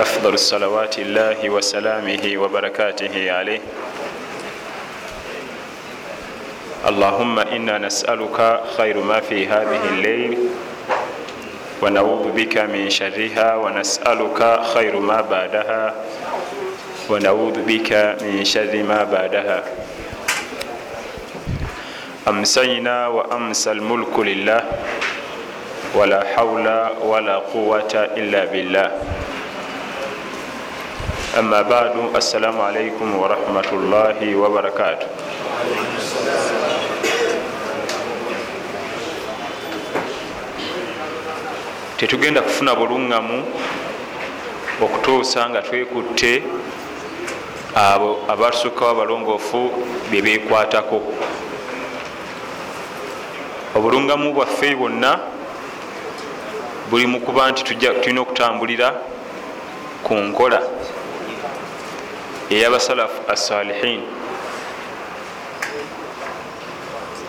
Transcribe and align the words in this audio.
أفضل 0.00 0.38
صلوات 0.38 0.98
الله 0.98 1.50
وسلامه 1.50 2.24
وبركاته 2.36 3.32
عليه. 3.32 3.60
اللهم 6.88 7.38
إنا 7.38 7.78
نسألك 7.78 8.60
خير 8.76 8.96
ما 9.00 9.20
في 9.20 9.46
هذه 9.46 9.80
الليل 9.92 10.38
ونعوذ 11.82 12.32
بك 12.32 12.58
من 12.58 12.90
شرها 12.90 13.56
ونسألك 13.56 14.60
خير 14.74 14.96
ما 14.96 15.20
بعدها 15.20 15.94
ونعوذ 17.10 17.56
بك 17.68 18.16
من 18.24 18.44
شر 18.44 18.72
ما 18.82 19.04
بعدها. 19.04 19.64
أمسينا 22.28 23.06
وأمسى 23.06 23.70
الملك 23.72 24.18
لله 24.18 24.62
ولا 25.94 26.24
حول 26.36 26.66
ولا 27.04 27.36
قوة 27.36 27.94
إلا 28.16 28.44
بالله. 28.44 29.19
ama 31.38 31.64
badu 31.64 32.10
assalamu 32.16 32.62
alaikum 32.62 33.18
warahmatullahi 33.20 34.34
wabarakatu 34.34 35.06
tetugenda 41.96 42.42
kufuna 42.42 42.74
buluŋŋamu 42.74 43.38
okutuusa 44.82 45.50
nga 45.50 45.62
twekutte 45.62 46.42
abo 47.74 48.24
abatusukkawo 48.28 48.90
abalongoofu 48.90 49.70
bye 50.10 50.22
beekwatako. 50.22 50.98
Obulungamu 53.76 54.34
bwaffe 54.34 54.74
bwonna 54.74 55.20
buli 56.90 57.06
mu 57.06 57.20
kuba 57.20 57.50
nti 57.50 57.62
tulina 57.64 58.20
okutambulira 58.20 58.88
ku 60.02 60.14
nkola. 60.14 60.60
Eyabasalafu 62.50 63.22
assalihin. 63.28 64.02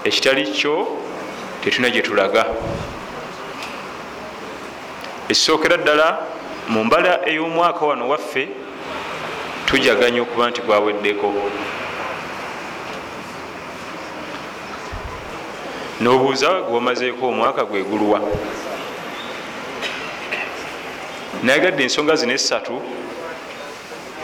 Ekitali 0.04 0.52
kyo 0.52 0.88
tetulina 1.64 1.90
gye 1.90 2.02
tulaga. 2.02 2.46
Ekisookera 5.30 5.78
ddala 5.78 6.20
mu 6.68 6.84
mbala 6.84 7.30
ey'omwaka 7.30 7.86
wano 7.86 8.10
waffe 8.10 8.50
tujaganya 9.66 10.22
okuba 10.22 10.50
nti 10.50 10.62
gwaweddeko. 10.62 11.34
Nobuuza 16.02 16.62
gwomazeeko 16.62 17.28
omwaka 17.28 17.66
gweguluwa 17.66 18.22
nayegadde 21.44 21.84
ensonga 21.84 22.16
zino 22.16 22.34
esatu 22.34 22.82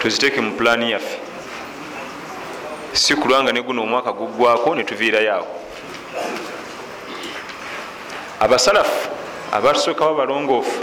tuziteeke 0.08 0.42
mu 0.42 0.52
pulaani 0.56 0.92
yaffe. 0.92 1.18
Si 2.94 3.16
kulwanga 3.16 3.52
ne 3.52 3.62
guno 3.62 3.84
omwaka 3.84 4.12
guggwako 4.14 4.76
netuviirayo 4.76 5.34
awo. 5.34 5.48
Abasalafu 8.40 9.10
abatusookawo 9.52 10.16
balongoofu 10.16 10.80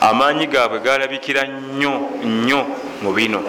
amaanyi 0.00 0.46
gaabwe 0.46 0.80
galabikira 0.80 1.42
nnyo 1.48 1.92
nnyo 2.24 2.66
mu 3.02 3.12
bino. 3.12 3.40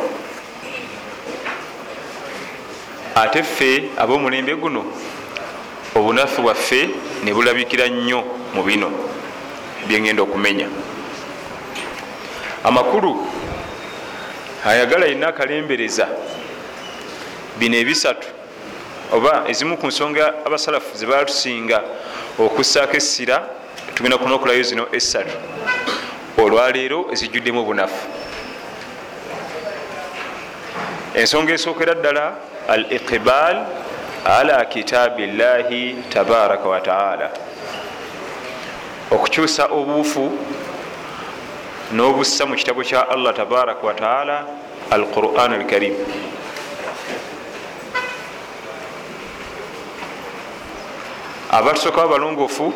Ate 3.16 3.44
ffe 3.44 3.89
ab'omulembe 3.97 4.55
guno 4.55 4.85
obunafu 5.95 6.41
bwaffe 6.41 6.89
ne 7.23 7.33
bulabikira 7.33 7.88
nnyo 7.89 8.23
mu 8.55 8.63
bino 8.63 8.88
byengenda 9.88 10.23
okumenya. 10.23 10.67
Amakulu 12.63 13.22
ayagala 14.66 15.06
yina 15.06 15.28
akalembereza. 15.28 16.08
Bino 17.59 17.78
ebisatu 17.78 18.28
oba 19.11 19.44
ezimu 19.47 19.78
ku 19.78 19.88
nsonga 19.88 20.34
abasalafu 20.46 20.97
zebatusinga 20.97 21.81
okussaako 22.40 22.97
essira 22.97 23.38
tugenda 23.96 24.18
kunokulayo 24.18 24.63
zino 24.63 24.88
esatu 24.91 25.35
olwaleero 26.38 27.07
ezijjuddemu 27.12 27.59
obunafu. 27.62 28.07
Ensonga 31.16 31.53
esookera 31.53 31.94
ddala 31.94 32.35
al 32.68 32.84
iqbal 32.91 33.57
ala 34.25 34.66
kitaabi 34.66 35.28
llahi 35.28 35.96
tabaraka 36.09 36.69
wataala 36.69 37.29
okukyusa 39.12 39.66
obuufu 39.66 40.31
n'obussa 41.91 42.45
mu 42.45 42.55
kitabo 42.55 42.83
kya 42.83 43.09
allah 43.09 43.33
tabaraka 43.33 43.83
wataala 43.88 44.45
al 44.91 45.05
quran 45.11 45.53
al 45.53 45.66
karim. 45.67 45.94
Abatusookawo 51.51 52.07
balongoofu 52.09 52.73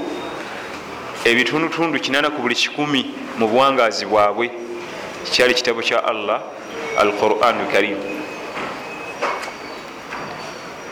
ebitundutundu 1.25 1.97
8 1.97 2.29
ku 2.35 2.41
buli 2.41 2.55
kikumi 2.55 3.13
mu 3.37 3.47
buwangazi 3.47 4.05
bwabwe 4.05 4.51
kyali 5.31 5.53
kitabo 5.53 5.81
kya 5.81 6.03
allah 6.05 6.41
al 6.97 7.11
quran 7.17 7.57
al 7.63 7.71
karim. 7.71 7.97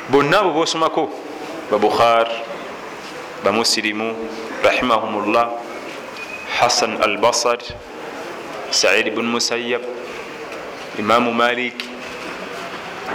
Bonna 0.09 0.39
abo 0.39 0.53
bosomako 0.53 1.09
babukhar 1.71 2.29
bamusirimu 3.43 4.15
rahimahumullah 4.63 5.49
hasan 6.57 6.97
al 7.01 7.17
basar 7.17 7.57
said 8.71 9.15
bn 9.15 9.25
musayab 9.25 9.81
imamu 10.99 11.33
malik 11.33 11.83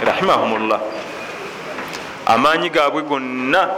rahimahumullah. 0.05 0.81
Amaanyi 2.25 2.69
gaabwe 2.69 3.01
gonna 3.01 3.69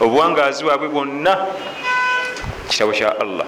obuwangazi 0.00 0.64
bwabwe 0.64 0.88
bwonna 0.88 1.46
kitabo 2.68 2.92
kya 2.92 3.20
allah. 3.20 3.46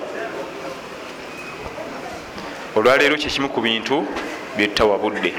Olwaleero 2.76 3.16
kyekimu 3.16 3.48
ku 3.48 3.60
bintu 3.60 4.06
byetutawa 4.56 4.98
budde 4.98 5.34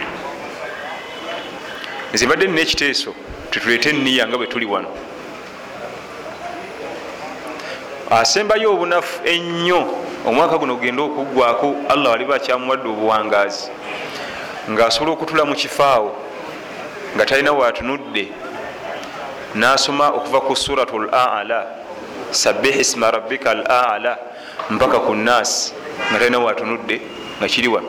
nzibadde 2.13 2.47
nina 2.47 2.61
ekiteeso 2.61 3.13
tetuleete 3.51 3.89
eniya 3.89 4.27
nga 4.27 4.37
bwe 4.37 4.47
tuli 4.47 4.65
wano. 4.65 4.87
Asembayo 8.09 8.73
obunafu 8.73 9.19
ennyo 9.27 9.81
omwaka 10.25 10.57
guno 10.57 10.75
gugenda 10.75 11.03
okuggwako 11.03 11.75
allah 11.89 12.11
waliba 12.11 12.35
akyamuwadde 12.35 12.89
obuwangazi 12.89 13.69
ngaasobola 14.71 15.11
okutula 15.13 15.45
mu 15.45 15.55
kifaawo 15.55 16.11
nga 17.15 17.25
talina 17.25 17.51
waatunudde 17.51 18.27
nasoma 19.55 20.07
okuva 20.09 20.41
ku 20.41 20.55
suratu 20.55 20.95
l 21.03 21.07
ala 21.13 21.65
sabih 22.31 22.75
isma 22.79 23.11
rabbika 23.11 23.51
al 23.51 23.63
ala 23.67 24.17
mpaka 24.69 24.99
ku 24.99 25.15
nas 25.15 25.73
nga 26.11 26.19
talina 26.19 26.39
waatunudde 26.39 27.01
nga 27.39 27.47
kiriwa 27.47 27.81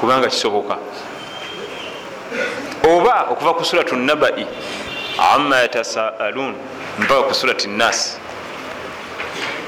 kubanga 0.00 0.28
kisoboka. 0.28 0.78
Oba 2.86 3.26
okuva 3.30 3.54
ku 3.54 3.64
suratu 3.64 3.96
nabai 3.96 4.46
ama 5.34 5.56
yatasaalun 5.56 6.54
mpaka 6.98 7.22
ku 7.22 7.34
surati 7.34 7.68
nas 7.68 8.18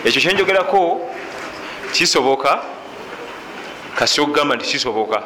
ekyo 0.05 0.21
kyenjogerako 0.21 1.01
kisoboka 1.93 2.63
kasi 3.95 4.21
okugamba 4.21 4.57
nti 4.57 4.67
kisoboka. 4.67 5.23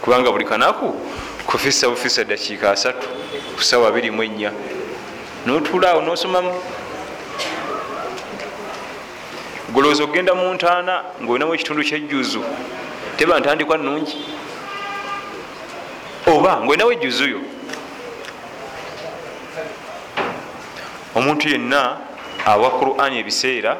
Kubanga 0.00 0.32
buli 0.32 0.44
kanaku 0.44 0.94
kufisa 1.46 1.88
bufisa 1.88 2.24
dakiika 2.24 2.70
asatu 2.70 3.08
kusawa 3.56 3.90
24 3.90 4.50
notulaawo 5.46 6.02
nosomamu. 6.02 6.54
Golowooza 9.72 10.04
okgenda 10.04 10.34
mu 10.34 10.54
ntaana 10.54 11.04
ngaolinamu 11.22 11.54
ekitundu 11.54 11.84
kyejjuzu 11.84 12.44
teba 13.16 13.40
ntandikwa 13.40 13.76
nungi 13.78 14.16
oba 16.26 16.60
ngaolinawo 16.60 16.92
ejjuzuyo 16.92 17.40
omuntu 21.14 21.48
yenna 21.48 21.96
awa 22.46 22.70
qurani 22.70 23.18
ebiseera 23.18 23.76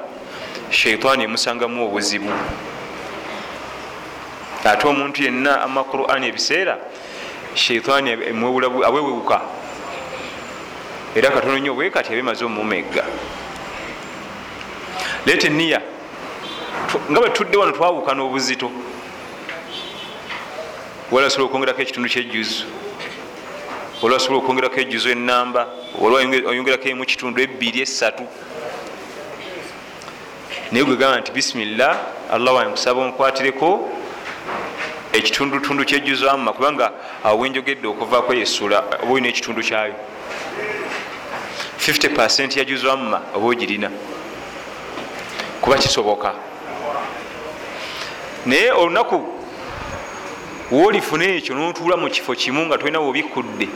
sheitaani 0.71 1.25
emusangamu 1.25 1.87
obuzibu. 1.87 2.31
Ate 4.65 4.87
omuntu 4.89 5.23
yenna 5.23 5.63
ama 5.63 5.85
qurani 5.85 6.27
ebiseera 6.29 6.79
sheitaani 7.55 8.11
awewewuka 8.87 9.41
era 11.15 11.31
katono 11.31 11.59
nyo 11.59 11.75
bwekati 11.75 12.13
abemaze 12.13 12.45
omumegga. 12.45 13.05
Leeta 15.27 15.47
eniya 15.47 15.81
nga 17.11 17.21
bwe 17.21 17.31
tudde 17.31 17.57
wano 17.57 17.73
twawukana 17.73 18.23
obuzito 18.23 18.71
wala 21.11 21.27
osobola 21.27 21.47
okwongerako 21.47 21.83
ekitundu 21.83 22.09
kyejjuzu 22.09 22.65
olwa 24.03 24.17
osobola 24.17 24.39
okwongerako 24.39 24.81
ejjuzu 24.81 25.09
enamba 25.11 25.63
olwa 26.03 26.21
oyongerako 26.51 26.89
emu 26.89 27.05
kitundu 27.05 27.43
ebbiri 27.43 27.81
esatu 27.81 28.25
naye 30.71 30.85
gwegamba 30.85 31.21
nti 31.21 31.33
bisimillah 31.33 31.93
allah 32.35 32.55
wange 32.55 32.71
nkusaba 32.71 33.01
onkwatireko 33.01 33.69
ekitundutundu 35.13 35.85
kyejjuzamma 35.85 36.53
kubanga 36.53 36.93
awo 37.25 37.39
wenjogedde 37.39 37.87
okuvaako 37.89 38.35
yesula 38.35 38.79
oba 38.79 38.97
olina 39.13 39.29
ekitundu 39.29 39.63
kyayo. 39.63 39.95
50 41.79 42.59
ya 42.59 42.65
juzamma 42.65 43.21
oba 43.35 43.47
ogirina. 43.47 43.91
Kuba 45.61 45.79
kisoboka. 45.79 46.35
Naye 48.47 48.73
olunaku 48.73 49.32
woolifuna 50.73 51.25
ekyo 51.25 51.55
notuula 51.55 51.97
mu 51.97 52.09
kifo 52.15 52.33
kimu 52.35 52.67
nga 52.67 52.79
tolina 52.79 53.01
wobikudde 53.01 53.69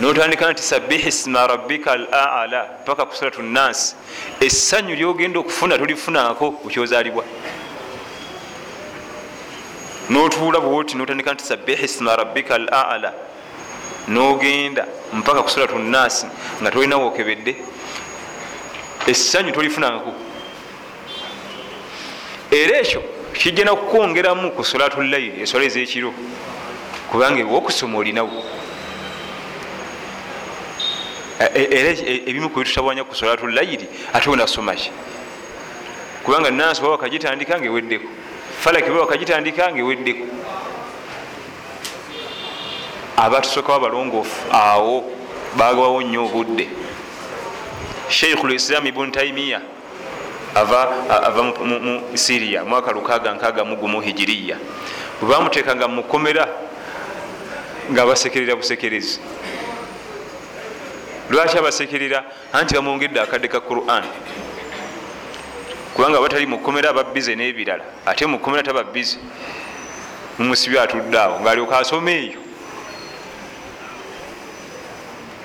notandika 0.00 0.52
nti 0.52 0.62
sabihi 0.62 1.12
sma 1.12 1.46
rabbika 1.46 1.92
al 1.92 2.04
ala 2.14 2.60
paka 2.86 3.06
ku 3.06 3.14
suratu 3.16 3.42
nnasi 3.42 3.94
essanyu 4.40 4.94
lyogenda 4.96 5.38
okufuna 5.40 5.78
tolifunako 5.78 6.50
bukyozalibwa 6.62 7.24
notuula 10.10 10.58
bwoti 10.60 10.96
notandika 10.96 11.34
nti 11.34 11.44
sabihi 11.44 11.88
sma 11.88 12.16
rabbika 12.16 12.54
al 12.54 12.66
ala 12.72 13.10
nogenda 14.08 14.86
mpaka 15.12 15.42
ku 15.42 15.50
suratu 15.50 15.78
nnasi 15.78 16.26
nga 16.62 16.70
tolina 16.70 16.96
wokebedde. 16.96 17.56
Essanyu 19.06 19.52
tolifunako 19.52 20.12
era 22.50 22.78
ekyo 22.78 23.02
kijja 23.38 23.64
nakukwongeramu 23.64 24.50
ku 24.50 24.64
solatu 24.64 25.02
layiri 25.02 25.42
esola 25.42 25.64
ezekiro 25.64 26.12
kubanga 27.10 27.40
ewokusoma 27.40 27.98
olinawo. 27.98 28.42
Era 31.54 31.90
ebimu 32.28 32.50
kubitutabwanya 32.50 33.04
ku 33.04 33.14
solatu 33.14 33.46
layiri 33.46 33.86
ate 34.12 34.30
wenasomaki 34.30 34.90
kubanga 36.24 36.50
nansi 36.50 36.82
baba 36.82 36.92
wakagitandika 36.92 37.58
nga 37.58 37.66
eweddeko 37.66 38.08
falaki 38.60 38.88
baba 38.90 39.00
wakagitandika 39.00 39.70
nga 39.70 39.78
eweddeko 39.78 40.26
abatusooka 43.16 43.72
babalongoofu 43.72 44.52
awo 44.52 45.04
bagabawo 45.56 46.02
nnyo 46.02 46.24
obudde. 46.24 46.68
Sheikhu 48.08 48.46
lislam 48.46 48.86
ibuni 48.86 49.12
taimiya 49.12 49.60
ava 50.58 51.42
mu 51.42 52.02
siriya 52.14 52.64
mwaka 52.64 52.90
6 52.92 54.02
hijiriya. 54.02 54.56
Bwebamutekanga 55.20 55.88
mukomera 55.88 56.48
nga 57.90 58.06
basekerera 58.06 58.56
busekerezi. 58.56 59.20
Lwaki 61.30 61.58
abasekerera? 61.58 62.24
Anti 62.52 62.74
bamwongedde 62.74 63.20
akadde 63.20 63.48
ka 63.48 63.60
quran. 63.60 64.04
Kubanga 65.94 66.20
batali 66.20 66.46
mukomera 66.46 66.90
ababize 66.90 67.34
n'ebirala 67.34 67.84
ate 68.06 68.26
mukomera 68.26 68.62
tababize 68.62 69.18
mumusibi 70.38 70.78
atudde 70.78 71.18
awo 71.18 71.40
ngaalyoka 71.40 71.78
asoma 71.78 72.10
eyo. 72.10 72.38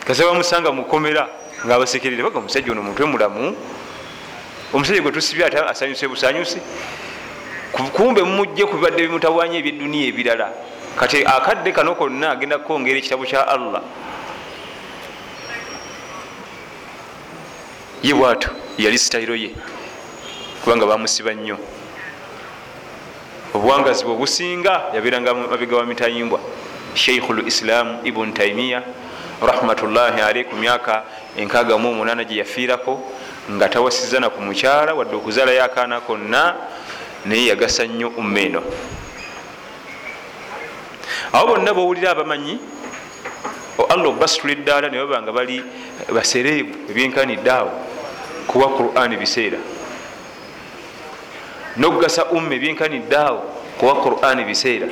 Kasa 0.06 0.26
bamusanga 0.26 0.72
mukomera 0.72 1.30
ngaabasekerera 1.66 2.24
baga 2.24 2.40
omusajja 2.40 2.72
ono 2.72 2.84
mutwe 2.84 3.06
mulamu 3.06 3.56
omusajja 4.74 5.02
gwe 5.02 5.12
tusibye 5.12 5.46
ate 5.46 5.58
asanyuse 5.60 6.08
busanyuse 6.08 6.60
kumbe 7.72 8.22
mumujje 8.24 8.66
ku 8.66 8.78
bibadde 8.78 9.02
bimutawanya 9.08 9.58
ebyeduniya 9.58 10.08
ebirala. 10.08 10.48
Kati 10.96 11.26
akadde 11.26 11.72
kano 11.72 11.96
konna 11.96 12.32
agenda 12.32 12.58
kukwongera 12.58 12.98
ekitabo 12.98 13.26
kya 13.26 13.48
allah. 13.48 13.82
Ye 18.04 18.14
bwato 18.14 18.50
yali 18.78 18.98
sitayiro 18.98 19.36
ye 19.36 19.50
kubanga 20.62 20.86
bamusiba 20.86 21.34
nnyo. 21.34 21.58
Obuwangazi 23.54 24.06
bwe 24.06 24.14
obusinga 24.14 24.94
yabeeranga 24.94 25.34
mabega 25.34 25.78
wa 25.78 25.86
mitayimbwa 25.86 26.40
sheikhu 26.94 27.34
lislam 27.34 28.02
ibuni 28.04 28.34
taimiya 28.34 28.84
rahmatullahi 29.42 30.22
alei 30.22 30.46
ku 30.46 30.56
myaka 30.56 31.04
enkaaga 31.38 31.78
mu 31.78 31.90
omunaana 31.90 32.24
gye 32.24 32.38
yafiirako 32.38 33.02
nga 33.52 33.70
tawasizana 33.70 34.30
ku 34.30 34.42
mukyala 34.42 34.94
wadde 34.94 35.16
okuzaalayo 35.16 35.64
akaana 35.64 36.02
konna 36.02 36.56
naye 37.26 37.48
yagasa 37.48 37.84
nnyo 37.88 38.08
ummeeno 38.18 38.64
awo 41.34 41.48
bonna 41.48 41.74
bowulira 41.74 42.12
abamanyi 42.12 42.60
allah 43.90 44.08
obasitula 44.08 44.54
eddaala 44.54 44.90
ne 44.90 44.98
baba 44.98 45.22
nga 45.22 45.32
bali 45.32 45.64
basereebu 46.14 46.90
ebyenkanidde 46.90 47.52
awo 47.52 47.72
kuwa 48.48 48.68
quran 48.78 49.18
biseera 49.18 49.58
nokugasa 51.78 52.26
umma 52.26 52.56
ebyenkanidde 52.56 53.18
awo 53.18 53.44
kuwa 53.78 53.96
quran 53.96 54.46
biseera 54.46 54.88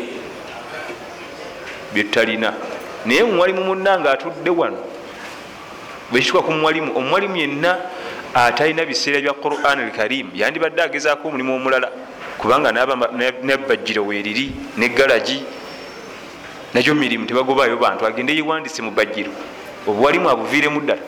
byetutalina 1.94 2.54
naye 3.06 3.24
mumwalimu 3.24 3.64
munna 3.64 4.00
nga 4.00 4.12
atudde 4.12 4.50
wano 4.50 4.78
bwekituka 6.12 6.42
ku 6.42 6.52
mumwalimu 6.52 6.98
omumwalimu 6.98 7.38
yenna 7.38 7.78
atalina 8.34 8.86
biseera 8.86 9.22
bya 9.22 9.34
quran 9.34 9.80
alkarim 9.80 10.30
yandibadde 10.34 10.82
agezaako 10.82 11.28
omulimu 11.28 11.56
omulala 11.56 11.92
kubanga 12.38 12.72
nebajjiro 13.44 14.06
weeriri 14.06 14.52
negalagi 14.78 15.44
nakyo 16.74 16.96
mirimu 16.96 17.26
tebagobayo 17.26 17.78
bantu 17.78 18.06
agende 18.06 18.34
yewandise 18.36 18.82
mu 18.82 18.92
bajjiro. 18.92 19.32
Obuwalimu 19.88 20.30
abuviiremu 20.30 20.82
ddala. 20.82 21.02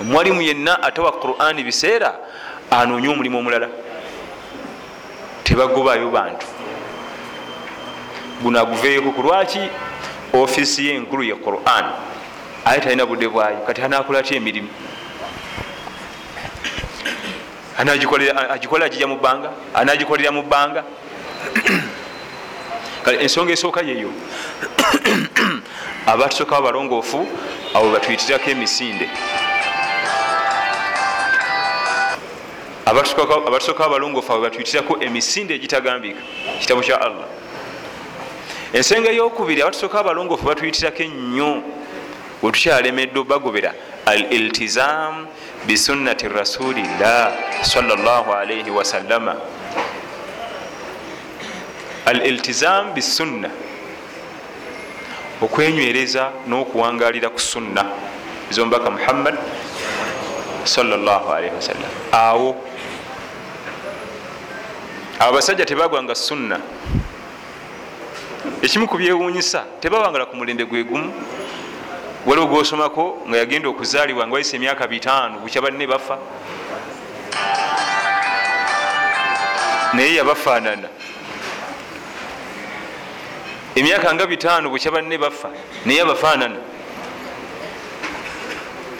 Omwalimu 0.00 0.42
yenna 0.42 0.82
atawa 0.82 1.12
quran 1.12 1.62
biseera 1.64 2.18
anoonye 2.70 3.08
omulimu 3.08 3.38
omulala. 3.38 3.68
Tebagobayo 5.44 6.10
bantu. 6.10 6.46
Guno 8.42 8.60
aguveeko 8.60 9.12
ku 9.12 9.22
lwaki 9.22 9.60
ofiisi 10.32 10.86
yenkulu 10.86 11.22
ye 11.22 11.34
quran 11.34 11.84
aye 12.64 12.80
talina 12.80 13.06
budde 13.06 13.28
bwayo. 13.28 13.64
Kati 13.66 13.82
anakola 13.82 14.22
ty 14.22 14.36
emirimu 14.36 14.68
agikolera 17.78 18.88
gijja 18.88 19.06
mu 19.06 19.16
bbanga 19.16 19.50
anagikolera 19.74 20.30
mu 20.32 20.42
bbanga? 20.42 20.84
Kale 23.04 23.18
ensonga 23.22 23.52
esooka 23.52 23.82
yeyo 23.82 24.10
abatusooka 26.06 26.54
babalongoofu 26.56 27.28
abo 27.74 27.90
batuyitirako 27.90 28.50
emisinde. 28.50 29.08
Abatusooka 32.86 33.82
babalongoofu 33.84 34.32
abo 34.32 34.42
batuyitirako 34.42 34.96
emisinde 35.00 35.54
egitagambika. 35.54 36.20
Kitabo 36.60 36.80
kya 36.80 37.00
allah. 37.00 37.26
Ensonga 38.72 39.10
eyokubiri 39.10 39.62
abatusooka 39.62 40.00
abalongoofu 40.00 40.46
batuyitirako 40.46 41.02
ennyo. 41.02 41.62
Wetukyalemeddwe 42.42 43.24
bagobera 43.24 43.74
al 44.06 44.32
iltizam 44.32 45.26
bisunnati 45.66 46.28
rasulillah 46.28 47.32
salaalaihi 47.64 48.70
wasallama 48.70 49.36
al 52.06 52.20
iltizam 52.26 52.92
bisunna 52.92 53.48
okwenywereza 55.42 56.32
n'okuwangalira 56.48 57.28
ku 57.28 57.40
sunna. 57.40 57.84
Ezombaka 58.50 58.90
muhammad 58.90 59.36
salaalaihi 60.64 61.54
wasallam 61.56 61.92
awo. 62.12 62.56
Abo 65.20 65.36
abasajja 65.38 65.64
tebagwanga 65.64 66.14
sunna. 66.14 66.60
Ekimu 68.62 68.88
ku 68.88 68.96
byewuunyisa 68.96 69.64
tebawangala 69.80 70.26
ku 70.28 70.36
mulembe 70.36 70.64
gwe 70.64 70.84
gumu 70.84 71.12
waliwo 72.26 72.46
gwosomako 72.46 73.18
nga 73.28 73.36
yagenda 73.38 73.68
okuzaalibwa 73.68 74.26
nga 74.26 74.32
wayisa 74.34 74.56
emyaka 74.56 74.88
bitaano 74.88 75.38
bukya 75.38 75.62
banne 75.62 75.86
bafa. 75.86 76.18
Naye 79.92 80.14
yabafaanana. 80.14 80.88
Emyaka 83.74 84.14
nga 84.14 84.26
bitaano 84.26 84.70
bukya 84.70 84.90
banne 84.90 85.18
bafa 85.18 85.48
naye 85.86 86.00
abafaanana 86.00 86.56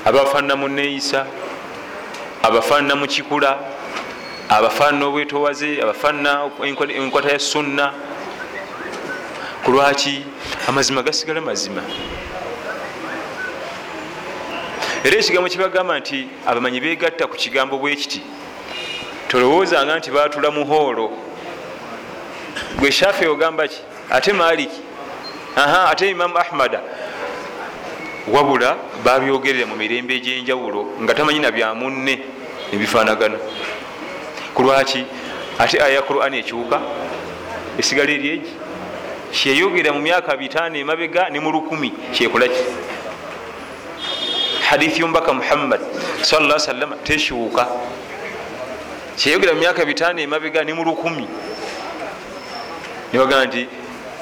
abafaanana 0.04 0.56
mu 0.56 0.68
neeyisa 0.68 1.26
abafaanana 2.42 2.94
mu 2.96 3.06
kikula 3.06 3.56
abafaanana 4.48 5.06
obwetowaze 5.06 5.80
abafaanana 5.82 6.50
enkwata 6.92 7.28
ya 7.32 7.38
sunna. 7.38 7.92
Ku 9.64 9.70
lwaki? 9.72 10.24
Amazima 10.68 11.02
gasigala 11.02 11.40
mazima 11.40 11.82
era 15.04 15.16
ekigambo 15.18 15.48
kibagamba 15.48 15.98
nti 15.98 16.28
abamanyi 16.46 16.80
begatta 16.80 17.26
ku 17.26 17.36
kigambo 17.36 17.76
bwekiti 17.78 18.22
tolowoozanga 19.28 19.98
nti 19.98 20.10
batula 20.10 20.50
mu 20.50 20.64
hoolo. 20.64 21.10
Gwe 22.78 22.92
shafe 22.92 23.26
ogamba 23.26 23.68
ki? 23.68 23.80
Ate 24.10 24.32
maliki 24.32 24.80
aha 25.56 25.90
ate 25.90 26.10
imamu 26.10 26.38
ahmada 26.38 26.80
wabula 28.32 28.76
babyogerera 29.04 29.66
mu 29.66 29.76
mirembe 29.76 30.14
egyenjawulo 30.16 30.96
nga 31.02 31.14
tamanyi 31.14 31.38
na 31.38 31.50
bya 31.50 31.74
munne 31.74 32.18
nebifanagana 32.72 33.38
kulwaki 34.54 35.04
ate 35.58 35.82
aya 35.82 36.02
quran 36.02 36.34
ekyuka 36.34 36.80
esigala 37.78 38.10
eri 38.12 38.28
egi? 38.28 38.52
Kyeyogera 39.32 39.92
mu 39.92 40.00
myaka 40.00 40.36
bitaano 40.36 40.76
emabega 40.78 41.28
ne 41.30 41.40
mu 41.40 41.50
lukumi 41.52 41.92
kyekolaki 42.12 42.62
hadithi 44.68 45.00
yombaka 45.00 45.32
muhammad 45.32 45.80
salla 46.22 46.58
salama 46.58 46.96
tekyuka 47.04 47.66
kyeyogera 49.16 49.52
mu 49.54 49.60
myaka 49.60 49.84
bitaano 49.84 50.20
emabega 50.20 50.64
ne 50.64 50.72
mu 50.72 50.84
lukumi 50.84 51.26
nibagaa 53.12 53.44
nti 53.44 53.68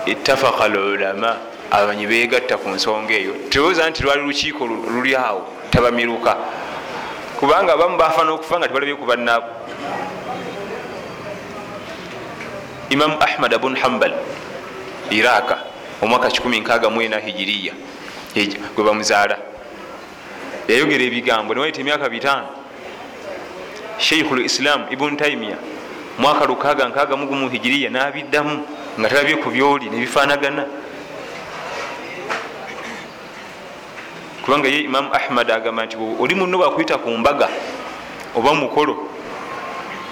ittafaka 0.06 0.68
lulama 0.68 1.36
abamanyi 1.70 2.06
begatta 2.06 2.60
ku 2.60 2.68
nsonga 2.68 3.14
eyo. 3.14 3.32
Tewoza 3.48 3.88
nti 3.88 4.02
lwali 4.02 4.22
lukiiko 4.22 4.66
luli 4.66 5.16
awo 5.16 5.48
tabamiruka. 5.70 6.36
Kubanga 7.40 7.72
abamu 7.72 7.96
bafa 7.96 8.24
n'okufa 8.24 8.58
nga 8.58 8.68
tebalabye 8.68 8.94
ku 8.94 9.06
bannaabo 9.08 9.48
imamu 12.92 13.16
ahmad 13.18 13.54
abun 13.54 13.74
hambal 13.76 14.12
iraka 15.10 15.58
omwaka 16.02 16.28
164 16.28 17.20
hijiriya 17.24 17.72
gwe 18.76 18.84
bamuzaala 18.84 19.38
yayogera 20.68 21.04
ebigambo 21.04 21.54
newaita 21.54 21.80
emyaka 21.80 22.08
bitaano. 22.08 22.48
Sheikhu 23.98 24.36
lislam 24.36 24.86
ibun 24.90 25.16
taimiya 25.16 25.56
mwaka 26.18 26.44
661 26.44 27.50
hijiriya 27.50 27.90
nabiddamu 27.90 28.66
nga 29.00 29.08
talabye 29.08 29.36
ku 29.36 29.50
byoli 29.50 29.90
nebifanagana 29.90 30.66
kubanga 34.44 34.68
ye 34.68 34.80
imamu 34.80 35.14
ahmad 35.14 35.50
agamba 35.50 35.86
nti 35.86 35.96
oli 36.20 36.34
muno 36.34 36.58
bakwyita 36.58 36.98
ku 36.98 37.10
mbaga 37.10 37.48
oba 38.36 38.54
mukolo 38.54 39.08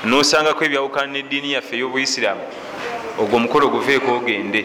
nosangako 0.04 0.64
ebyawukana 0.64 1.12
neddiini 1.12 1.52
yaffe 1.52 1.76
ey'obuisiramu 1.76 2.40
ogwo 3.18 3.36
omukolo 3.36 3.68
guveeko 3.68 4.16
ogende. 4.16 4.64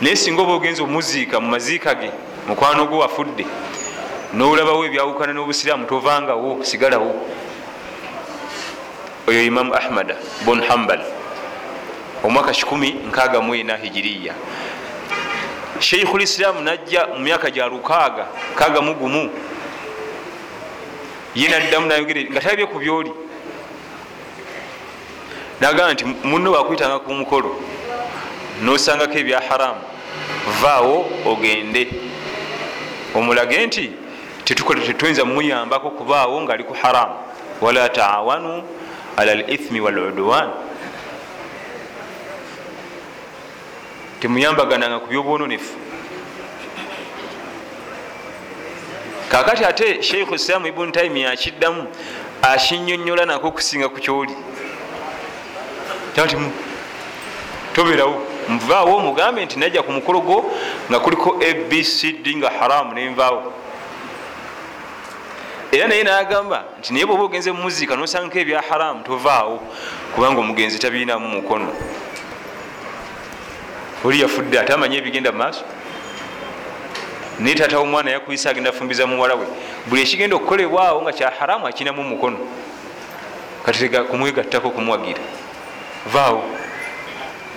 Naye 0.00 0.16
singa 0.16 0.42
oba 0.42 0.52
ogenza 0.52 0.82
omuziika 0.82 1.40
mu 1.40 1.48
maziika 1.48 1.94
ge 1.94 2.10
mukwano 2.48 2.86
gwe 2.86 2.98
wafudde. 2.98 3.46
Nolabawo 4.34 4.84
ebyawukana 4.86 5.32
n'obusiraamu 5.32 5.86
tovangawo 5.86 6.64
sigalawo. 6.64 7.12
Oyo 9.28 9.44
imamu 9.44 9.74
ahmad 9.74 10.16
bon 10.44 10.62
hambal 10.62 11.00
omwaka 12.24 12.50
164 12.50 13.76
hijiriya. 13.76 14.34
Sheikhu 15.78 16.18
lislaamu 16.18 16.60
najja 16.60 17.06
mu 17.06 17.18
myaka 17.18 17.50
gya 17.50 17.66
lukaaga 17.66 18.26
kaaga 18.54 18.80
mugumu 18.80 19.30
ye 21.34 21.48
naddamu 21.48 21.86
nayogere 21.86 22.24
nga 22.30 22.40
talabye 22.40 22.66
ku 22.66 22.78
byoli. 22.78 23.12
Nagamba 25.60 25.92
nti 25.92 26.04
muno 26.04 26.52
wakwitanga 26.52 26.98
ku 26.98 27.12
mukolo 27.14 27.56
nosangako 28.62 29.18
ebya 29.18 29.40
haramu 29.40 29.80
vaawo 30.62 31.06
ogende 31.26 32.11
omulage 33.14 33.66
nti 33.66 33.92
tetuyinza 34.44 35.24
mumuyambako 35.24 35.90
kubaawo 35.90 36.42
ngaali 36.42 36.64
ku 36.64 36.74
haramu 36.74 37.14
wala 37.60 37.88
taawanu 37.88 38.62
ala 39.16 39.34
lithmi 39.34 39.80
waludwan 39.80 40.50
temuyambagananga 44.20 44.98
ku 44.98 45.06
byobwononefu 45.06 45.74
kakati 49.28 49.64
ate 49.64 50.02
sheikhu 50.02 50.34
islamu 50.34 50.66
ibuni 50.66 50.92
taimi 50.92 51.24
akiddamu 51.24 51.86
akinyonyola 52.42 53.26
nako 53.26 53.48
okusinga 53.48 53.88
ku 53.88 53.98
kyoli. 54.00 54.34
Ti 56.14 56.20
toberawo 57.72 58.31
nvaawo 58.48 58.96
omugambe 58.96 59.44
nti 59.44 59.58
najja 59.58 59.82
ku 59.82 59.92
mukolo 59.92 60.20
gwo 60.20 60.52
nga 60.90 61.00
kuliko 61.00 61.36
abcd 61.50 62.26
nga 62.36 62.50
haramu 62.50 62.94
nenvaawo 62.94 63.52
era 65.72 65.88
naye 65.88 66.04
nagamba 66.04 66.64
nti 66.78 66.92
naye 66.92 67.06
bwoba 67.06 67.24
ogenze 67.24 67.52
mumuziika 67.52 67.96
nosangako 67.96 68.38
ebya 68.38 68.62
haramu 68.68 69.04
tovaawo 69.04 69.60
kubanga 70.14 70.40
omugenzi 70.40 70.78
tabirinamu 70.78 71.28
mukono. 71.28 71.72
Oli 74.04 74.20
yafudde 74.20 74.60
ate 74.60 74.72
amanye 74.72 74.96
ebigenda 74.98 75.32
mumaaso 75.32 75.64
naye 77.38 77.54
tata 77.54 77.78
omwana 77.78 78.10
yakuyisa 78.10 78.50
agenda 78.50 78.72
fumbiza 78.72 79.06
muwala 79.06 79.34
we. 79.34 79.46
Buli 79.86 80.02
ekigenda 80.02 80.36
okukolebwawo 80.36 81.02
nga 81.02 81.12
kya 81.12 81.32
haramu 81.38 81.66
akinamu 81.66 82.02
mukono. 82.02 82.38
Katitega 83.64 84.04
kumwegattako 84.04 84.70
kumuwagira 84.70 85.20
vaawo 86.06 86.44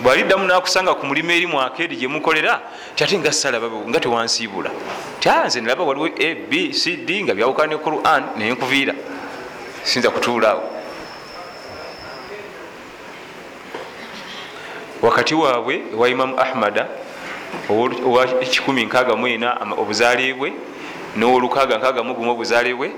bwaliddamu 0.03 0.47
nakusanga 0.47 0.95
ku 0.95 1.05
mulimu 1.05 1.31
eri 1.31 1.47
mwakedi 1.47 1.95
gyemukolera 1.95 2.61
tyate 2.95 3.17
nga 3.19 3.31
salaba 3.31 3.67
nga 3.67 3.99
tewansiibula. 3.99 4.71
Tyanze 5.19 5.61
nalaba 5.61 5.83
waliwo 5.83 6.07
abcd 6.07 7.09
nga 7.23 7.33
byawukana 7.33 7.73
ne 7.73 7.77
quran 7.77 8.23
naye 8.37 8.51
nkuviira. 8.51 8.93
Sinza 9.83 10.09
kutuulaawo 10.09 10.63
wakati 15.01 15.35
waabwe 15.35 15.81
wa 15.95 16.09
imamu 16.09 16.39
ahmada 16.39 16.87
owa 17.69 18.25
164 18.25 19.79
obuzaale 19.79 20.33
bwe 20.33 20.53
nowolukaga 21.15 22.01
obuzaale 22.01 22.73
bwe 22.73 22.91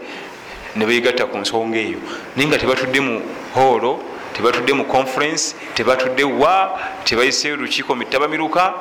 nebegatta 0.75 1.25
ku 1.25 1.37
nsonga 1.37 1.77
eyo. 1.77 1.99
Naye 2.35 2.47
nga 2.47 2.57
tebatudde 2.57 2.99
mu 2.99 3.21
hoolo 3.53 3.99
tebatudde 4.37 4.73
mu 4.73 4.85
conference 4.85 5.55
tebatudde 5.73 6.23
wa 6.23 6.79
tebayise 7.03 7.55
lukiiko 7.55 7.95
mitabamiruka 7.95 8.73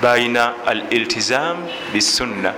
balina 0.00 0.54
al 0.66 0.82
iltizam 0.90 1.56
bisunna 1.92 2.54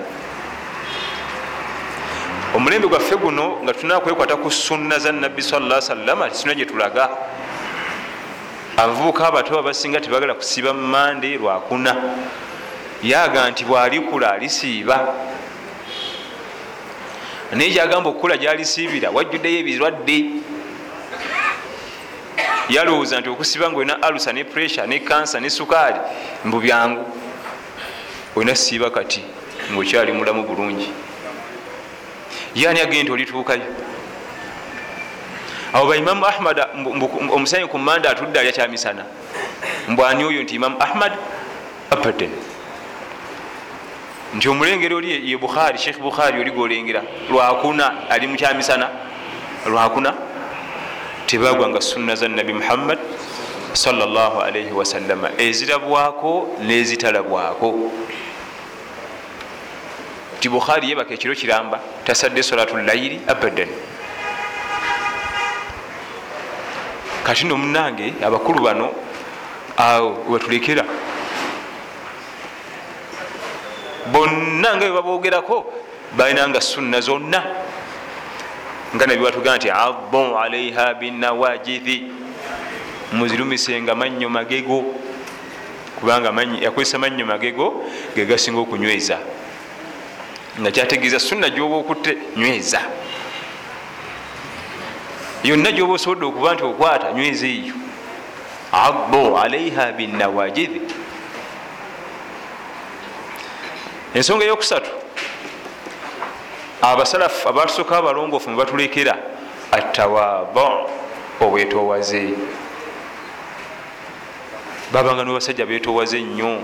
omulembe 2.55 2.89
gwaffe 2.89 3.17
guno 3.17 3.59
nga 3.63 3.75
tulina 3.75 4.01
kwekwata 4.01 4.37
ku 4.37 4.51
sunna 4.51 4.99
za 4.99 5.13
nabbi 5.13 5.43
sala 5.43 5.83
salama 5.83 6.31
sunna 6.31 6.55
gyetulaga 6.55 7.11
abavubuka 8.77 9.27
abato 9.27 9.59
abasinga 9.59 10.01
tebagala 10.01 10.35
kusiiba 10.35 10.73
mumande 10.73 11.35
lwakuna 11.37 11.97
yaga 13.03 13.51
nti 13.51 13.65
bwalikula 13.65 14.33
alisiiba. 14.33 15.15
Naye 17.53 17.71
gyagamba 17.71 18.11
okukula 18.11 18.37
gyalisiibira 18.37 19.11
wajjuddeyo 19.11 19.59
ebirwadde 19.59 20.44
yalowooza 22.69 23.21
nti 23.21 23.29
okusiba 23.29 23.71
nga 23.71 23.77
olina 23.77 24.03
alusa 24.03 24.33
ne 24.33 24.45
pressure 24.45 24.87
ne 24.87 24.99
kansa 24.99 25.41
ne 25.41 25.51
sukaali 25.51 25.99
mbu 26.45 26.61
byangu. 26.61 27.05
Olina 28.37 28.55
siiba 28.55 28.91
kati 28.91 29.25
ngaokyali 29.73 30.13
mulamu 30.13 30.43
bulungi. 30.43 30.89
Yani 32.55 32.81
agende 32.81 33.03
nti 33.03 33.13
olituukayo? 33.13 33.63
Awo 35.73 35.87
baimamu 35.87 36.27
ahmad 36.27 36.67
omusanyi 37.31 37.67
ku 37.67 37.79
manda 37.79 38.11
atudde 38.11 38.41
alya 38.41 38.53
kyamisana. 38.53 39.05
Mbwani 39.89 40.25
oyo 40.25 40.43
nti 40.43 40.55
imamu 40.55 40.77
ahmad? 40.81 41.13
Abaden 41.91 42.31
nti 44.35 44.49
omulengero 44.49 44.97
oli 44.97 45.31
ye 45.31 45.37
bukhari 45.37 45.79
sheikh 45.79 45.99
bukhari 45.99 46.41
oli 46.41 46.51
golengera 46.51 47.03
lwakuna 47.31 48.11
ali 48.11 48.27
mukyamisana 48.27 48.89
lwakuna 49.67 50.15
tebagwanga 51.27 51.81
sunna 51.81 52.15
za 52.15 52.29
nabi 52.29 52.53
muhammad 52.53 52.99
salllahalaihi 53.73 54.73
wasallama 54.73 55.31
ezirabwako 55.39 56.49
nezitalabwako. 56.61 57.91
Ti 60.41 60.49
bukhari 60.49 60.91
yebaka 60.91 61.15
ekiro 61.15 61.35
kiramba 61.35 61.81
tasadde 62.05 62.43
solatu 62.43 62.77
layiri 62.77 63.21
abadan. 63.27 63.69
Kati 67.25 67.45
no 67.47 67.57
munange 67.57 68.15
abakulu 68.23 68.61
bano 68.61 68.93
awo 69.77 70.25
wetulekera 70.29 70.85
bonna 74.13 74.77
nga 74.77 74.87
bwebabogerako 74.87 75.65
balinanga 76.17 76.61
sunna 76.61 77.01
zonna 77.01 77.64
nga 78.95 79.07
nabiwatugaa 79.07 79.57
nti 79.57 79.71
adu 79.71 80.39
alaiha 80.39 80.95
binawajithi 80.95 82.07
muzirumisenga 83.13 83.95
mannyo 83.95 84.29
magego 84.31 84.85
kubanga 86.01 86.31
yakozesa 86.61 86.99
mannyo 86.99 87.27
magego 87.27 87.85
gegasinga 88.15 88.61
okunyweza. 88.61 89.19
Nga 90.61 90.71
kyategeeza 90.71 91.19
sunna 91.19 91.51
gyoba 91.51 91.77
okutte 91.77 92.19
nyweza. 92.37 92.81
Yonna 95.43 95.73
gyoba 95.73 95.93
osobodde 95.93 96.25
okuba 96.27 96.55
nti 96.55 96.63
okwata 96.63 97.13
nyweza 97.13 97.47
eyo. 97.47 97.75
Adu 98.73 99.39
alaiha 99.39 99.93
binawajithi 99.93 100.81
ensonga 104.15 104.45
eyokusatu 104.45 105.04
abasalafu 106.93 107.49
abatusooka 107.49 107.97
abalongoofu 107.99 108.51
mubatulekera 108.51 109.17
atawaba 109.73 110.87
obwetowaze 111.41 112.35
babanga 114.93 115.25
nibasajja 115.25 115.67
betowaze 115.67 116.21
nnyo 116.23 116.61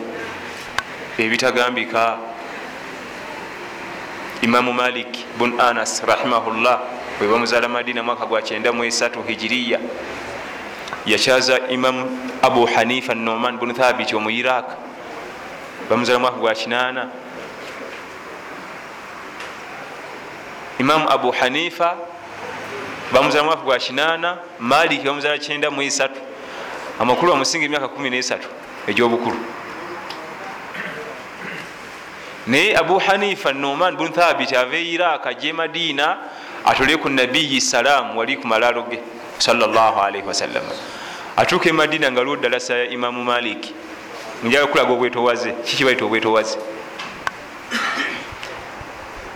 ebitagambika. 1.18 2.18
Imamu 4.42 4.72
malik 4.72 5.12
bun 5.38 5.60
anas 5.60 6.02
rahimahullah 6.06 6.80
webamuzaala 7.20 7.68
madina 7.68 8.02
mwaka 8.02 8.26
gwa 8.26 8.40
93 8.40 9.26
hijiriya 9.26 9.78
yakyaza 11.06 11.58
imamu 11.68 12.18
abu 12.42 12.66
hanifa 12.66 13.14
noman 13.14 13.58
bun 13.58 13.74
thabiti 13.74 14.16
omu 14.16 14.30
iraq. 14.30 14.64
Bamuzaala 15.90 16.18
mwaka 16.18 16.36
gwa 16.36 16.52
8 16.52 17.06
imamu 20.80 21.10
abu 21.10 21.30
hanifa 21.30 21.96
bamuzaala 23.12 23.44
mwaka 23.44 23.62
gwa 23.62 23.76
8 23.76 24.36
maliki 24.58 25.04
bamuzaala 25.04 25.36
93 25.36 26.08
amakulu 27.00 27.32
amusinga 27.32 27.64
emyaka 27.64 27.86
13 27.86 28.38
egyobukulu. 28.86 29.36
Naye 32.46 32.76
abu 32.76 32.98
hanifa 32.98 33.52
noman 33.52 33.96
bun 33.96 34.12
thabit 34.12 34.52
ava 34.52 34.76
e 34.76 34.84
iraq 34.94 35.26
aje 35.26 35.52
madina 35.52 36.16
atole 36.64 36.96
ku 36.96 37.08
nabiyi 37.08 37.60
salamu 37.60 38.18
wali 38.18 38.36
ku 38.36 38.46
malalo 38.46 38.82
ge 38.90 38.98
salaalii 39.38 40.22
wasallam 40.26 40.64
atuuka 41.36 41.68
e 41.68 41.72
madina 41.72 42.10
nga 42.12 42.24
liwo 42.24 42.36
dalasa 42.36 42.74
ya 42.74 42.84
imamu 42.90 43.24
maliki 43.24 43.74
njaga 44.44 44.66
kulaga 44.66 44.92
obwetowaze 44.92 45.52
kikibaita 45.52 46.04
obwetowaze 46.04 46.58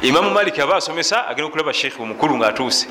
imamu 0.05 0.31
maliki 0.31 0.61
aba 0.61 0.77
asomesa 0.77 1.27
agenda 1.29 1.49
okulaba 1.49 1.73
sheikhi 1.73 2.03
omukulu 2.03 2.37
ngaatuuse 2.37 2.87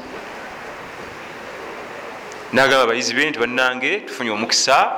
nagamba 2.54 2.84
abayizi 2.84 3.14
be 3.14 3.30
nti 3.30 3.40
bannange 3.40 4.00
tufunye 4.00 4.32
omukisa. 4.32 4.92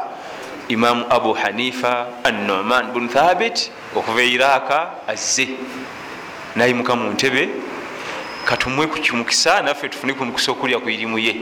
Imamu 0.68 1.06
abu 1.10 1.34
hanifa 1.34 2.08
annoman 2.24 2.92
bun 2.92 3.08
thabit 3.08 3.72
okuva 3.96 4.22
e 4.22 4.30
iraka 4.30 4.92
azze. 5.08 5.48
Nayimuka 6.56 6.96
mu 6.96 7.14
ntebe 7.14 7.50
katumwe 8.46 8.88
ku 8.88 9.00
kimukisa 9.00 9.62
naffe 9.62 9.90
tufune 9.90 10.14
ku 10.14 10.26
mukisa 10.26 10.52
okulya 10.52 10.80
ku 10.80 10.90
irimu 10.90 11.20
ye. 11.20 11.36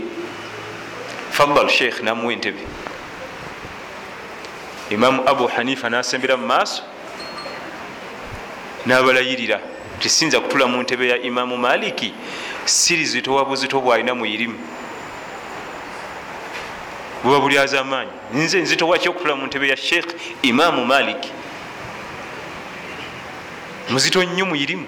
Fadal 1.32 1.70
sheikh 1.70 2.04
namuwa 2.04 2.34
entebe. 2.34 2.68
Imamu 4.90 5.24
abu 5.26 5.48
hanifa 5.48 5.90
nasembera 5.90 6.38
mu 6.38 6.48
maaso 6.48 6.84
nabalayirira 8.86 9.73
tisinza 10.00 10.40
kutula 10.40 10.68
mu 10.68 10.82
ntebe 10.82 11.08
ya 11.08 11.18
imamu 11.22 11.58
maliki 11.58 12.14
siri 12.66 13.06
zitowa 13.06 13.46
buzito 13.46 13.82
bwalina 13.82 14.16
mu 14.16 14.26
irimu. 14.26 14.60
Buba 17.24 17.40
buli 17.40 17.58
azamaanyi 17.58 18.12
nze 18.34 18.62
nzitowaki 18.62 19.10
okutula 19.10 19.36
mu 19.36 19.46
ntebe 19.48 19.68
ya 19.68 19.78
sheikh 19.78 20.08
imamu 20.42 20.86
maliki 20.86 21.32
muzito 23.90 24.24
nnyo 24.24 24.46
muirimu 24.46 24.88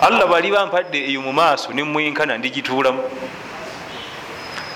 allah 0.00 0.28
bali 0.28 0.50
bampadde 0.50 0.98
eyo 1.08 1.22
mu 1.22 1.32
maaso 1.32 1.72
nemwenkana 1.72 2.38
ndigituulamu. 2.38 3.02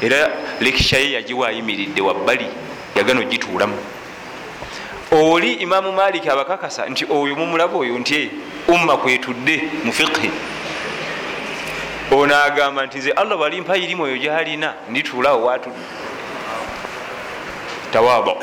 Era 0.00 0.30
lekishaye 0.60 1.12
yagiwa 1.12 1.48
ayimiridde 1.48 2.00
wabbali 2.00 2.46
yagana 2.96 3.20
ogituulamu 3.20 3.78
oli 5.12 5.52
imamu 5.52 5.92
maliki 5.92 6.28
abakakasa 6.28 6.86
nti 6.86 7.06
oyo 7.10 7.36
mumulaba 7.36 7.78
oyo 7.78 7.98
nti 7.98 8.30
umma 8.68 8.96
kwetudde 8.96 9.62
mu 9.84 9.92
fiqhi. 9.92 10.30
Ono 12.10 12.36
agamba 12.36 12.86
nti 12.86 12.98
nze 12.98 13.10
allah 13.12 13.38
balimpa 13.38 13.76
irimu 13.76 14.02
oyo 14.02 14.18
gyalina 14.18 14.74
ndituulawo 14.88 15.44
watudde 15.44 15.78
tawaba 17.92 18.34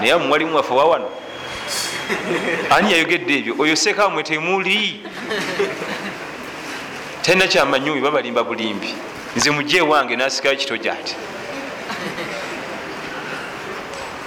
naye 0.00 0.16
mumwalimu 0.16 0.56
waffe 0.56 0.74
wawano 0.74 1.08
ani 2.70 2.92
yayogedde 2.92 3.38
ebyo? 3.38 3.54
Oyo 3.58 3.76
sekamwe 3.76 4.22
temuli. 4.22 5.00
Talina 7.22 7.46
kyamanyi 7.46 7.90
oyo 7.90 8.02
babalimba 8.02 8.44
bulimbi. 8.44 8.94
Nze 9.36 9.50
mujje 9.50 9.80
wange 9.80 10.16
nasikayo 10.16 10.56
kitoja 10.56 10.92
ati 10.92 11.16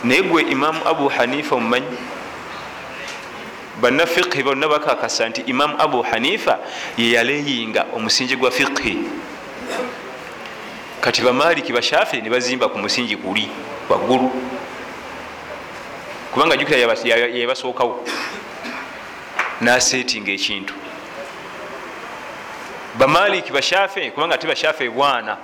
naye 0.06 0.22
gwe 0.22 0.42
imamu 0.42 0.88
abu 0.88 1.08
hanifa 1.10 1.56
mumanyi 1.58 1.98
banna 3.82 4.06
fiqhi 4.06 4.44
bonna 4.44 4.68
bakakasa 4.68 5.30
nti 5.30 5.42
imamu 5.42 5.76
abu 5.80 6.02
hanifa 6.02 6.60
yeyaleyinga 6.98 7.86
omusingi 7.96 8.36
gwa 8.36 8.52
fiqhi. 8.52 8.98
Kati 11.02 11.22
bamaliki 11.22 11.74
bashafi 11.74 12.22
nibazimba 12.22 12.70
ku 12.70 12.78
musingi 12.78 13.16
guli 13.16 13.50
waggulu. 13.90 14.32
Kubanga 16.32 16.58
jukira 16.58 16.78
yebasookawo 17.34 18.06
nasetinga 19.62 20.32
ekintu. 20.32 20.74
Bamaliki 22.98 23.52
bashafe 23.52 24.12
kubanga 24.12 24.38
te 24.38 24.48
bashafe 24.48 24.90
bwana 24.90 25.38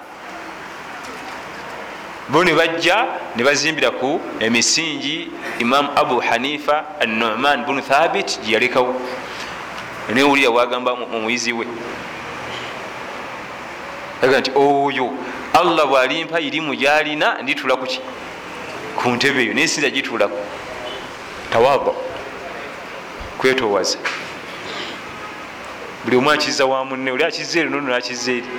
bo 2.32 2.44
nebajja 2.44 3.08
nebazimbira 3.36 3.92
ku 3.92 4.22
emisingi 4.40 5.32
imamu 5.60 5.90
abu 5.96 6.20
hanifa 6.20 6.86
anoman 7.00 7.66
bunu 7.66 7.82
thabit 7.82 8.40
gyeyalekawo 8.44 8.96
newulira 10.14 10.50
wagamba 10.50 10.96
mumuyizi 10.96 11.54
we. 11.54 11.68
Aga 14.22 14.40
nti 14.40 14.52
oyo 14.56 15.14
allah 15.54 15.88
bwalimpa 15.88 16.40
irimu 16.40 16.76
gyalina 16.76 17.42
nditula 17.42 17.76
kuki 17.76 18.00
ku 18.96 19.10
ntebe 19.10 19.44
eyo 19.44 19.54
nesinza 19.54 19.90
gitulaku 19.90 20.38
tawaba 21.52 21.92
kwetowaza 23.38 23.98
buli 26.04 26.18
omu 26.18 26.32
akiza 26.32 26.66
wa 26.66 26.86
munne 26.86 27.12
oli 27.12 27.24
akiza 27.24 27.60
eri 27.60 27.70
nono 27.70 27.90
nakiza 27.90 28.32
eri 28.32 28.50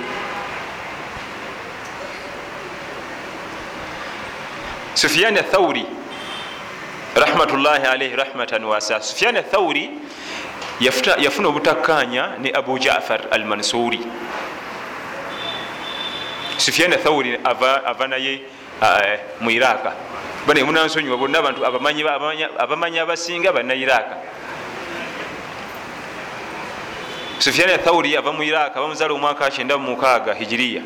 sufiyani 5.03 5.39
athauri 5.39 5.85
rahmatullahi 7.15 7.83
alaihi 7.87 8.15
rahmatan 8.15 8.63
wasa 8.63 9.01
sufiyani 9.03 9.37
athauri 9.43 9.91
yafuna 11.19 11.47
obutakkanya 11.47 12.39
ne 12.39 12.51
abu 12.55 12.79
jafar 12.79 13.21
al 13.31 13.43
mansuri 13.45 13.99
sufiyani 16.57 16.95
athauri 16.95 17.35
ava, 17.43 18.07
naye 18.07 18.39
mu 19.43 19.51
iraka 19.51 19.91
bane 20.47 20.63
munansonyiwa 20.63 21.17
bonna 21.17 21.39
abantu 21.39 21.65
abamanyi 22.59 22.99
abasinga 22.99 23.51
banna 23.51 23.75
iraka 23.75 24.15
sufiyani 27.39 27.73
athauri 27.73 28.15
ava 28.17 28.31
mu 28.31 28.43
iraka 28.43 28.79
bamuzaala 28.79 29.13
omwaka 29.13 29.47
96 29.51 30.33
hijiriya 30.39 30.81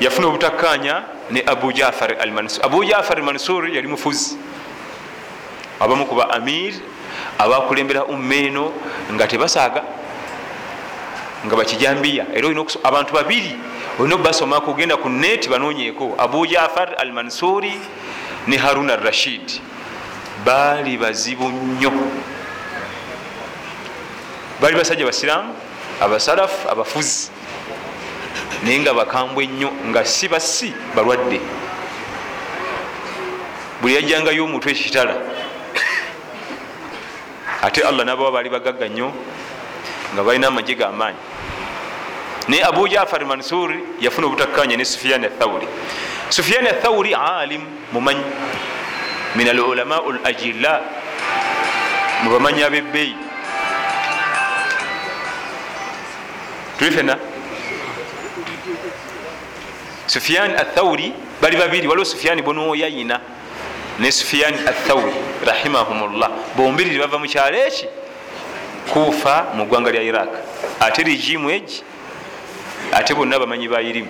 yafuna 0.00 0.26
obutakkanya 0.28 1.02
ne 1.30 1.42
abu 1.46 1.72
jafar 1.72 2.16
almansur. 2.20 2.64
Abu 2.64 2.84
jafar 2.84 3.18
almansur 3.18 3.68
yali 3.68 3.88
mufuzi. 3.88 4.36
Abamu 5.80 6.06
kuba 6.06 6.30
amir 6.30 6.74
abakulembera 7.38 8.04
ummeeno 8.04 8.72
nga 9.12 9.26
tebasaaga 9.26 9.82
nga 11.46 11.56
bakijambiya. 11.56 12.26
Era 12.34 12.48
abantu 12.84 13.12
babiri 13.14 13.56
olina 13.98 14.14
obasomako 14.14 14.70
ogenda 14.70 14.96
ku 14.96 15.08
neti 15.08 15.48
banonyeko 15.48 16.14
abu 16.18 16.46
jafar 16.46 16.94
almansuri 16.98 17.72
ne 18.46 18.56
harun 18.56 18.90
arashid 18.90 19.60
baali 20.44 20.96
bazibu 20.96 21.48
nnyo. 21.48 21.92
Baali 24.60 24.76
basajja 24.76 25.04
basiramu 25.06 25.54
abasalafu 26.00 26.68
abafuzi 26.70 27.30
naye 28.62 28.78
nga 28.80 28.94
bakambwe 28.94 29.46
nnyo 29.46 29.70
nga 29.90 30.04
si 30.04 30.28
basi 30.28 30.72
balwadde. 30.94 31.40
Buli 33.80 33.94
yajjangayo 33.94 34.44
omutwe 34.44 34.72
ekitala. 34.72 35.14
Ate 37.62 37.82
allah 37.82 38.04
nababa 38.06 38.30
baali 38.30 38.50
bagagga 38.50 38.88
nnyo 38.88 39.12
nga 40.14 40.22
balina 40.24 40.48
amagye 40.48 40.74
gamaanyi 40.74 41.18
naye 42.48 42.64
abu 42.64 42.88
jafar 42.88 43.24
mansur 43.26 43.74
yafuna 44.00 44.26
obutakkanya 44.26 44.76
ne 44.76 44.84
sufiyani 44.84 45.26
athauri 45.26 45.68
sufiyani 46.30 46.68
athauri 46.68 47.14
alim 47.14 47.60
mumanyi 47.92 48.24
min 49.36 49.48
alulamau 49.48 50.12
lajilla 50.24 50.80
mubamanyi 52.24 52.62
abebbeyi 52.62 53.16
tuli 56.78 56.90
fena 56.90 57.18
sufiyani 60.08 60.54
athauri 60.54 61.12
bali 61.42 61.56
babiri 61.56 61.88
waliwo 61.88 62.04
sufiyani 62.04 62.42
bonoyayina 62.42 63.20
ne 64.00 64.12
sufiyan 64.12 64.54
athauri 64.68 65.12
rahimahumllah 65.46 66.30
bombiriri 66.56 66.98
bava 66.98 67.18
mukyalo 67.18 67.56
eki? 67.66 67.86
Kuufa 68.92 69.46
mu 69.54 69.64
ggwanga 69.66 69.90
lya 69.92 70.02
iraq. 70.02 70.28
Ate 70.80 71.02
rigimu 71.02 71.50
egi? 71.50 71.82
Ate 72.92 73.14
bonna 73.14 73.38
bamanyi 73.38 73.68
bairimu 73.68 74.08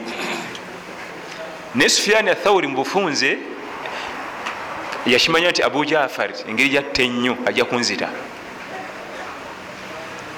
ne 1.74 1.88
sufiyan 1.88 2.28
athauri 2.28 2.66
mubufunze 2.68 3.38
yakimanya 5.06 5.50
nti 5.50 5.62
abu 5.62 5.84
jafar 5.84 6.30
engeri 6.48 6.68
gyatta 6.68 7.02
ennyo 7.02 7.36
ajja 7.46 7.64
kunzita. 7.64 8.08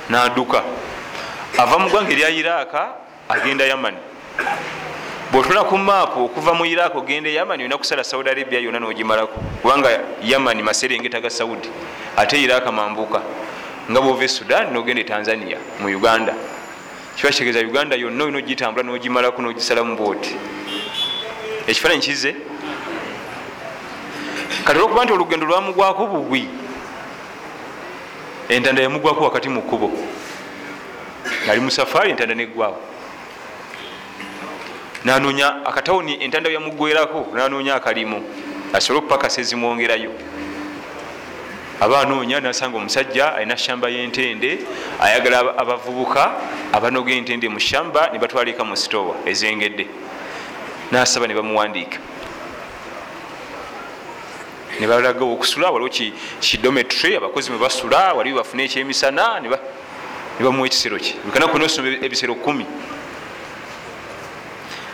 Naduka 0.08 0.62
ava 1.58 1.78
mu 1.78 1.88
ggwanga 1.88 2.12
erya 2.12 2.30
iraka 2.30 2.94
agenda 3.28 3.64
yamani 3.64 3.98
bwotula 5.32 5.64
ku 5.64 5.78
maapu 5.78 6.24
okuva 6.24 6.54
mu 6.54 6.66
iraq 6.66 6.94
ogenda 6.96 7.30
e 7.30 7.34
yamani 7.34 7.62
olina 7.62 7.78
kusala 7.78 8.04
saudi 8.04 8.30
arabia 8.30 8.58
yonna 8.58 8.80
nogimalako. 8.80 9.40
Kubanga 9.62 10.00
yamani 10.22 10.62
maserengeta 10.62 11.20
ga 11.20 11.30
saudi 11.30 11.68
ate 12.16 12.42
iraka 12.42 12.72
mambuka. 12.72 13.22
Nga 13.90 14.00
bwova 14.00 14.24
e 14.24 14.28
sudan 14.28 14.72
nogenda 14.72 15.00
e 15.00 15.04
tanzania 15.04 15.58
mu 15.80 15.88
uganda. 15.88 16.34
Kiba 17.16 17.30
kitegeeza 17.30 17.60
uganda 17.60 17.96
yonna 17.96 18.24
olina 18.24 18.38
ogitambula 18.38 18.82
nogimalako 18.82 19.42
nogisalamu 19.42 19.96
bwoti. 19.96 20.36
Ekifaananyi 21.66 22.02
kize 22.02 22.34
kati 24.64 24.78
olwokuba 24.78 25.04
nti 25.04 25.12
olugendo 25.12 25.46
lwamugwako 25.46 26.06
bugwi 26.06 26.48
entanda 28.48 28.82
yamugwako 28.82 29.24
wakati 29.24 29.48
mu 29.48 29.62
kkubo. 29.62 29.92
Ali 31.50 31.60
musafaari 31.60 32.10
entanda 32.10 32.34
neggwawo 32.34 32.89
nanonya 35.04 35.66
akatawuni 35.66 36.24
entanda 36.24 36.50
yamugwerako 36.50 37.26
nanonya 37.34 37.74
akalimu. 37.74 38.22
Asobole 38.72 38.98
okupakasa 38.98 39.40
ezimwongerayo 39.40 40.12
aba 41.80 42.00
anoonya 42.00 42.40
nasanga 42.40 42.76
omusajja 42.76 43.34
alina 43.34 43.56
shamba 43.56 43.88
yentende 43.88 44.58
ayagala 45.00 45.58
abavubuka 45.58 46.32
abanoga 46.72 47.12
entende 47.12 47.48
mu 47.48 47.58
shamba 47.58 48.10
nebatwalika 48.12 48.64
mu 48.64 48.76
sitowa 48.76 49.14
ezengedde. 49.26 49.86
Nasaba 50.92 51.26
nebamuwandiika 51.26 51.98
nebalaga 54.80 55.24
okusula 55.24 55.70
waliwo 55.70 55.90
kidometry 56.40 57.16
abakozi 57.16 57.50
mwebasula 57.50 58.12
waliwo 58.12 58.36
bafune 58.38 58.64
ekyemisana 58.64 59.40
nebamuwa 60.38 60.66
ekisero 60.66 60.98
kye. 60.98 61.14
Bikanaku 61.24 61.58
nosoma 61.58 61.88
ebisero 61.88 62.34
kumi 62.34 62.66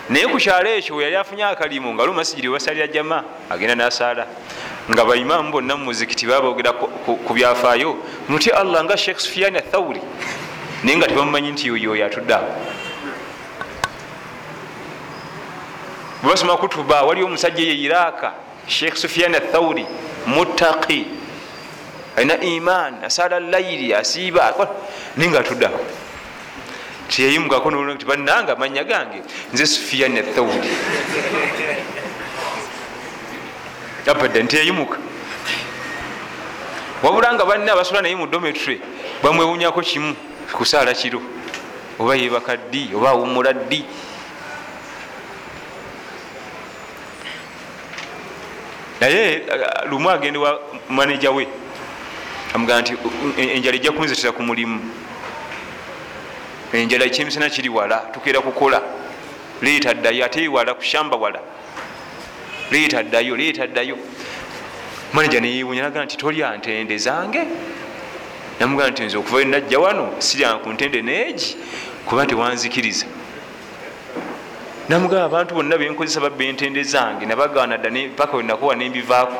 naye 0.08 0.26
ku 0.28 0.38
kyalo 0.38 0.70
ekyo 0.70 1.02
yali 1.02 1.16
afunye 1.16 1.44
akalimu 1.44 1.94
nga 1.94 2.04
lumasigiri 2.04 2.48
webasalira 2.48 2.86
jama 2.86 3.24
agenda 3.50 3.74
nasaala 3.74 4.26
nga 4.90 5.04
baimamu 5.04 5.50
bonna 5.50 5.76
mumuzikiti 5.76 6.26
babogera 6.26 6.72
ku 6.72 7.32
byafaayo 7.34 7.98
nutya 8.28 8.54
allah 8.54 8.84
nga 8.84 8.96
sheikh 8.96 9.18
sufiani 9.18 9.58
athauri. 9.58 10.00
Naye 10.84 10.96
nga 10.96 11.06
tebamumanyi 11.06 11.50
nti 11.52 11.66
yoyo 11.66 12.06
atudde 12.06 12.34
awo. 12.34 12.46
Bwebasoma 16.22 16.56
kutuba 16.56 17.02
waliwo 17.02 17.26
omusajja 17.26 17.62
eyo 17.62 17.74
iraka 17.74 18.32
sheikh 18.66 18.94
sufiani 18.94 19.36
athauri 19.36 19.86
mutaki 20.26 21.06
alina 22.16 22.38
iman 22.40 23.04
asala 23.04 23.40
lairi 23.40 23.94
asiiba 23.94 24.54
naye 25.16 25.30
nga 25.30 25.40
atudde 25.40 25.68
awo 27.06 27.12
tiyeyimukako 27.12 27.70
nti 27.70 28.04
bannanga 28.04 28.52
amanya 28.52 28.84
gange 28.84 29.22
nze 29.52 29.66
sufiani 29.66 30.18
athauri 30.18 30.70
abadda 34.06 34.42
ntiyeyimuka 34.42 34.98
wabula 37.02 37.34
nga 37.34 37.44
banne 37.44 37.70
abasula 37.70 38.02
naye 38.02 38.16
mu 38.16 38.26
dometry 38.26 38.80
bamwewunyako 39.22 39.80
kimu 39.82 40.14
kusaala 40.52 40.94
kiro. 40.94 41.20
Oba 41.98 42.14
yebaka 42.14 42.56
ddi 42.56 42.90
oba 42.94 43.10
awumula 43.10 43.52
ddi. 43.52 43.84
Naye 49.00 49.42
lumu 49.90 50.10
agende 50.10 50.38
wa 50.38 50.60
maneja 50.88 51.30
we. 51.30 51.48
Amugaa 52.54 52.80
nti 52.80 52.96
enjala 53.36 53.76
ejja 53.76 53.92
kunzetera 53.92 54.32
ku 54.32 54.42
mulimu 54.42 54.80
enjala 56.72 57.04
ekyemisana 57.04 57.50
kiri 57.50 57.68
wala 57.68 57.96
tukeera 58.12 58.40
kukola. 58.40 58.82
Leeta 59.62 59.94
ddayo 59.94 60.24
ate 60.24 60.48
wala 60.48 60.74
kushamba 60.74 61.16
wala. 61.16 61.40
Leeta 62.70 63.02
ddayo 63.02 63.36
leeta 63.36 63.66
ddayo. 63.66 63.96
Maneja 65.12 65.40
neyewunya 65.40 65.82
naga 65.82 66.04
nti 66.04 66.16
tolya 66.16 66.56
ntende 66.56 66.98
zange. 66.98 67.46
Namugaa 68.60 68.90
nti 68.90 69.02
nze 69.02 69.16
okuva 69.16 69.44
najja 69.44 69.78
wano 69.78 70.14
siryanga 70.18 70.58
ku 70.58 70.68
ntende 70.72 71.02
neegi 71.02 71.56
kuba 72.06 72.26
tewanzikiriza. 72.26 73.06
Namugaa 74.88 75.24
abantu 75.24 75.54
bonna 75.54 75.78
benkozesa 75.78 76.20
babba 76.20 76.44
entende 76.44 76.82
zange 76.82 77.26
nabagaana 77.26 77.78
dda 77.78 77.90
paka 78.16 78.36
wenakuwa 78.36 78.74
nembivaako 78.74 79.36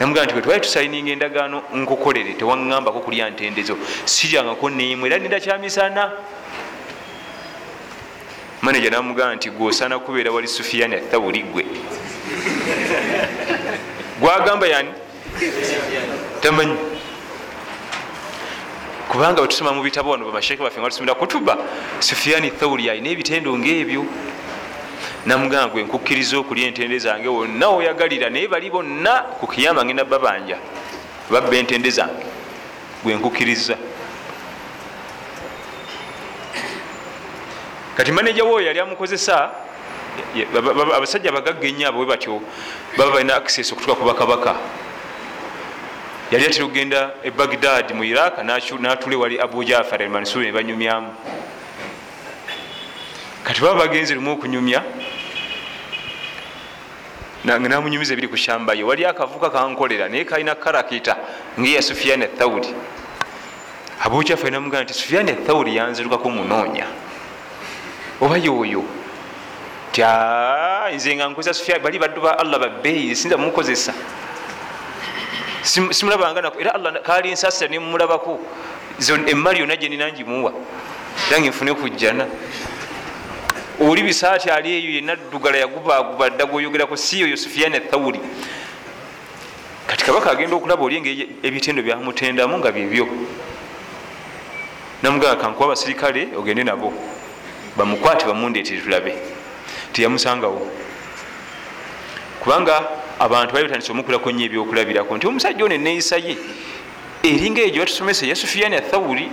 namugaa 0.00 0.24
nti 0.24 0.34
bwetwali 0.34 0.60
tusayininga 0.60 1.12
endagaano 1.12 1.62
nkukolere 1.74 2.32
tewaŋambako 2.34 3.00
kulya 3.00 3.30
ntendezo. 3.30 3.76
Siryangako 4.04 4.70
nemwe 4.70 5.06
era 5.08 5.18
ninda 5.18 5.40
kyamisana. 5.40 6.12
Maneja 8.62 8.90
namugaa 8.90 9.34
nti 9.34 9.50
gwosaana 9.50 9.98
kubeera 9.98 10.32
wali 10.32 10.48
sufiyani 10.48 10.94
athawuli 10.96 11.42
gwe 11.42 11.64
gwagamba 14.20 14.66
yani? 14.66 14.88
Tamanyi? 16.40 16.76
Kubanga 19.08 19.42
wetusoma 19.42 19.72
mu 19.72 19.82
bitabo 19.82 20.10
wano 20.10 20.24
bamasheke 20.24 20.62
baffe 20.62 20.80
nga 20.80 20.88
tusomera 20.88 21.14
kutuba 21.14 21.58
sufiyani 21.98 22.50
thawuli 22.50 22.90
alina 22.90 23.08
ebitendo 23.10 23.58
ngaebyo 23.58 24.04
namugamba 25.26 25.68
gwe 25.68 25.82
nkukkiriza 25.82 26.38
okulya 26.38 26.66
entende 26.66 26.98
zange 26.98 27.28
wonna 27.28 27.68
oyagalira 27.68 28.30
naye 28.30 28.48
bali 28.48 28.70
bonna 28.70 29.22
ku 29.38 29.46
kiyama 29.46 29.84
ngenda 29.84 30.04
babanja 30.04 30.58
babba 31.30 31.56
entende 31.56 31.90
zange 31.90 32.26
gwe 33.02 33.14
nkukkiriza. 33.14 33.76
Kati 37.96 38.12
maneja 38.12 38.44
woyo 38.44 38.66
yali 38.66 38.80
amukozesa 38.80 39.50
abasajja 40.96 41.30
abagagga 41.30 41.68
ennyo 41.68 41.88
abo 41.88 42.04
batyo 42.06 42.40
baba 42.96 43.12
balina 43.12 43.36
access 43.36 43.72
okutuka 43.72 43.94
ku 43.94 44.04
bakabaka. 44.04 44.56
Yali 46.30 46.46
atera 46.46 46.64
okugenda 46.64 47.10
e 47.22 47.30
bagdad 47.30 47.92
mu 47.94 48.04
iraq 48.04 48.42
natule 48.80 49.16
wali 49.16 49.38
abu 49.38 49.64
jafar 49.64 50.02
almansuri 50.02 50.46
ne 50.46 50.52
banyumyamu. 50.52 51.14
Kati 53.44 53.60
baba 53.60 53.86
bagenze 53.86 54.14
lumu 54.14 54.32
okunyumya 54.32 54.82
namunyumiza 57.44 58.12
ebiri 58.12 58.28
ku 58.28 58.36
shambayo. 58.36 58.86
Wali 58.86 59.04
akavuka 59.04 59.50
kankolera 59.50 60.08
naye 60.08 60.24
kalina 60.24 60.54
karakita 60.54 61.16
ngeya 61.58 61.82
sufiani 61.82 62.24
athawuri 62.24 62.74
abu 64.04 64.24
jafar 64.24 64.50
namugamba 64.50 64.84
nti 64.84 64.94
sufiani 64.94 65.30
athawuri 65.30 65.76
yanzirukako 65.76 66.30
munoonya. 66.30 66.86
Oba 68.20 68.36
yoyo 68.36 68.84
ti 69.92 70.02
nze 70.94 71.16
nga 71.16 71.28
nkozesa 71.28 71.58
sufya 71.58 71.78
bali 71.78 71.98
baddu 71.98 72.20
ba 72.20 72.38
allah 72.38 72.58
babbeeyi 72.60 73.16
sinza 73.16 73.36
mumukozesa 73.36 73.92
simulabanga 75.62 76.52
era 76.58 76.74
allah 76.74 77.02
kali 77.02 77.32
nsasira 77.32 77.68
nemumulabako 77.70 78.40
emmali 79.26 79.60
yonna 79.60 79.76
gyenina 79.76 80.12
ngimuwa. 80.12 80.52
Era 81.28 81.40
ngenfune 81.40 81.74
kujjana 81.74 82.26
oli 83.82 84.02
bisaati 84.02 84.50
ali 84.50 84.72
eyo 84.72 84.90
yenna 84.90 85.16
ddugala 85.16 85.58
yagubaguba 85.58 86.30
dda 86.30 86.46
gwoyogerako 86.46 86.96
si 86.96 87.20
yoyo 87.20 87.36
sufiyani 87.36 87.76
athawuri 87.76 88.20
kati 89.86 90.04
kabaka 90.04 90.30
agenda 90.30 90.56
okulaba 90.56 90.82
oli 90.84 90.96
engeri 90.96 91.28
ebitendo 91.42 91.82
byamutendamu 91.82 92.58
nga 92.58 92.72
byebyo 92.72 93.08
namugamba 95.02 95.42
kankuwa 95.42 95.66
abasirikale 95.66 96.28
ogende 96.36 96.64
nabo 96.64 96.92
bamukwate 97.76 98.26
bamundeetere 98.26 98.80
tulabe 98.80 99.14
teyamusangawo. 99.92 100.70
Kubanga 102.40 102.88
abantu 103.18 103.54
bali 103.54 103.66
batandisa 103.66 103.92
omukulako 103.92 104.30
nyo 104.30 104.44
ebyokulabirako. 104.46 105.16
Nti 105.16 105.26
omusajja 105.26 105.64
ono 105.64 105.74
eneeyisa 105.74 106.16
ye 106.16 106.36
eringa 107.22 107.62
egyo 107.62 107.82
batusomesa 107.82 108.26
ya 108.26 108.34
sufiyani 108.34 108.76
athawuri 108.76 109.30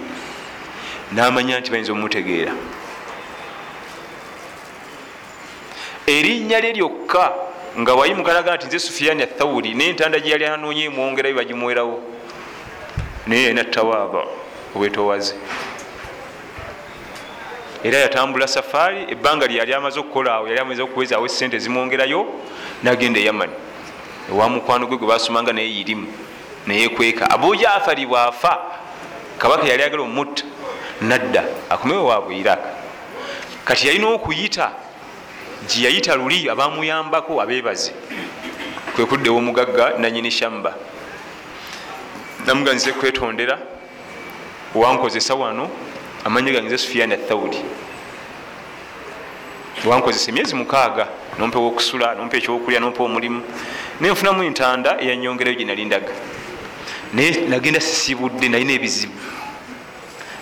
namanya 1.11 1.59
nti 1.59 1.71
bayinza 1.71 1.91
omumutegeera 1.91 2.53
erinnya 6.09 6.59
lye 6.59 6.73
lyokka 6.73 7.33
nga 7.79 7.93
wayimukanaga 7.93 8.55
nti 8.55 8.67
nze 8.67 8.79
sufiyani 8.79 9.23
athawuri 9.23 9.73
nentanda 9.73 10.19
gye 10.19 10.31
yali 10.31 10.45
anoonye 10.45 10.83
emwongerayo 10.83 11.35
bagimuwerawo 11.35 11.97
naye 13.27 13.43
yalina 13.43 13.63
tawaaba 13.63 14.23
obwetowaze. 14.75 15.35
Era 17.83 17.97
yatambula 17.97 18.47
safaari 18.47 19.05
ebbanga 19.11 19.47
lyeyali 19.47 19.73
amaze 19.73 19.99
okukola 19.99 20.33
awo 20.33 20.47
yali 20.47 20.59
amaze 20.59 20.81
okuwezaawo 20.81 21.25
esente 21.25 21.59
zimwongerayo 21.59 22.25
nagenda 22.83 23.19
e 23.19 23.25
yamani. 23.25 23.53
Ewa 24.31 24.49
mukwano 24.49 24.87
gwe 24.87 24.97
gwe 24.97 25.07
basomanga 25.07 25.53
naye 25.53 25.69
yirimu 25.75 26.07
nayekweka 26.67 27.29
abu 27.29 27.55
jafari 27.55 28.05
bwafa 28.05 28.57
kabaka 29.37 29.67
yali 29.67 29.83
agala 29.83 30.03
omutta 30.03 30.43
nadda 31.01 31.43
akomewe 31.69 32.01
waabwe 32.01 32.37
iraka 32.37 32.69
kati 33.65 33.87
yalina 33.87 34.07
okuyita 34.07 34.71
gyeyayita 35.67 36.15
luli 36.15 36.49
abamuyambako 36.49 37.41
abebaze 37.41 37.91
kwekuddewo 38.95 39.37
omugagga 39.37 39.97
nanyini 39.97 40.31
shamba. 40.31 40.75
Namuganze 42.45 42.91
kwetondera 42.93 43.59
wankozesa 44.75 45.35
wano 45.35 45.69
amanyi 46.25 46.51
gange 46.51 46.77
sufiyani 46.77 47.13
athawuli 47.13 47.57
wankozesa 49.85 50.31
emyezi 50.31 50.55
mukaaga 50.55 51.07
nompewa 51.39 51.67
okusula 51.67 52.15
nompa 52.15 52.37
ekyokulya 52.37 52.79
nompa 52.79 53.03
omulimu. 53.03 53.41
Nenfunamu 54.01 54.43
entanda 54.43 55.01
eyanyongerayo 55.01 55.55
gyenalindaga 55.57 56.11
naye 57.13 57.31
nagenda 57.47 57.79
sisibudde 57.79 58.49
nalina 58.49 58.73
ebizibu. 58.73 59.13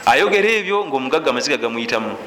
Ayogera 0.05 0.49
ebyo 0.49 0.85
ngaomugagga 0.85 1.29
amaziga 1.29 1.57
gamuyitamu 1.57 2.17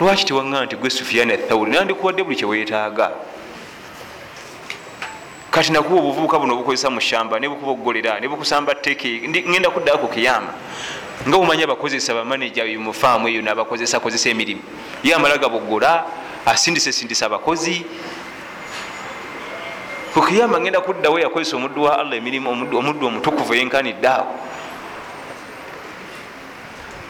lwaki 0.00 0.24
tewaŋa 0.24 0.64
nti 0.64 0.76
gwe 0.76 0.90
sufiyani 0.90 1.32
athawuli 1.32 1.70
nandikuwadde 1.72 2.22
buli 2.22 2.36
kyewetaaga 2.36 3.10
kati 5.50 5.72
nakuwa 5.72 6.00
obuvubuka 6.00 6.38
buno 6.38 6.54
obukozesa 6.54 6.90
mu 6.90 7.00
shamba 7.00 7.40
nebukuba 7.40 7.72
okugolera 7.72 8.20
nebukusamba 8.20 8.74
teke 8.74 9.28
ngenda 9.28 9.70
kuddako 9.70 10.08
kiyama 10.08 10.52
nga 11.28 11.36
bumanyi 11.36 11.62
abakozesa 11.64 12.14
bamaneja 12.14 12.64
mufaamu 12.78 13.28
eyo 13.28 13.42
nabakozesa 13.42 14.00
kozesa 14.00 14.30
emirimu. 14.30 14.62
Ye 15.02 15.14
amala 15.14 15.36
gabogola 15.36 16.04
asindise 16.46 16.92
sindisa 16.92 17.26
abakozi. 17.26 17.84
Kukiyama 20.14 20.60
ngenda 20.60 20.80
kuddawo 20.80 21.18
yakozesa 21.18 21.56
omuddu 21.56 21.82
wa 21.82 21.98
allah 21.98 22.16
emirimu 22.16 22.50
omuddu 22.50 23.06
omutukuvu 23.06 23.54
yenkanidde 23.54 24.08
awo 24.08 24.26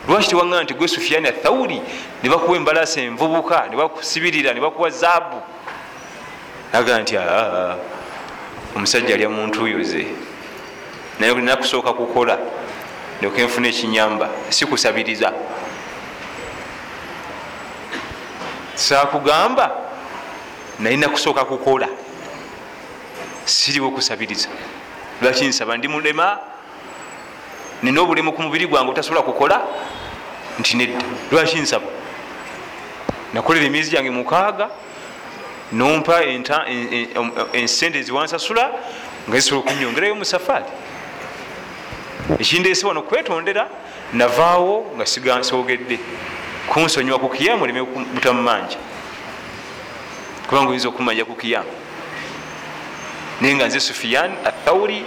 lwaki 0.08 0.28
tewaŋa 0.28 0.62
nti 0.64 0.74
gwe 0.74 0.88
sufiyani 0.88 1.28
athawuli 1.28 1.82
nebakuwa 2.22 2.56
embalasa 2.56 3.00
envubuka 3.00 3.66
nebakusibirira 3.70 4.52
nebakuwa 4.54 4.90
zaabu? 4.90 5.42
Aga 6.72 6.98
nti 6.98 7.16
aa 7.16 7.76
omusajja 8.76 9.14
alya 9.14 9.28
muntu 9.28 9.66
yoze 9.66 10.06
naye 11.18 11.34
nakusooka 11.34 11.92
kukola 11.92 12.38
nkenfuna 13.22 13.68
ekinyamba 13.68 14.28
sikusabiriza. 14.48 15.32
Sakugamba 18.74 19.70
naye 20.78 20.96
nakusooka 20.96 21.44
kukola 21.44 21.88
siriwo 23.44 23.90
kusabiriza. 23.90 24.48
Lwaki 25.22 25.44
nsaba 25.44 25.76
ndi 25.76 25.88
mulema 25.88 26.38
nina 27.82 28.00
obulemu 28.00 28.32
ku 28.32 28.42
mubiri 28.42 28.66
gwange 28.66 28.90
otasobola 28.90 29.22
kukola 29.22 29.62
nti 30.58 30.76
nedda. 30.76 31.04
Lwaki 31.32 31.58
nsaba? 31.58 31.86
Nakolera 33.32 33.66
emyezi 33.66 33.90
gyange 33.90 34.10
mukaaga 34.10 34.68
nompa 35.72 36.22
ensente 37.52 37.98
eziwansasula 37.98 38.70
nga 39.28 39.36
zisobola 39.38 39.60
okunyongerayo 39.62 40.14
musafaari 40.14 40.70
ekindeese 42.38 42.86
wano 42.86 43.02
kwetondera 43.02 43.68
navaawo 44.12 44.92
nga 44.96 45.06
sigansogedde 45.06 45.98
kunsonyiwa 46.66 47.18
ku 47.18 47.28
kiyamu 47.28 47.64
oleme 47.64 47.82
butamumanja 48.14 48.78
kubanga 50.46 50.70
oyinza 50.70 50.88
okumanja 50.88 51.24
ku 51.24 51.34
kiyamu 51.34 51.70
naye 53.40 53.54
nga 53.54 53.66
nze 53.66 53.80
sufiyan 53.80 54.30
athawuri 54.70 55.04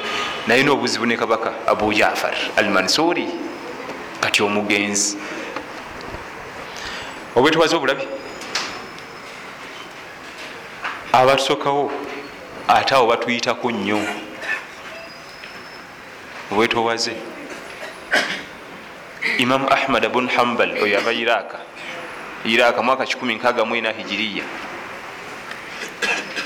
nalina 0.47 0.71
obuzibu 0.71 1.05
ne 1.05 1.17
kabaka 1.17 1.53
abu 1.67 1.93
jafar 1.93 2.35
al 2.57 2.69
mansuri 2.69 3.27
kati 4.19 4.43
omugenzi. 4.43 5.17
Obwetwaze 7.35 7.75
obulabi? 7.75 8.07
Abatusokawo 11.13 11.91
ate 12.67 12.95
awo 12.95 13.07
batuyitako 13.07 13.71
nnyo. 13.71 13.99
Obwetowaze 16.51 17.15
imamu 19.37 19.69
ahmad 19.69 20.09
bun 20.11 20.27
hambal 20.29 20.71
oyo 20.83 20.97
ava 20.97 21.13
iraka 21.13 21.57
iraka 22.45 22.83
mwaka 22.83 23.03
1 23.03 23.93
hijiriya. 23.93 24.43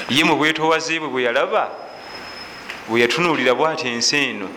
Ye 0.10 0.24
mu 0.24 0.36
bwetowaze 0.36 1.00
bwe 1.00 1.10
bwe 1.10 1.24
yalaba 1.24 1.87
bwe 2.88 3.02
yatunulira 3.02 3.54
bwati 3.56 3.88
ensi 3.88 4.16
eno? 4.18 4.50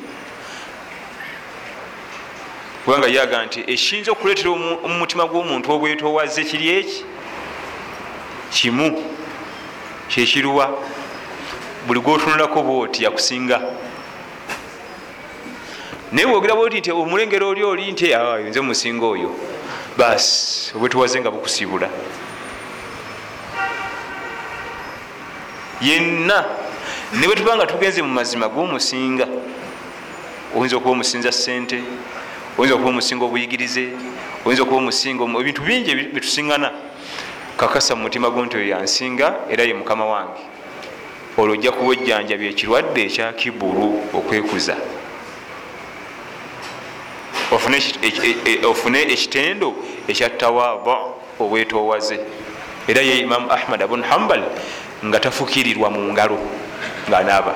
Kubanga 2.84 3.08
yaga 3.08 3.44
nti 3.44 3.60
ekiyinza 3.66 4.12
okuleetera 4.12 4.50
omumutima 4.86 5.24
gw'omuntu 5.30 5.66
obwetowaze 5.72 6.44
kiri 6.44 6.68
eki? 6.78 7.04
Kimu 8.50 8.88
kyekiruwa 10.08 10.64
buli 11.86 12.00
gwotunulako 12.00 12.62
bwoti 12.62 13.04
yakusinga 13.04 13.58
naye 16.12 16.26
bwogera 16.26 16.54
bwoti 16.54 16.78
nti 16.78 16.90
omulengero 16.90 17.48
oli 17.48 17.62
oli 17.64 17.92
nti 17.92 18.06
nze 18.48 18.60
musinga 18.60 19.06
oyo. 19.06 19.30
Basi 19.98 20.72
obwetuwaze 20.74 21.20
nga 21.20 21.30
bukusibula. 21.30 21.88
Yenna 25.80 26.44
ne 27.12 27.26
bwe 27.26 27.34
tuba 27.36 27.56
nga 27.56 27.66
tugenze 27.66 28.02
mu 28.02 28.08
mazima 28.08 28.48
gwomusinga 28.48 29.26
oyinza 30.54 30.76
okuba 30.76 30.92
omusinza 30.92 31.32
sente 31.32 31.82
oyinza 32.58 32.74
okuba 32.74 32.90
omusinga 32.90 33.24
obuyigirize 33.24 33.84
oyinza 34.44 34.62
okuba 34.62 34.78
omusinga 34.78 35.22
ebintu 35.40 35.62
bingi 35.62 35.90
byetusiŋgana 35.94 36.70
kakasa 37.56 37.94
mu 37.94 38.02
mutima 38.02 38.30
gwo 38.30 38.44
nti 38.44 38.56
oyo 38.56 38.68
yansinga 38.72 39.26
era 39.50 39.64
ye 39.64 39.74
mukama 39.74 40.06
wange. 40.06 40.42
Olwo 41.36 41.52
ojja 41.52 41.72
kuba 41.72 41.92
ejjanjabi 41.92 42.46
ekirwadde 42.46 43.00
ekya 43.04 43.32
kibulu 43.32 43.86
okwekuza. 44.14 44.76
Ofune 48.70 48.98
ekitendo 49.14 49.74
ekyattawaaba 50.08 50.94
obwetowaze 51.40 52.18
era 52.88 53.00
ye 53.02 53.18
imamu 53.18 53.50
ahmad 53.52 53.82
abun 53.82 54.02
hambal 54.02 54.42
nga 55.04 55.20
tafukirirwa 55.20 55.90
mu 55.90 56.12
ngalo 56.12 56.38
ngaanaaba 57.10 57.54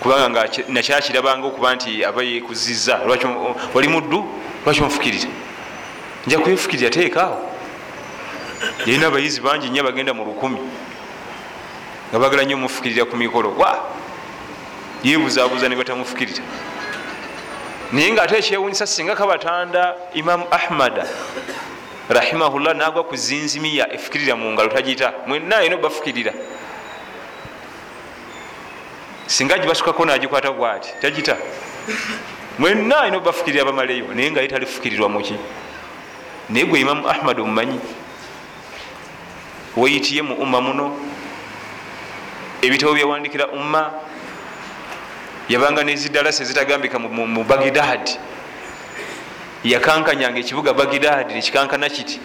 kubanga 0.00 0.48
nakyakirabanga 0.68 1.46
okuba 1.46 1.74
nti 1.74 2.04
aba 2.04 2.22
yekuziza 2.22 3.00
wali 3.74 3.88
muddu 3.88 4.20
lwaki 4.64 4.80
omufukirira 4.82 5.30
nja 6.26 6.38
kwefukirira 6.38 6.90
teekaawo 6.90 7.38
yalina 8.86 9.06
abayizi 9.06 9.40
bangi 9.40 9.70
nnyo 9.70 9.82
bagenda 9.84 10.12
mu 10.14 10.24
lukumi 10.24 10.60
nga 12.10 12.18
bagala 12.22 12.44
nnyo 12.44 12.56
omufukirira 12.56 13.04
ku 13.10 13.16
mikolo. 13.16 13.50
Wa? 13.58 13.74
Yebuzabuza 15.02 15.68
ne 15.68 15.76
batamufukirira. 15.76 16.42
Naye 17.92 18.12
nga 18.12 18.22
ate 18.22 18.38
ekyewunyisa 18.38 18.86
singa 18.86 19.14
kabatanda 19.18 19.94
imamu 20.14 20.46
ahmada 20.50 21.04
rahimahullah 22.08 22.74
nagwa 22.74 23.02
ku 23.04 23.16
zinzimiya 23.16 23.92
efukirira 23.92 24.36
mu 24.36 24.52
ngalo 24.52 24.68
tagita 24.68 25.12
mwena 25.26 25.60
yina 25.62 25.76
obafukirira 25.76 26.32
singa 29.26 29.58
gibasukako 29.58 30.04
nagikwata 30.04 30.52
bwati 30.52 30.90
tagita. 31.00 31.36
Mwena 32.58 33.00
ayina 33.00 33.16
obafukirira 33.16 33.64
bamaleyo 33.64 34.14
naye 34.14 34.30
nga 34.30 34.40
ye 34.40 34.48
talifukirirwa 34.48 35.08
muki 35.08 35.34
naye 36.48 36.66
gwe 36.66 36.80
imamu 36.80 37.08
ahmad 37.08 37.40
omumanyi? 37.40 37.80
Weyitiye 39.76 40.22
mu 40.22 40.34
umma 40.34 40.60
muno? 40.60 40.96
Ebitabo 42.62 42.94
byawandikira 42.94 43.48
umma 43.48 43.90
yabanga 45.48 45.82
nezidalasa 45.84 46.42
ezitagambika 46.42 46.98
mu 46.98 47.44
bagidad 47.44 48.10
yakankanyanga 49.64 50.38
ekibuga 50.38 50.72
bagidad 50.72 51.32
nekikankana 51.32 51.88
kiti. 51.88 52.20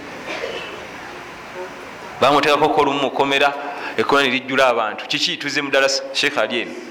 Bamutekako 2.21 2.69
kolumu 2.69 3.01
mukomera 3.01 3.53
ekona 3.97 4.23
nerijjula 4.23 4.67
abantu. 4.67 5.07
Kiki 5.07 5.37
tuze 5.37 5.61
mudalasa 5.61 6.03
sheekh 6.13 6.37
ali 6.37 6.61
eno 6.61 6.88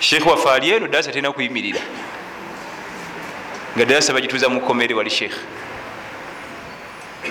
sheekh 0.00 0.26
waffe 0.26 0.48
ali 0.50 0.70
eno 0.70 0.86
dalasa 0.86 1.10
terina 1.10 1.32
kuyimirira 1.32 1.80
nga 3.76 3.84
dalasa 3.84 4.12
bagituuza 4.12 4.48
mukomere 4.48 4.94
wali 4.94 5.10
sheekh 5.10 5.36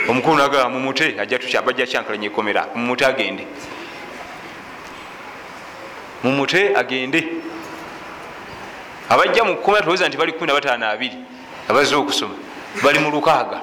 omukulu 0.09 0.37
nagamba 0.37 0.69
mumute 0.69 1.11
bajja 1.65 1.85
kyankalanya 1.85 2.27
ekomera 2.27 2.67
mumute 2.75 3.05
agende. 3.05 3.47
Mumute 6.23 6.75
agende. 6.75 7.27
Abajja 9.09 9.43
mukukomera 9.43 9.83
tulowooza 9.83 10.07
nti 10.07 10.17
bali 10.17 10.31
15 10.31 11.11
abazze 11.69 11.95
okusoma. 11.95 12.35
Bali 12.83 12.99
mu 12.99 13.11
lukaaga 13.11 13.61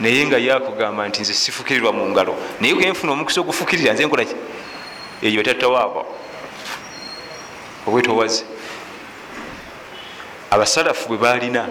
naye 0.00 0.26
nga 0.26 0.38
yakugamba 0.38 1.08
nti 1.08 1.20
nze 1.22 1.34
sifukirirwa 1.34 1.92
mu 1.92 2.08
ngalo. 2.08 2.36
Naye 2.60 2.74
genfuna 2.74 3.12
omukisa 3.12 3.40
ogufukirira 3.40 3.92
nze 3.92 4.06
nkolaki 4.06 4.34
eyo 5.22 5.42
tatawaaba 5.42 6.02
obwetowaze 7.86 8.44
abasalafu 10.50 11.08
bwe 11.08 11.18
balina 11.18 11.68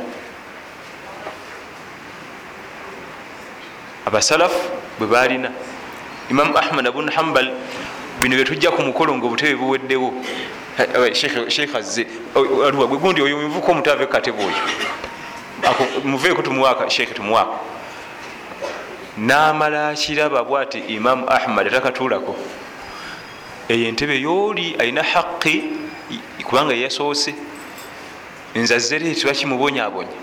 abasalafu 4.05 4.59
bwe 4.99 5.07
balina 5.07 5.51
imamu 6.29 6.57
ahmad 6.57 6.87
abun 6.87 7.09
hambal 7.09 7.47
bino 8.19 8.35
byetujja 8.35 8.71
ku 8.71 8.81
mukolo 8.81 9.15
nga 9.15 9.25
obutebe 9.25 9.55
buweddewo. 9.55 10.13
Sheikh 11.49 11.75
azze 11.75 12.07
aliwa 12.35 12.87
gwe 12.87 12.97
gundi 12.97 13.21
oyo 13.21 13.41
nvuka 13.47 13.71
omutave 13.71 14.05
katebe 14.05 14.43
oyo. 14.43 14.59
Muveeko 16.03 16.41
tumuwaaka 16.41 16.89
sheikh 16.89 17.13
tumuwaaka 17.13 17.76
namala 19.17 19.95
kiraba 19.95 20.43
bwati 20.43 20.79
imamu 20.79 21.29
ahmad 21.29 21.67
atakatuulako 21.67 22.35
eyo 23.69 23.87
entebe 23.87 24.21
yooli 24.21 24.75
alina 24.79 25.03
haqi 25.03 25.63
kubanga 26.43 26.73
yasoose. 26.73 27.35
Nzazere 28.55 29.15
tibakimubonyabonya 29.15 30.17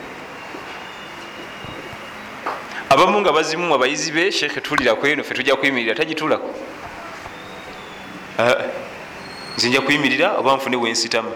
abamu 2.91 3.21
nga 3.21 3.33
bazimu 3.33 3.75
abayizi 3.75 4.13
be 4.13 4.33
sheekhe 4.33 4.61
tulirako 4.61 5.07
eno 5.07 5.23
fe 5.25 5.35
tujja 5.35 5.57
kuyimirira 5.57 5.95
tagitulako 5.95 6.51
nze 9.57 9.69
nja 9.69 9.81
kuyimirira 9.81 10.39
oba 10.39 10.57
nfune 10.57 10.77
wensitama 10.77 11.31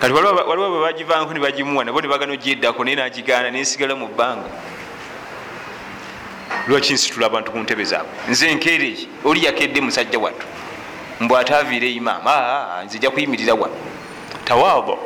kati 0.00 0.12
waliwo 0.12 0.70
bebagivanko 0.70 1.34
nebagimuwa 1.34 1.84
nabo 1.84 2.00
nebagana 2.00 2.32
ogyeddako 2.32 2.84
naye 2.84 2.96
nagigaana 2.96 3.50
nensigala 3.50 3.94
mu 3.94 4.08
bbanga 4.08 4.48
lwaki 6.68 6.92
nsitula 6.92 7.26
abantu 7.26 7.52
ku 7.52 7.58
ntebe 7.58 7.84
zaabwe? 7.84 8.12
Nze 8.28 8.54
nkeereye 8.54 9.08
oli 9.24 9.44
yakedde 9.44 9.80
musajja 9.80 10.18
wattu. 10.18 10.46
Mbw 11.20 11.36
ataviire 11.36 11.92
imaam 11.92 12.84
nze 12.84 12.98
nja 12.98 13.10
kuyimirira 13.10 13.54
wano 13.54 13.74
tawaabo. 14.44 14.98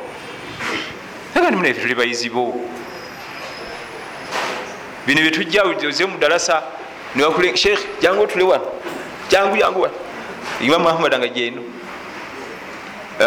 Aga 1.35 1.51
nimunafe 1.51 1.81
tuli 1.81 1.95
bayizibo. 1.95 2.55
Bino 5.07 5.21
byetujja 5.21 5.63
oze 5.65 6.07
mudalasa 6.07 6.63
sheekh 7.55 7.81
jangu 8.01 8.23
otule 8.23 8.45
wano. 8.45 8.67
Jangu 9.31 9.57
jangu 9.57 9.81
wano. 9.81 9.95
Imamu 10.61 10.89
ahmad 10.89 11.19
nga 11.19 11.29
jeno 11.29 11.63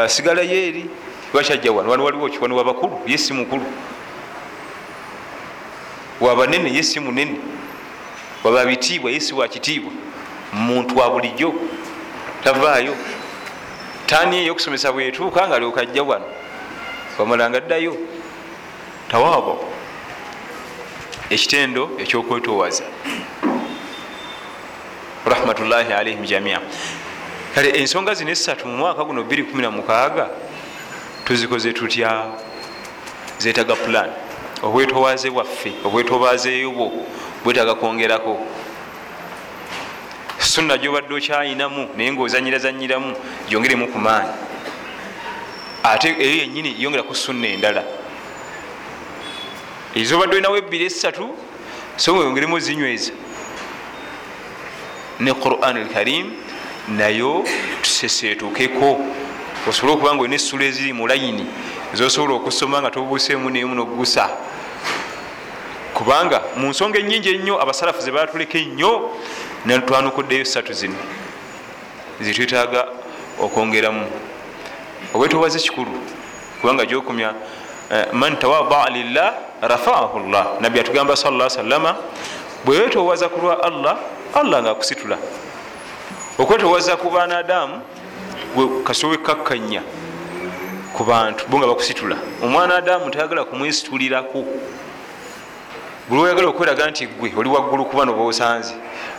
sigalayo 0.08 0.68
eri. 0.68 0.86
Lwakyajja 1.34 1.72
wano 1.72 1.90
wano 1.90 2.04
waliwo 2.04 2.30
ki? 2.30 2.38
Wano 2.40 2.56
wabakulu 2.56 3.02
ye 3.08 3.18
si 3.18 3.34
mukulu. 3.34 3.66
Wabanene 6.20 6.74
ye 6.74 6.84
si 6.84 7.00
munene 7.00 7.40
waba 8.44 8.66
bitiibwa 8.66 9.12
ye 9.12 9.20
si 9.20 9.34
wakitiibwa 9.34 9.92
muntu 10.54 10.98
wa 10.98 11.10
bulijjo 11.10 11.54
tavaayo. 12.44 12.96
Taani 14.06 14.38
eyo 14.38 14.52
okusomesa 14.52 14.92
bwetuuka 14.92 15.48
nga 15.48 15.60
lyokajja 15.60 16.04
wano. 16.04 16.26
Wamalanga 17.20 17.60
ddayo 17.60 17.98
tawaabo 19.12 19.66
ekitendo 21.30 21.90
ekyokwetowaza 21.98 22.84
rahmatullahi 25.26 25.94
alaihim 25.94 26.26
jamia. 26.26 26.60
Kale 27.56 27.70
ensonga 27.70 28.14
zino 28.14 28.32
esatu 28.32 28.68
mu 28.68 28.78
mwaka 28.78 29.04
guno 29.04 29.22
216 29.22 30.28
tuzikoze 31.26 31.74
tutya? 31.74 32.26
Zetaga 33.38 33.76
plan. 33.76 34.10
Obwetowaze 34.64 35.30
bwaffe 35.30 35.72
obwetowazeeyo 35.86 36.72
bwo 36.72 36.92
bwetaga 37.44 37.76
kwongerako. 37.76 38.40
Sunna 40.40 40.78
gyobadde 40.78 41.14
okyayinamu 41.14 41.90
naye 41.98 42.12
ngaozanyirazanyiramu 42.12 43.16
gyongeremu 43.50 43.88
ku 43.88 44.00
maanyi. 44.00 44.34
Ate 45.84 46.16
eyo 46.20 46.36
yenyini 46.42 46.76
yongera 46.80 47.04
ku 47.04 47.16
sunna 47.16 47.48
endala. 47.48 47.84
Ezobadde 49.96 50.36
olinawo 50.36 50.58
ebbiri 50.58 50.86
esatu 50.86 51.36
so 51.98 52.16
nga 52.16 52.24
yongeremu 52.24 52.60
zinyweza 52.60 53.14
ne 55.20 55.34
quran 55.34 55.78
alkarim 55.78 56.34
nayo 56.88 57.44
tusesetukeko 57.82 59.00
osobole 59.68 59.94
okuba 59.94 60.14
nga 60.16 60.22
olina 60.22 60.36
essula 60.36 60.66
eziri 60.66 60.94
mu 60.94 61.08
layini 61.08 61.46
zosobola 61.94 62.34
okusoma 62.36 62.82
nga 62.82 62.92
tobuuseemu 62.92 63.50
nemu 63.50 63.76
nogusa 63.76 64.30
kubanga 66.02 66.42
mu 66.58 66.68
nsonga 66.74 66.98
enyingi 67.00 67.30
ennyo 67.30 67.62
abasalafu 67.62 68.02
ze 68.02 68.12
batuleka 68.12 68.58
ennyo 68.58 69.14
twanukuddeyo 69.86 70.46
satu 70.46 70.74
zino 70.74 70.98
zetwetaaga 72.22 72.88
okwongeramu. 73.40 74.06
Obwetowaze 75.14 75.60
kikulu 75.60 75.94
kubanga 76.62 76.86
gyokumya 76.86 77.34
man 78.14 78.38
tawadaa 78.40 78.90
lillah 78.90 79.34
rafaahu 79.62 80.20
llah. 80.20 80.48
Nabbi 80.60 80.80
atugamba 80.80 81.16
sala 81.16 81.50
salama 81.50 81.96
bwewetowaza 82.66 83.30
ku 83.30 83.40
lwa 83.40 83.64
allah 83.64 83.98
allah 84.34 84.62
nga 84.62 84.72
akusitula 84.72 85.18
okwetowaza 86.40 86.98
ku 86.98 87.10
banadamu 87.10 87.82
kasowe 88.84 89.18
kakkanya 89.18 89.82
ku 90.98 91.04
bantu 91.04 91.46
bo 91.48 91.58
nga 91.58 91.68
bakusitula. 91.68 92.18
Omwana 92.42 92.76
adamu 92.76 93.10
tayagala 93.10 93.46
kumwesitulirako 93.46 94.46
buli 96.12 96.24
oyagala 96.24 96.48
okweraga 96.48 96.92
nti 96.92 97.08
gwe 97.08 97.32
oli 97.38 97.50
waggulu 97.50 97.86
ku 97.86 97.96
bano 97.96 98.14
bosanze 98.14 98.76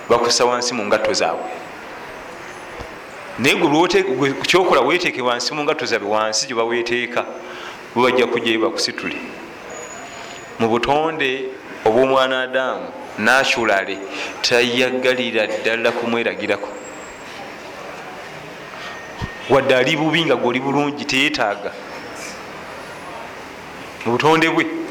bakusa 0.08 0.44
wansi 0.44 0.74
mu 0.74 0.84
ngatto 0.84 1.12
zaabwe. 1.12 1.48
Naye 3.38 3.54
gwe 3.56 4.32
kyokola 4.44 4.80
weteeke 4.80 5.22
wansi 5.22 5.54
mu 5.54 5.64
ngatto 5.64 5.86
zaabwe 5.86 6.08
wansi 6.08 6.46
gye 6.46 6.54
baweteeka 6.54 7.24
bwebajja 7.94 8.26
kujjayo 8.26 8.60
bakusitule 8.60 9.16
mu 10.58 10.68
butonde 10.68 11.48
obwomwana 11.86 12.42
adamu 12.42 12.92
naculale 13.18 13.96
tayagalira 14.42 15.46
ddala 15.46 15.92
kumweragirako. 15.92 16.68
Wadde 19.50 19.74
ali 19.76 19.96
bubi 19.96 20.24
nga 20.24 20.36
gweoli 20.36 20.60
bulungi 20.60 21.04
teyetaaga 21.04 21.72
mu 24.04 24.12
butonde 24.12 24.50
bwe 24.50 24.81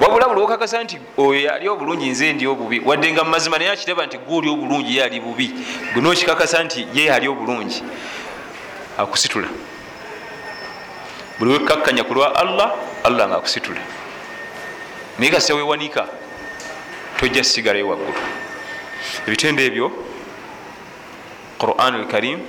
wabula 0.00 0.28
buli 0.28 0.40
okakasa 0.40 0.84
nti 0.84 0.98
oyo 1.18 1.54
ali 1.54 1.68
obulungi 1.68 2.10
nze 2.10 2.32
ndi 2.32 2.46
obubi. 2.46 2.80
Wadde 2.84 3.12
nga 3.12 3.24
mumazima 3.24 3.58
naye 3.58 3.70
akiraba 3.70 4.06
nti 4.06 4.18
gwe 4.18 4.36
oli 4.36 4.48
obulungi 4.48 4.96
ye 4.96 5.04
ali 5.04 5.20
bubi. 5.20 5.54
Gwe 5.92 6.02
nokikakasa 6.02 6.64
nti 6.64 6.86
ye 6.94 7.12
ali 7.12 7.28
obulungi 7.28 7.82
akusitula. 8.98 9.48
Buli 11.38 11.52
wekakkanya 11.52 12.04
ku 12.04 12.14
lwa 12.14 12.36
allah 12.36 12.72
allah 13.04 13.28
nga 13.28 13.36
akusitula 13.36 13.80
naye 15.18 15.30
kasa 15.30 15.54
wewanika 15.54 16.06
tojja 17.20 17.44
sigalayo 17.44 17.88
waggulu. 17.88 18.18
Ebitendo 19.26 19.62
ebyo 19.62 19.92
quran 21.58 21.94
alkarim 21.94 22.40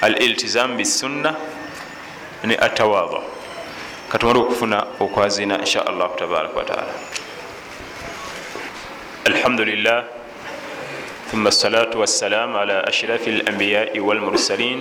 al 0.00 0.22
iltizam 0.22 0.76
bisunna 0.76 1.34
ne 2.44 2.56
atawada 2.56 3.37
katumale 4.09 4.39
okufuna 4.39 4.85
okwazina 4.99 5.59
insha 5.59 5.85
allahu 5.87 6.15
tabaraka 6.17 6.57
wataala 6.57 6.93
alhamdulillah 9.27 10.03
ثم 11.33 11.47
الصلاة 11.47 11.89
والسلام 11.97 12.57
على 12.57 12.85
أشرف 12.87 13.27
الأنبياء 13.27 13.99
والمرسلين 13.99 14.79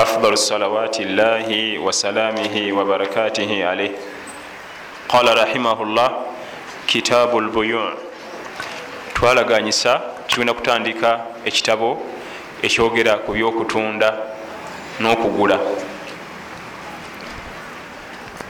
أفضل 0.00 0.32
الصلوات 0.32 1.00
الله 1.00 1.78
وسلامه 1.78 2.54
وبركاته 2.72 3.50
عليه 3.66 3.92
قال 5.08 5.26
رحمه 5.42 5.82
الله 5.82 6.10
كتاب 6.88 7.38
البيوع 7.38 7.92
twalaganyisa 9.14 10.00
tugenda 10.26 10.54
kutandika 10.54 11.20
ekitabo 11.44 12.02
ekyogera 12.62 13.18
ku 13.22 13.32
byokutunda 13.32 14.08
n'okugula 15.00 15.58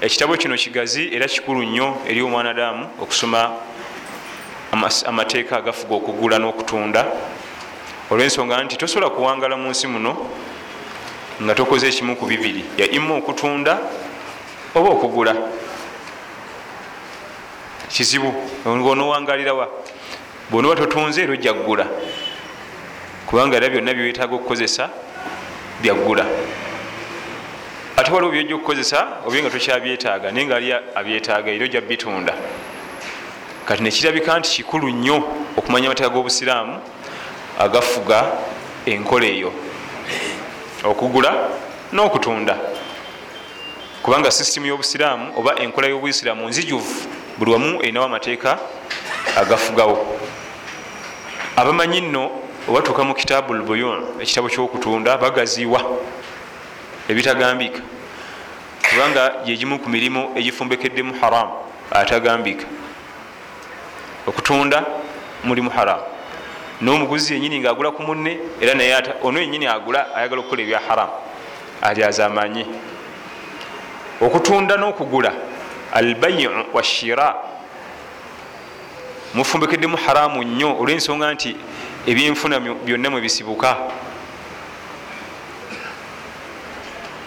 Ekitabo 0.06 0.38
kino 0.38 0.56
kigazi 0.56 1.10
era 1.16 1.28
kikulu 1.28 1.64
nnyo 1.64 1.98
eri 2.08 2.22
omwanadamu 2.22 2.90
okusoma 3.02 3.52
amateeka 5.06 5.58
agafuga 5.58 5.96
okugula 5.96 6.38
n'okutunda. 6.38 7.02
Olw'ensonga 8.12 8.64
nti 8.64 8.78
tosobola 8.78 9.10
kuwangala 9.10 9.58
mu 9.58 9.70
nsi 9.74 9.88
muno 9.88 10.14
nga 11.42 11.56
tokoze 11.56 11.88
ekimu 11.90 12.16
ku 12.16 12.26
bibiri 12.30 12.62
ya 12.78 12.86
ima 12.92 13.18
okutunda 13.18 13.82
oba 14.76 14.90
okugula. 14.94 15.34
Kizibu 17.90 18.30
onowangalirawa 18.66 19.66
bwonoba 20.52 20.76
totunze 20.76 21.24
era 21.24 21.34
ojja 21.34 21.54
kugula. 21.54 21.86
Kubanga 23.26 23.58
era 23.58 23.70
byonna 23.70 23.94
byewetaaga 23.94 24.36
okukozesa 24.36 24.90
byaggula 25.82 26.26
ate 27.98 28.12
waliwo 28.12 28.32
byojja 28.32 28.56
okukozesa 28.56 29.08
obe 29.26 29.42
nga 29.42 29.50
tokyabyetaaga 29.50 30.32
naye 30.32 30.46
nga 30.46 30.56
ali 30.56 30.74
abyetaaga 30.74 31.52
era 31.52 31.64
ojja 31.66 31.82
bitunda. 31.82 32.34
Kati 33.66 33.84
nekirabika 33.84 34.40
nti 34.40 34.50
kikulu 34.50 34.90
nnyo 34.90 35.18
okumanya 35.58 35.88
amateeka 35.88 36.14
g'obusiraamu 36.14 36.80
agafuga 37.60 38.32
enkola 38.86 39.26
eyo. 39.26 39.52
Okugula 40.84 41.32
n'okutunda. 41.94 42.58
Kubanga 44.04 44.32
sisitimu 44.32 44.66
y'obusiraamu 44.66 45.34
oba 45.38 45.56
enkola 45.60 45.88
y'obusiraamu 45.88 46.50
nzijuvu 46.50 46.94
buli 47.38 47.52
wamu 47.52 47.82
erinawo 47.84 48.06
amateeka 48.06 48.60
agafugawo. 49.36 50.20
Abamanyi 51.56 52.02
nno 52.02 52.32
obatuuka 52.68 53.04
mu 53.04 53.14
kitaabu 53.14 53.54
lbuyun 53.54 54.04
ekitabo 54.20 54.50
kyokutunda 54.50 55.18
bagaziwa 55.18 55.82
ebitagambika. 57.10 57.82
Kubanga 58.90 59.34
yegimu 59.46 59.80
ku 59.80 59.90
mirimu 59.90 60.32
egifumbekeddemu 60.36 61.14
haramu 61.22 61.54
atagambika. 61.92 62.66
Okutunda 64.28 64.86
mulimu 65.44 65.70
haramu 65.70 66.04
n'omuguzi 66.82 67.34
yenyini 67.34 67.60
ngaagula 67.60 67.92
ku 67.92 68.04
munne 68.04 68.38
era 68.62 68.74
naye 68.74 68.96
ono 69.24 69.40
yenyini 69.40 69.68
agula 69.68 70.16
ayagala 70.16 70.42
okukola 70.42 70.62
ebya 70.62 70.80
haramu 70.88 71.14
alyaza 71.82 72.26
amanyi 72.26 72.66
okutunda 74.22 74.76
n'okugula 74.78 75.32
albayiu 75.94 76.52
washira 76.74 77.36
mufumbekeddemu 79.34 79.98
haramu 79.98 80.44
nnyo 80.44 80.76
olw'ensonga 80.80 81.34
nti 81.34 81.56
ebyenfuna 82.08 82.60
byonna 82.60 83.10
mwe 83.10 83.22
bisibuka 83.22 83.78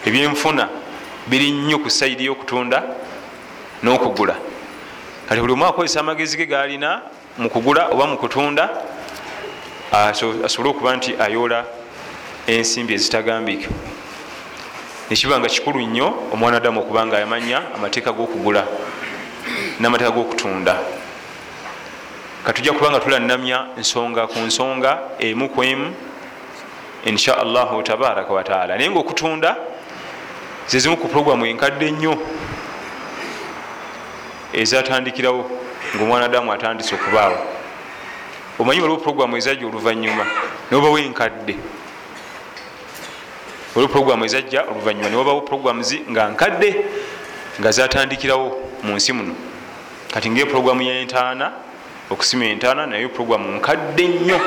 ebyenfuna 0.09 0.69
biri 1.29 1.51
nnyo 1.51 1.79
ku 1.79 1.89
saidi 1.89 2.25
y'okutunda 2.25 2.83
n'okugula. 3.83 4.35
Kati 5.29 5.41
buli 5.41 5.53
omu 5.53 5.65
akozesa 5.65 5.99
amagezi 5.99 6.37
ge 6.37 6.45
galina 6.45 7.01
mu 7.37 7.49
kugula 7.49 7.93
oba 7.93 8.07
mu 8.07 8.17
kutunda 8.17 8.69
asobole 10.43 10.69
okuba 10.69 10.97
nti 10.97 11.13
ayoola 11.19 11.65
ensimbi 12.47 12.93
ezitagambika. 12.93 13.69
Nekiba 15.09 15.39
nga 15.39 15.49
kikulu 15.49 15.81
nnyo 15.85 16.33
omwanadamu 16.33 16.81
okuba 16.81 17.05
nga 17.05 17.21
amanya 17.21 17.61
amateeka 17.75 18.11
g'okugula 18.11 18.65
n'amateeka 19.79 20.11
g'okutunda. 20.11 20.75
Katujja 22.45 22.73
kuba 22.73 22.89
nga 22.91 22.99
tulanamya 22.99 23.77
ensonga 23.77 24.27
ku 24.27 24.39
nsonga 24.39 25.21
emu 25.21 25.49
ku 25.49 25.63
emu 25.63 25.93
insha 27.05 27.37
allahu 27.37 27.83
tabaraka 27.83 28.33
wataala 28.33 28.77
naye 28.77 28.89
nga 28.89 28.99
okutunda 28.99 29.68
zezimu 30.69 30.97
ku 30.97 31.07
puroguramu 31.07 31.45
enkadde 31.45 31.87
ennyo 31.87 32.13
ezatandikirawo 34.53 35.41
ngaomwanadamu 35.95 36.53
atandise 36.53 36.93
okubaawo. 36.95 37.37
Omanyi 38.59 38.81
waliwo 38.81 38.99
puroguramu 39.01 39.37
ezajja 39.37 39.65
oluvanyuma 39.65 40.25
newabawo 40.69 40.99
enkadde? 40.99 41.55
Waliwo 43.73 43.89
puroguramu 43.93 44.25
ezajja 44.25 44.61
oluvanyuma 44.69 45.09
newabawo 45.09 45.41
puroguramu 45.41 45.81
nga 46.11 46.29
nkadde 46.29 46.69
nga 47.59 47.71
zatandikirawo 47.71 48.47
mu 48.83 48.93
nsi 48.93 49.13
muno. 49.13 49.33
Kati 50.13 50.29
ngae 50.29 50.45
puroguramu 50.45 50.81
yentaana 50.81 51.51
okusima 52.09 52.45
entaana 52.45 52.85
naye 52.85 53.07
puroguramu 53.07 53.57
nkadde 53.57 54.07
nnyo 54.07 54.39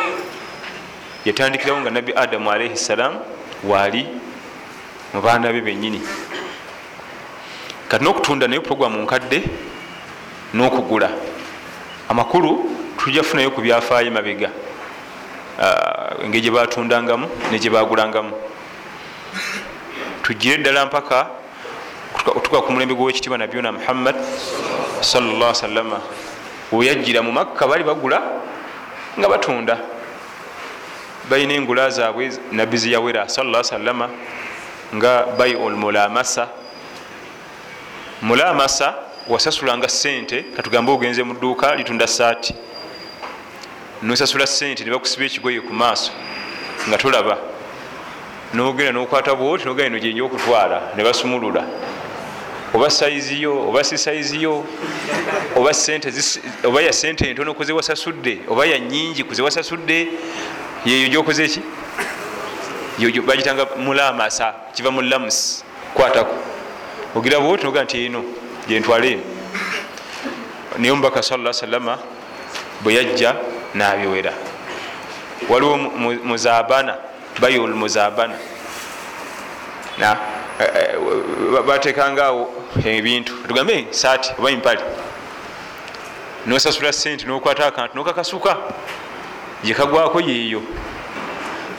yatandikirawo 1.24 1.80
nga 1.80 1.90
nabbi 1.90 2.12
adamu 2.14 2.50
alaihi 2.50 2.76
ssalaamu 2.76 3.18
waali 3.64 4.21
mu 5.12 5.20
baana 5.20 5.52
be 5.52 5.60
benyini 5.60 6.00
kati 7.88 8.04
n'okutunda 8.04 8.48
naye 8.48 8.60
puroguramu 8.60 9.02
nkadde 9.02 9.42
n'okugula. 10.54 11.10
Amakulu 12.08 12.70
tujja 12.98 13.22
kufunayo 13.22 13.50
ku 13.50 13.60
byafaayo 13.60 14.10
mabega. 14.10 14.50
Engeri 16.24 16.40
gyebatundangamu 16.40 17.28
negyebagulangamu 17.50 18.32
tugire 20.22 20.54
eddala 20.54 20.86
mpaka 20.86 21.26
tuka 22.42 22.62
ku 22.62 22.72
mulembe 22.72 22.94
gw'owekitiibwa 22.94 23.38
nabyona 23.38 23.72
muhammad 23.72 24.16
salllah 25.00 25.54
salama 25.54 26.00
weyajjira 26.72 27.22
mu 27.22 27.32
makka 27.32 27.66
bali 27.66 27.84
bagula 27.84 28.22
nga 29.18 29.28
batunda. 29.28 29.78
Balina 31.30 31.54
engula 31.54 31.90
zaabwe 31.90 32.32
nabbi 32.52 32.76
ziyawera 32.76 33.28
salla 33.28 33.64
salama 33.64 34.08
nga 34.94 35.26
baiul 35.38 35.76
mulamasa. 35.76 36.48
Mulamasa 38.22 38.94
wasasulanga 39.28 39.88
sente 39.88 40.42
katugambe 40.56 40.92
ogenze 40.92 41.22
mu 41.22 41.34
dduuka 41.34 41.74
litunda 41.74 42.06
saati 42.06 42.54
nosasula 44.02 44.46
sente 44.46 44.84
nebakusiba 44.84 45.24
ekigoye 45.24 45.60
ku 45.60 45.72
maaso 45.72 46.12
nga 46.88 46.98
tolaba. 46.98 47.38
Nogenda 48.54 48.92
nokwata 48.92 49.34
bwoti 49.34 49.64
nogenda 49.64 49.96
ino 49.96 49.98
gyenja 49.98 50.24
okutwala 50.24 50.92
nebasumulula 50.96 51.64
oba 52.74 52.90
saiziyo 52.90 53.68
oba 53.68 53.84
si 53.84 54.46
oba 55.56 55.74
sente 55.74 56.12
oba 56.64 56.82
ya 56.82 56.92
sente 56.92 57.30
entono 57.30 57.54
kuzewasasudde 57.54 58.40
oba 58.48 58.66
ya 58.66 58.78
nyingi 58.78 59.24
kuzewasasudde 59.24 60.08
yeyo 60.84 61.08
gyokoze 61.08 61.48
ki 61.48 61.60
bagitanga 63.10 63.66
mulamasa 63.76 64.54
kiva 64.74 64.90
mu 64.90 65.00
lamus 65.02 65.64
kwatako 65.94 66.34
ogira 67.16 67.40
bwoti 67.40 67.64
noga 67.64 67.84
nti 67.84 68.06
eno 68.06 68.24
gyentwala 68.68 69.06
eno. 69.06 69.22
Naye 70.78 70.90
omubaka 70.92 71.22
sala 71.22 71.52
salama 71.52 71.98
bwe 72.82 72.94
yajja 72.94 73.34
nabyowera 73.74 74.32
waliwo 75.48 75.76
muzabana 76.24 76.96
bayol 77.40 77.74
muzabana. 77.74 78.36
Batekangaawo 81.66 82.52
ebintu. 82.84 83.32
Tugambe 83.48 83.86
saati 83.90 84.32
oba 84.38 84.50
impale 84.50 84.80
nosasula 86.46 86.92
sente 86.92 87.26
nokwata 87.26 87.66
akantu 87.66 87.96
nokakasuka. 87.96 88.56
Gyekagwako 89.64 90.20
yeeyo 90.20 90.62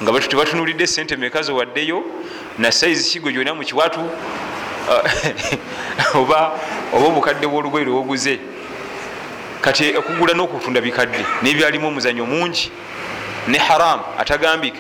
nga 0.04 0.20
tebatunulidde 0.20 0.88
sente 0.88 1.16
mekazi 1.16 1.52
waddeyo 1.52 2.04
na 2.58 2.72
saizi 2.72 3.10
kigo 3.10 3.32
gyona 3.32 3.56
mukiwatu 3.56 4.00
oba 6.20 6.52
obukadde 6.94 7.48
bwolugoye 7.48 7.86
lwoguze 7.86 8.40
kati 9.62 9.96
okugula 9.96 10.34
n'okutunda 10.34 10.82
bikadde 10.82 11.26
nebyalimu 11.42 11.88
omuzanyo 11.88 12.26
mungi 12.26 12.72
ne 13.48 13.58
haramu 13.58 14.04
atagambika. 14.20 14.80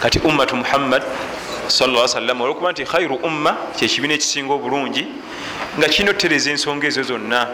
Kati 0.00 0.18
ummatu 0.18 0.56
muhammad 0.56 1.02
salama 1.68 2.44
olwokuba 2.44 2.72
nti 2.72 2.84
khairu 2.84 3.16
umma 3.22 3.56
kyekibiina 3.76 4.14
ekisinga 4.14 4.52
obulungi 4.52 5.06
nga 5.78 5.88
kinotereza 5.88 6.50
ensonga 6.50 6.86
ezo 6.86 7.02
zonna 7.02 7.46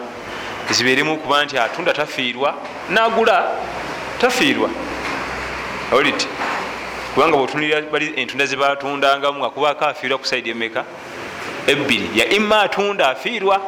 zibeeremu 0.71 1.13
okuba 1.13 1.45
nti 1.45 1.57
atunda 1.57 1.93
tafiirwa 1.93 2.55
nagula 2.89 3.37
tafiirwa 4.21 4.69
olit 5.91 6.27
kubanga 7.13 7.37
bwotunira 7.37 7.81
bali 7.81 8.13
entunda 8.15 8.45
zebatundangamu 8.45 9.45
akubako 9.45 9.85
afiirwa 9.85 10.17
ku 10.17 10.25
saidi 10.27 10.49
emeka? 10.49 10.85
Ebbiri. 11.67 12.09
Ya 12.15 12.29
imma 12.29 12.61
atunda 12.61 13.09
afiirwa 13.09 13.61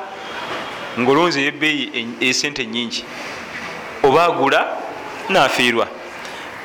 ngaolonzi 1.00 1.46
ebeeyi 1.46 2.08
esente 2.20 2.66
nyingi 2.66 3.06
oba 4.04 4.24
agula 4.26 4.78
nafiirwa. 5.30 5.88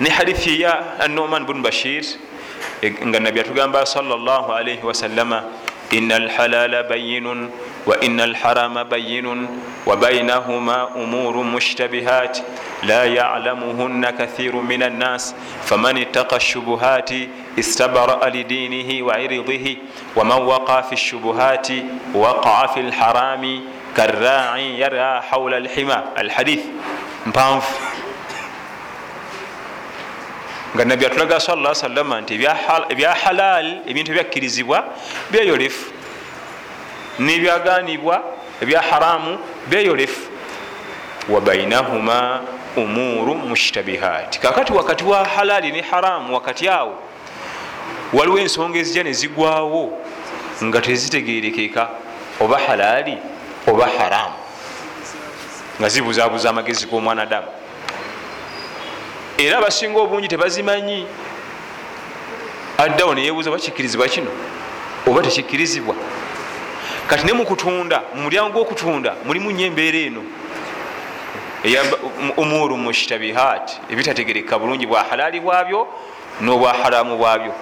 Ne 0.00 0.10
hadithi 0.10 0.60
ya 0.60 1.00
anoman 1.00 1.44
bun 1.46 1.62
bashir 1.62 2.04
nga 3.06 3.20
nabi 3.20 3.40
atugamba 3.40 3.86
salllah 3.86 4.44
alaihi 4.50 4.86
wasalama 4.86 5.44
ina 5.90 6.16
alhalala 6.16 6.82
bayinun 6.82 7.50
bayinun 7.86 9.48
wa 9.86 9.96
bainahuma 9.96 10.88
umuru 10.94 11.44
mushtabihat 11.44 12.42
la 12.82 13.04
yalamuhunna 13.04 14.12
kathiru 14.12 14.62
min 14.62 14.82
annas 14.82 15.34
faman 15.64 15.96
ittaqa 15.96 16.40
shubuhati 16.40 17.28
istabaraa 17.56 18.30
lidinihi 18.30 19.02
wa 19.02 19.18
iridihi 19.20 19.78
waman 20.16 20.42
waqa 20.42 20.82
fi 20.82 20.96
shubuhati 20.96 21.84
waqaa 22.14 22.68
fi 22.74 22.82
lharami 22.82 23.62
karrai 23.94 24.80
yara 24.80 25.22
haula 25.30 25.56
alhima 25.56 26.14
alhadith 26.16 26.64
mpanvu 27.26 27.66
nga 30.76 30.84
nabbi 30.84 31.06
atulaga 31.06 31.40
sala 31.40 31.74
salama 31.74 32.20
nti 32.20 32.34
ebya 32.90 33.14
halal 33.14 33.80
ebintu 33.86 34.12
ebyakkirizibwa 34.12 34.84
byeyolefu 35.30 35.95
nebyaganibwa 37.18 38.22
ebya 38.62 38.82
haramu 38.82 39.38
byeyolefu 39.66 40.30
wa 41.28 41.40
bainahuma 41.40 42.40
umuru 42.76 43.34
mushtabihat 43.34 44.38
kakati 44.38 44.72
wakati 44.72 45.04
wa 45.04 45.24
halali 45.24 45.72
ne 45.72 45.80
haramu 45.80 46.34
wakati 46.34 46.68
awo 46.68 46.98
waliwo 48.12 48.38
ensonga 48.38 48.78
ezijja 48.78 49.02
nezigwawo 49.02 49.98
nga 50.64 50.80
tezitegerekeka 50.80 51.88
oba 52.40 52.58
halaali 52.58 53.18
oba 53.66 53.86
haramu 53.98 54.34
nga 55.80 55.88
zibuzabuza 55.88 56.50
amagezi 56.50 56.86
g'omwanadamu. 56.86 57.46
Era 59.38 59.58
abasinga 59.58 60.00
obungi 60.00 60.28
tebazimanyi 60.28 61.06
addawo 62.78 63.14
neyebuuza 63.14 63.50
oba 63.50 63.58
kikkirizibwa 63.58 64.08
kino? 64.08 64.30
Oba 65.06 65.22
tekikkirizibwa 65.22 65.94
kati 67.08 67.26
ne 67.26 67.32
mukutunda? 67.32 68.02
Mumulyango 68.14 68.52
gwokutunda 68.52 69.14
mulimu 69.24 69.50
nyo 69.50 69.66
embeera 69.66 69.98
eno. 69.98 70.22
Umuru 72.36 72.76
mushtabihat 72.76 73.80
ebitategereka 73.90 74.58
bulungi 74.58 74.86
bwa 74.86 75.02
halaali 75.02 75.40
bwabyo 75.40 75.86
n'obwa 76.40 76.72
haramu 76.72 77.16
bwabyo. 77.16 77.52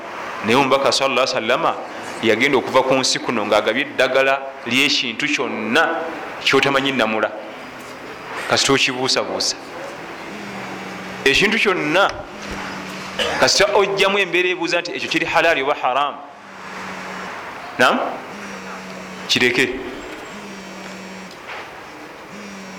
Naye 0.44 0.56
omubaka 0.56 0.92
sala 0.92 1.26
salama 1.26 1.74
yagenda 2.22 2.58
okuva 2.58 2.82
ku 2.82 2.94
nsi 2.94 3.18
kuno 3.18 3.46
ngaagabye 3.46 3.82
eddagala 3.82 4.40
lyekintu 4.66 5.26
kyonna 5.26 5.82
kyotamanyi 6.44 6.92
namula 6.92 7.30
kasita 8.48 8.72
okibuusabuusa. 8.72 9.56
Ekintu 11.24 11.58
kyonna 11.58 12.10
kasita 13.40 13.72
ojjamu 13.74 14.18
embeera 14.18 14.48
ebuuza 14.48 14.80
nti 14.80 14.90
ekyo 14.96 15.08
kiri 15.08 15.26
halaali 15.26 15.62
oba 15.62 15.74
haramu 15.82 16.18
nam 17.78 17.98
kireke. 19.28 19.68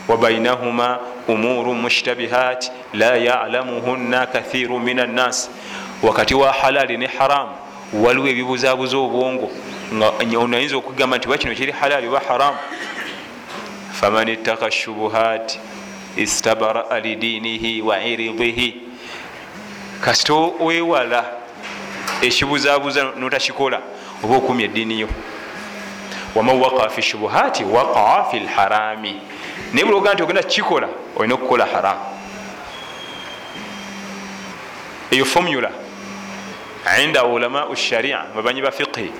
Wabainahuma 0.08 1.00
umuru 1.28 1.74
mushtabihat 1.74 2.72
la 2.94 3.16
yalamuhunna 3.16 4.28
kathiru 4.28 4.80
min 4.80 5.00
annas 5.00 5.50
wakati 6.04 6.36
wa 6.36 6.52
halaali 6.54 6.98
ne 6.98 7.08
haramu 7.08 7.52
waliwo 7.94 8.28
ebibuzabuza 8.28 8.98
obwongo. 8.98 9.52
Ngaonayinza 10.26 10.78
okugamba 10.78 11.18
nti 11.18 11.28
bakino 11.28 11.56
kiri 11.56 11.72
halaali 11.72 12.08
oba 12.08 12.20
haramu 12.20 12.58
faman 13.94 14.28
ittaka 14.28 14.72
shubuhat 14.72 15.60
istabaraa 16.18 17.00
lidiinihi 17.00 17.82
wa 17.82 18.04
iridihi 18.04 18.82
kasita 20.02 20.34
wewala 20.34 21.26
ekibuzabuza 22.22 23.04
notakikola 23.20 23.82
oba 24.24 24.36
okumya 24.36 24.66
eddiini 24.66 25.00
yo 25.00 25.10
waman 26.36 26.60
wakaa 26.62 26.90
fi 26.90 27.02
shubuhati 27.02 27.64
wakaa 27.64 28.24
fi 28.32 28.40
lharami. 28.40 29.22
Naye 29.74 29.86
buloga 29.86 30.14
nti 30.14 30.24
ogenda 30.24 30.44
kukikola 30.44 30.88
olina 31.16 31.36
okukola 31.36 31.66
haramu 31.66 32.00
eyo 35.12 35.26
formula 35.26 35.72
inda 37.04 37.24
ulamau 37.24 37.76
sharia 37.76 38.26
babanyi 38.36 38.62
ba 38.62 38.72
fiqhi 38.72 39.12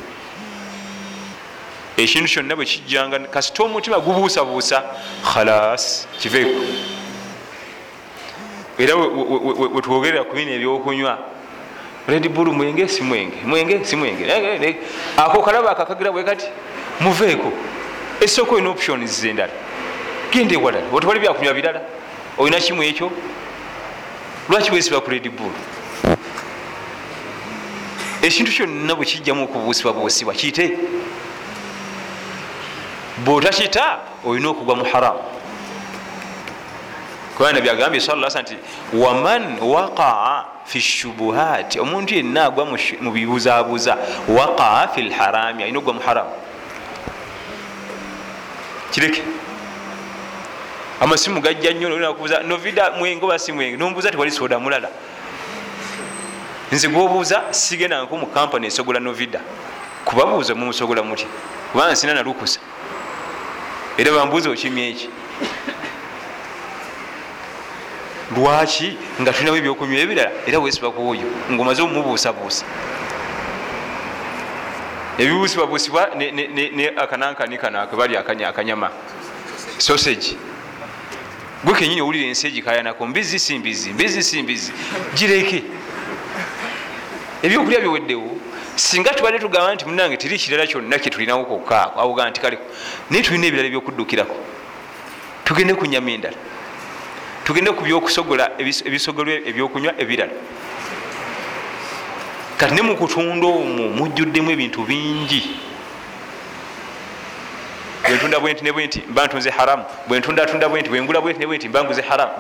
ekintu 1.98 2.28
kyonna 2.28 2.56
bwe 2.56 2.66
kijjanga 2.66 3.20
kasita 3.20 3.64
omutima 3.64 4.00
gubuusabuusa 4.00 4.84
khalas 5.34 6.08
kiveeko 6.20 6.62
era 8.78 8.96
wetwogerera 8.96 10.24
ku 10.24 10.36
bino 10.36 10.52
ebyokunywa. 10.52 11.18
Red 12.08 12.30
bull 12.30 12.52
mwenge 12.54 12.88
si 12.88 13.02
mwenge? 13.02 13.38
Mwenge 13.46 13.86
si 13.86 13.96
mwenge. 13.96 14.26
Ako 15.18 15.42
kalaba 15.42 15.72
akakagira 15.72 16.12
bwe 16.12 16.24
kati 16.24 16.46
muveeko 17.00 17.52
esooka 18.22 18.52
olina 18.56 18.70
options 18.70 19.24
endala 19.24 19.54
genda 20.32 20.56
ewalala 20.56 20.88
otwali 20.94 21.20
byakunywa 21.20 21.54
birala. 21.54 21.82
Olina 22.38 22.60
kimu 22.60 22.84
ekyo? 22.84 23.12
Lwaki 24.50 24.72
bwesiba 24.72 25.02
ku 25.02 25.10
red 25.10 25.30
bull? 25.30 25.54
Ekintu 28.22 28.52
kyonna 28.52 28.96
bwe 28.96 29.06
kijjamu 29.06 29.44
okubuusibwa 29.44 29.94
buusibwa 29.94 30.34
kiite 30.34 30.78
bwotakita 33.18 34.00
olina 34.26 34.50
okugwa 34.50 34.76
mu 34.76 34.84
haramu 34.84 35.20
kubanga 37.38 37.62
byagambye 37.62 38.02
salasa 38.02 38.42
nti 38.42 38.56
waman 38.94 39.60
waqaa 39.60 40.46
fi 40.66 40.82
shubuhat 40.82 41.78
omuntu 41.78 42.16
yenna 42.16 42.46
agwa 42.46 42.66
mu 43.02 43.12
bibuzabuza 43.12 43.98
waqaa 44.28 44.88
fi 44.88 45.02
lharami 45.02 45.64
alina 45.64 45.78
okugwa 45.80 45.94
mu 45.94 46.02
haramu 46.02 46.32
kireke. 48.96 49.24
Amasimu 51.02 51.42
gajja 51.42 51.74
nnyo 51.74 52.00
nakubuza 52.00 52.44
novida 52.44 52.92
mwenge 52.92 53.26
oba 53.26 53.40
si 53.40 53.52
mwenge 53.52 53.78
nombuuza 53.78 54.12
tiwali 54.12 54.32
soda 54.32 54.60
mulala. 54.60 54.90
Nze 56.72 56.88
gwobuuza 56.88 57.44
sigendangako 57.52 58.18
mu 58.18 58.28
kampani 58.28 58.68
esogola 58.68 59.00
novida. 59.00 59.42
Kubabuuza 60.06 60.56
mumusogola 60.56 61.04
muti 61.04 61.28
kubanga 61.72 61.96
sina 61.96 62.14
nalukusa. 62.14 62.60
Era 63.98 64.12
bambuuza 64.12 64.50
okimya 64.50 64.88
eki? 64.88 65.10
Lwaki 68.36 68.98
nga 69.22 69.34
tulinawo 69.34 69.58
ebyokunywa 69.58 70.00
ebirala? 70.00 70.32
Era 70.48 70.60
wesiba 70.60 70.92
ku 70.92 71.10
oyo 71.10 71.28
ngaomaze 71.52 71.82
omumubuusabuusa 71.82 72.66
ebibuusibwabuusibwa 75.20 76.10
ne 76.16 76.92
akanankani 76.98 77.58
kano 77.58 77.82
akebali 77.82 78.18
akanyama. 78.18 78.90
Sausage. 79.78 80.36
Gwe 81.64 81.74
kenyini 81.74 82.02
owulira 82.02 82.28
ensi 82.28 82.48
egikayanako 82.48 83.08
mbizi 83.08 83.40
si 83.40 83.60
mbizi 83.60 83.94
mbizi 83.94 84.24
si 84.24 84.44
mbizi 84.44 84.72
gireke. 85.16 85.64
Ebyokulya 87.44 87.80
biweddewo 87.80 88.38
singa 88.76 89.14
tubadde 89.14 89.40
tugamba 89.40 89.76
nti 89.76 89.86
munange 89.86 90.18
teri 90.18 90.38
kirala 90.38 90.68
kyonna 90.68 91.00
kyetulinawo 91.00 91.46
kokkaako 91.46 92.00
awogaa 92.02 92.30
nti 92.30 92.42
kaleko 92.42 92.64
naye 93.10 93.24
tulina 93.24 93.48
ebirala 93.48 93.68
ebyokuddukirako 93.68 94.36
tugende 95.44 95.74
ku 95.74 95.86
nyama 95.86 96.12
endala. 96.12 96.38
Tugende 97.44 97.72
ku 97.72 97.84
byokusogola 97.84 98.52
ebisogolwa 98.58 99.34
ebyokunywa 99.50 99.94
ebirala 99.98 100.34
kati 102.58 102.74
ne 102.74 102.82
mukutunda 102.82 103.48
omwo 103.48 103.90
mujjuddemu 103.90 104.52
ebintu 104.52 104.82
bingi. 104.84 105.42
Bwentunda 108.08 108.40
bwenti 108.40 108.64
ne 108.64 108.72
bwenti 108.72 109.04
mba 109.10 109.26
ntunze 109.26 109.50
haramu. 109.50 109.86
Bwentundatunda 110.08 110.70
bwenti 110.70 110.90
bwengula 110.90 111.22
bwenti 111.22 111.40
ne 111.40 111.48
bwenti 111.48 111.70
mbanguze 111.70 112.02
haramu. 112.02 112.34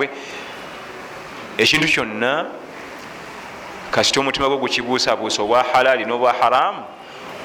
Ekintu 1.57 1.88
kyonna 1.88 2.45
kasita 3.91 4.20
omutima 4.20 4.47
gwo 4.47 4.57
gukibuusabuusa 4.57 5.41
obwa 5.41 5.63
halaali 5.63 6.05
n'obwa 6.05 6.34
haramu 6.34 6.84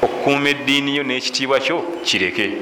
okukuuma 0.02 0.48
eddiini 0.48 0.96
yo 0.96 1.02
n'ekitiibwa 1.02 1.60
kyo 1.60 1.82
kireke. 2.04 2.52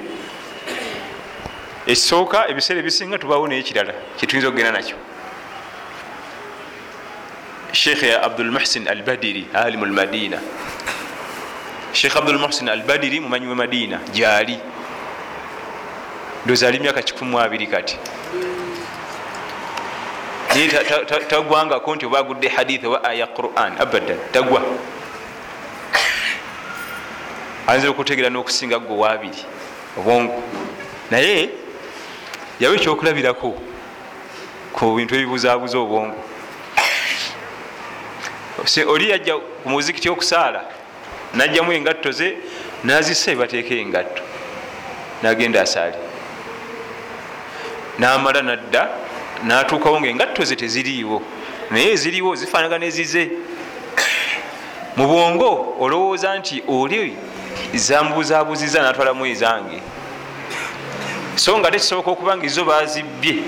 Ekisooka 1.87 2.49
ebiseera 2.49 2.81
ebisinga 2.81 3.19
tubawo 3.19 3.49
n'ekirala 3.49 3.95
kyetuyinza 4.17 4.49
okugenda 4.49 4.73
nakyo 4.73 4.97
sheikh 7.79 8.03
abdulmuhsin 8.23 8.89
al 8.89 9.03
badiri 9.03 9.47
alimu 9.55 9.87
lmadina 9.87 10.39
sheikh 11.93 12.17
abdulmuhsin 12.17 12.69
al 12.69 12.83
badiri 12.83 13.21
mumanyi 13.21 13.47
we 13.47 13.55
madina 13.55 14.01
gyali. 14.13 14.59
Ndoza 16.45 16.69
ali 16.69 16.79
myaka 16.79 17.01
12 17.01 17.67
kati. 17.67 17.97
Naye 20.49 20.69
tagwangako 21.29 21.97
nti 21.97 22.07
oba 22.07 22.19
agudde 22.19 22.49
hadith 22.49 22.85
oba 22.85 23.05
aya 23.05 23.27
quran 23.27 23.73
abadan 23.79 24.19
tagwa. 24.33 24.63
Ayinza 27.67 27.91
okutegera 27.91 28.31
n'okusinga 28.31 28.79
gwe 28.79 28.97
wabiri 28.97 29.45
obwongo 29.99 30.43
naye 31.11 31.51
yawe 32.61 32.77
ekyokulabirako 32.77 33.55
ku 34.73 34.95
bintu 34.97 35.15
ebibuzabuza 35.15 35.79
obwongo 35.79 36.28
oli 38.87 39.11
yajja 39.11 39.35
ku 39.37 39.69
muzikiti 39.69 40.09
okusaala 40.09 40.65
najjamu 41.35 41.73
engatto 41.73 42.11
ze 42.13 42.37
nazisa 42.85 43.31
ebateeka 43.31 43.75
engatto 43.75 44.23
nagenda 45.23 45.63
asaali 45.63 45.97
namala 47.99 48.43
nadda 48.43 48.89
natuukawo 49.45 50.01
nga 50.01 50.09
engatto 50.09 50.45
ze 50.45 50.57
teziriiwo 50.57 51.23
naye 51.71 51.93
eziriwo 51.93 52.35
zifaanagana 52.35 52.87
ezize 52.87 53.31
mu 54.97 55.07
bwongo 55.07 55.77
olowooza 55.81 56.39
nti 56.39 56.63
oli 56.69 57.17
zambuzabuziza 57.75 58.83
natwalamu 58.83 59.27
ezange. 59.27 59.81
So 61.37 61.59
nga 61.59 61.71
tekisoboka 61.71 62.11
okuba 62.11 62.37
nga 62.37 62.47
izo 62.47 62.65
bazibbye 62.65 63.43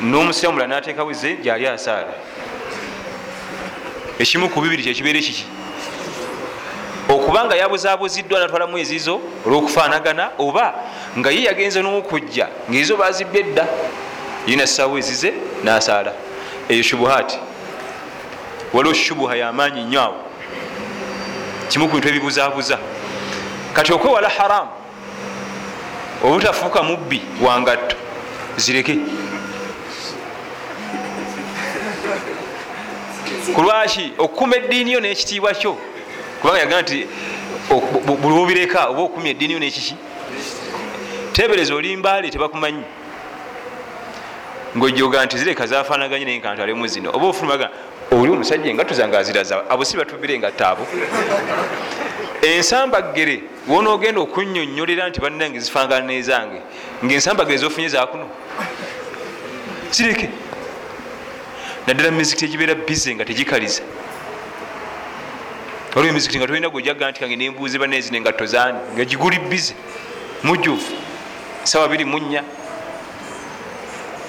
n'omusiramula 0.00 0.66
nateekawo 0.66 1.12
ze 1.12 1.36
gyali 1.42 1.66
asaala 1.66 2.14
ekimu 4.18 4.48
ku 4.48 4.60
bibiri 4.60 4.82
kyekibeere 4.82 5.20
kiki? 5.20 5.44
Okuba 7.08 7.44
nga 7.44 7.56
yabuzabuziddwa 7.56 8.40
natwalamu 8.40 8.78
ezizo 8.78 9.20
olwokufaanagana 9.46 10.30
oba 10.38 10.74
nga 11.18 11.30
ye 11.30 11.42
yagenze 11.48 11.80
n'okujja 11.82 12.48
ngaezo 12.70 12.96
bazibbye 12.96 13.40
edda 13.40 13.64
yina 14.46 14.66
ssaawo 14.66 14.98
ezize 14.98 15.32
nasaala. 15.64 16.12
Eyo 16.68 16.82
shubuhaati. 16.82 17.38
Waliwo 18.72 18.94
shubuha 18.94 19.36
yamaanyi 19.36 19.82
nnyo 19.84 20.00
awo. 20.00 20.16
Kimu 21.68 21.88
ku 21.88 21.94
bintu 21.94 22.08
ebibuzabuza 22.08 22.78
kati 23.72 23.92
okwewala 23.92 24.28
haramu 24.28 24.70
obutafuuka 26.24 26.82
mubbi 26.82 27.22
wangatto 27.42 27.96
zireke 28.56 28.98
kulwaki 33.54 34.12
okukuma 34.18 34.56
eddiini 34.56 34.92
yo 34.92 35.00
n'ekitiibwa 35.00 35.54
kyo? 35.54 35.76
Kubanga 36.40 36.58
yagaa 36.58 36.82
nti 36.82 37.06
buli 38.22 38.34
obireka 38.42 38.88
oba 38.88 39.02
okumya 39.02 39.30
eddiini 39.30 39.54
yo 39.54 39.60
n'ekiki? 39.60 39.96
Tebereza 41.32 41.74
olimbaale 41.74 42.30
tebakumanyi. 42.30 42.84
Ngaojoga 44.76 45.24
nti 45.24 45.38
zireka 45.38 45.66
zafanaganye 45.66 46.24
naye 46.24 46.38
nkantwalemu 46.38 46.86
zino. 46.86 47.10
Oba 47.10 47.26
ofulumaga 47.26 47.70
oli 48.10 48.32
omusajja 48.32 48.70
engatto 48.70 48.94
zange 48.94 49.16
aziraza 49.16 49.70
abo 49.70 49.84
si 49.84 49.96
batubire 49.96 50.34
engatte 50.34 50.64
abo 50.64 50.86
ensambagere 52.42 53.42
wonaogenda 53.68 54.20
okunyonyolera 54.20 55.08
nti 55.08 55.20
bannange 55.20 55.60
zifangana 55.60 56.06
nezange 56.06 56.60
ngaensambagere 57.04 57.58
zofunye 57.58 57.88
zakuno 57.88 58.26
zireke 59.90 60.28
naddala 61.88 62.10
mizikiti 62.10 62.44
egibeera 62.44 62.74
bize 62.74 63.14
nga 63.14 63.24
tegikaliza. 63.24 63.82
Olwo 65.96 66.08
emizikiti 66.08 66.38
nga 66.38 66.46
tolina 66.46 66.68
gwejaga 66.68 67.10
nti 67.10 67.20
kange 67.20 67.36
nembuuze 67.36 67.78
banezi 67.78 68.12
nengatto 68.12 68.46
zani 68.46 68.78
nga 68.94 69.04
giguli 69.04 69.38
bize 69.38 69.74
mujjuvu 70.42 70.92
sawa 71.64 71.88
biri 71.88 72.04
munya. 72.04 72.42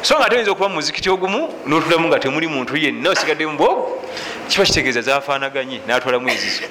So 0.01 0.15
nga 0.19 0.29
teyinza 0.29 0.51
okuba 0.51 0.69
mumuzikiti 0.69 1.09
ogumu 1.09 1.53
notulamu 1.67 2.07
nga 2.07 2.19
temuli 2.19 2.47
muntu 2.47 2.77
yenna 2.77 3.09
osigadde 3.09 3.45
mubwogo 3.45 4.01
kiba 4.47 4.65
kitegeeza 4.65 5.01
zafanaganye 5.01 5.81
natwalamu 5.87 6.29
ezizo. 6.29 6.63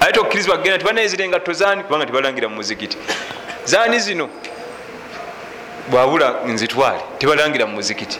Ate 0.00 0.12
tokkirizibwa 0.12 0.58
kgenda 0.58 0.76
nti 0.76 0.84
banezira 0.84 1.24
engatto 1.24 1.52
zani 1.52 1.84
kubanga 1.84 2.06
tebalangira 2.06 2.48
mumuzikiti 2.48 2.96
zani 3.64 4.00
zino 4.00 4.28
bwabula 5.88 6.34
nzitwale 6.46 7.00
tebalangira 7.18 7.66
mumuzikiti 7.66 8.18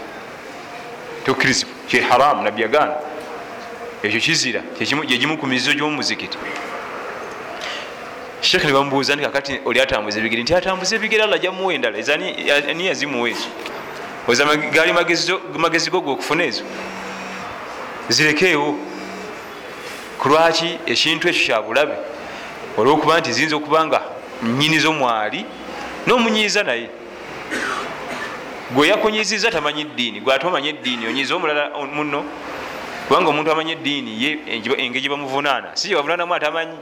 tokkirizibwa 1.24 1.74
kyeharamu 1.88 2.42
nabyagaana 2.42 2.94
ekyo 4.02 4.20
kizira 4.20 4.60
gyegimu 5.08 5.38
ku 5.38 5.46
mizizo 5.46 5.72
gyomumuzikiti 5.74 6.38
sheekh 8.40 8.64
ne 8.64 8.72
bamubuuza 8.72 9.14
nti 9.14 9.24
kakati 9.24 9.60
oli 9.64 9.80
atambuza 9.80 10.18
ebigere 10.18 10.42
nti 10.42 10.54
atambuza 10.54 10.96
ebigere 10.96 11.22
alla 11.22 11.38
jamuwa 11.38 11.74
endala 11.74 11.98
ani 12.70 12.86
yazimuwa 12.86 13.28
ezo 13.30 13.48
oza 14.28 14.44
gali 14.56 14.92
magezi 15.58 15.90
go 15.90 16.00
gwokufuna 16.00 16.44
ezo? 16.44 16.62
Zirekeewo. 18.08 18.76
Kulwaki 20.18 20.78
ekintu 20.86 21.28
ekyo 21.28 21.44
kyabulabe 21.44 21.96
olwokuba 22.76 23.20
nti 23.20 23.32
ziyinza 23.32 23.56
okuba 23.56 23.86
nga 23.86 24.00
nyinizo 24.42 24.92
mwali 24.92 25.44
n'omunyiiza 26.06 26.62
naye 26.62 26.88
gwe 28.74 28.88
yakunyiziza 28.88 29.50
tamanyi 29.50 29.84
ddiini 29.84 30.20
gwe 30.20 30.34
ate 30.34 30.46
omanyi 30.46 30.68
eddiini 30.68 31.06
onyiiza 31.06 31.34
omulala 31.34 31.70
muno 31.94 32.24
kubanga 33.08 33.28
omuntu 33.30 33.52
amanyi 33.52 33.72
eddiini 33.72 34.22
ye 34.22 34.38
engeri 34.78 35.00
gyebamuvunaana 35.00 35.70
si 35.74 35.88
gyebavunaanamu 35.88 36.34
atamanyi. 36.34 36.78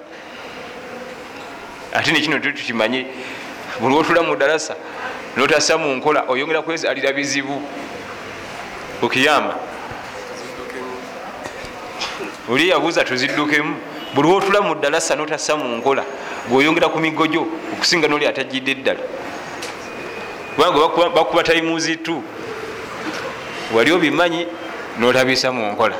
Ate 1.94 2.12
nekino 2.12 2.38
tukimanye 2.38 3.06
buli 3.80 3.96
otula 3.96 4.22
mu 4.22 4.36
darasa 4.36 4.76
notassa 5.36 5.78
mu 5.78 5.88
nkola 5.96 6.24
oyongera 6.28 6.62
kwezalira 6.62 7.12
bizibu. 7.12 7.62
Okiyamba. 9.02 9.54
Oli 12.50 12.68
yabuuza 12.68 13.04
tuziddukemu. 13.04 13.76
Buli 14.14 14.28
otula 14.28 14.60
mu 14.60 14.74
darasa 14.74 15.16
notassa 15.16 15.56
mu 15.56 15.76
nkola 15.76 16.04
gweoyongera 16.48 16.88
ku 16.88 16.98
migo 16.98 17.26
gyo 17.26 17.46
okusinga 17.72 18.08
noli 18.08 18.26
atajidde 18.26 18.70
eddala 18.72 19.00
kubanga 20.58 21.10
bakuba 21.14 21.42
taimuzi 21.42 21.96
tu 21.96 22.22
wali 23.74 23.92
obimanyi 23.92 24.46
notabisa 24.98 25.52
mu 25.52 25.72
nkola. 25.72 25.94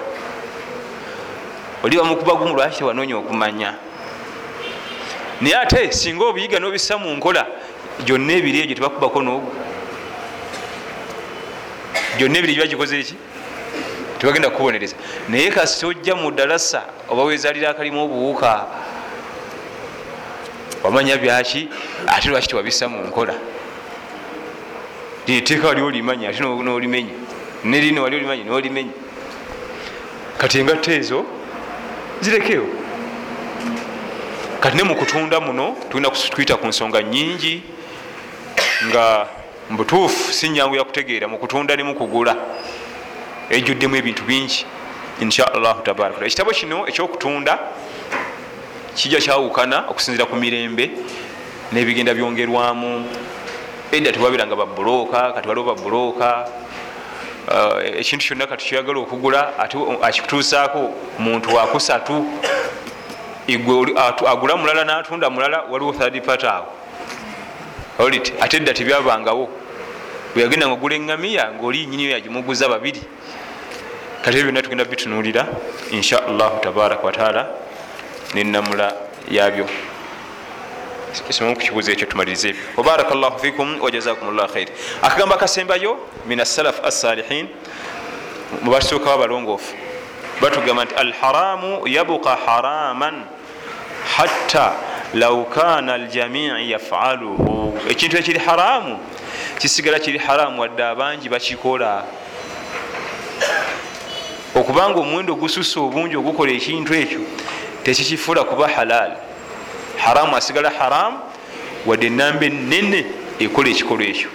Oli 1.85 1.97
bamukuba 1.97 2.35
gumu 2.35 2.55
lwaki 2.55 2.79
tewanoonya 2.79 3.17
okumanya? 3.17 3.75
Naye 5.41 5.55
ate 5.57 5.93
singa 5.93 6.25
obuyiga 6.25 6.59
nobisa 6.59 6.99
mu 6.99 7.15
nkola 7.15 7.47
gyonna 8.05 8.33
ebiri 8.33 8.61
egyo 8.61 8.75
tebakubako 8.75 9.23
noogu 9.23 9.53
gyonna 12.19 12.39
ebiri 12.39 12.55
gibagikoze 12.55 12.99
eki? 12.99 13.15
Tebagenda 14.19 14.51
kukubonereza. 14.51 14.97
Naye 15.29 15.51
kasi 15.51 15.87
ojja 15.87 16.17
mu 16.17 16.31
dalasa 16.33 16.83
oba 17.09 17.23
wezalira 17.23 17.71
akalimu 17.71 18.03
obuwuka 18.05 18.67
wamanya 20.83 21.17
byaki? 21.17 21.69
Ate 22.09 22.29
lwaki 22.29 22.49
tewabisa 22.49 22.89
mu 22.89 23.07
nkola 23.07 23.35
eteeka 25.37 25.69
wali 25.69 25.83
olimanya 25.83 26.29
ate 26.29 26.41
nolimenya 26.41 27.15
nerino 27.65 28.03
wali 28.03 28.17
olimanya 28.17 28.45
nolimenya 28.45 28.93
kati 30.39 30.59
engatta 30.59 30.93
ezo 30.93 31.25
zirekewo 32.21 32.69
kati 34.61 34.77
ne 34.77 34.83
mukutunda 34.83 35.41
muno 35.41 35.77
tulina 35.91 36.11
kutwita 36.11 36.57
ku 36.57 36.67
nsonga 36.67 37.03
nyingi 37.03 37.63
nga 38.87 39.27
mubutuufu 39.71 40.33
si 40.33 40.49
nyangu 40.49 40.77
yakutegeera 40.77 41.29
mukutunda 41.29 41.77
ne 41.77 41.83
mukugula 41.83 42.37
ejjuddemu 43.51 43.97
ebintu 43.97 44.23
bingi 44.23 44.67
inshaallahu 45.21 45.83
tabaraka 45.83 46.25
ekitabo 46.27 46.51
kino 46.51 46.89
ekyokutunda 46.89 47.59
kijja 48.95 49.19
kyawukana 49.21 49.85
okusinzira 49.91 50.27
ku 50.27 50.37
mirembe 50.37 50.91
nebigenda 51.73 52.15
byongerwamu 52.15 53.07
edda 53.93 54.13
tewabiranga 54.13 54.57
babulooka 54.57 55.33
kati 55.33 55.49
waliwo 55.49 55.75
babulooka 55.75 56.49
ekintu 57.97 58.27
kyonna 58.27 58.47
kati 58.47 58.65
kyoyagala 58.67 58.99
okugula 58.99 59.59
ate 59.59 59.79
akikutuusaako 60.03 60.95
muntu 61.19 61.55
wakusatu 61.55 62.27
agula 64.27 64.57
mulala 64.57 64.85
natunda 64.85 65.31
mulala 65.31 65.63
waliwo 65.71 65.93
third 65.93 66.25
part 66.25 66.45
awo. 66.45 66.67
Olit 67.99 68.33
ate 68.41 68.57
edda 68.57 68.75
tebyabangawo. 68.75 69.49
Bweyagenda 70.35 70.67
nga 70.67 70.75
ogula 70.75 70.95
eŋamiya 70.97 71.53
ngaoli 71.57 71.87
nyiniyo 71.87 72.11
yagimuguza 72.11 72.69
babiri. 72.69 73.01
Kati 74.23 74.39
ebyo 74.39 74.53
byonna 74.53 74.63
tugenda 74.63 74.85
bitunulira 74.85 75.47
inshaallahu 75.91 76.61
tabaraka 76.61 77.07
wataala 77.07 77.47
nenamula 78.35 78.93
yabyo 79.31 79.67
kisomamu 81.27 81.57
kukibuuzo 81.57 81.93
ekyo 81.93 82.07
tumalirize 82.07 82.55
wabaraka 82.77 83.15
llahu 83.15 83.39
fikum 83.39 83.81
wajazakum 83.81 84.37
llah 84.37 84.49
khair. 84.49 84.69
Akagambo 85.03 85.35
akasembayo 85.35 85.99
min 86.27 86.41
assalaf 86.41 86.85
assalihin 86.85 87.49
mubasookawo 88.63 89.15
abalongoofu 89.15 89.75
batugamba 90.41 90.85
nti 90.85 90.95
alharamu 90.95 91.89
yabuka 91.89 92.37
haraman 92.47 93.25
hatta 94.17 94.73
lau 95.15 95.45
kana 95.45 95.95
aljamii 95.95 96.71
yafaluhu. 96.71 97.79
Ekintu 97.91 98.17
ekiri 98.17 98.39
haramu 98.39 98.99
kisigala 99.59 99.99
kiri 99.99 100.19
haramu 100.19 100.61
wadde 100.61 100.85
abangi 100.85 101.29
bakikola. 101.29 102.05
Okubanga 104.55 105.01
omuwendo 105.01 105.35
gususa 105.35 105.81
obungi 105.81 106.17
ogukola 106.17 106.53
ekintu 106.53 106.95
ekyo 106.95 107.21
tekikifuula 107.83 108.45
kuba 108.45 108.69
halal 108.69 109.13
haramu 109.99 110.37
asigala 110.37 110.71
haramu 110.71 111.19
wadde 111.87 112.07
enamba 112.07 112.47
enene 112.47 113.07
ekola 113.39 113.69
ekikolwa 113.69 114.05
ekyo. 114.07 114.31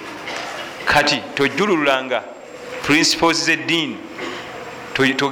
Kati 0.86 1.22
tojululanga 1.36 2.24
principles 2.84 3.45
zeddiini 3.45 3.97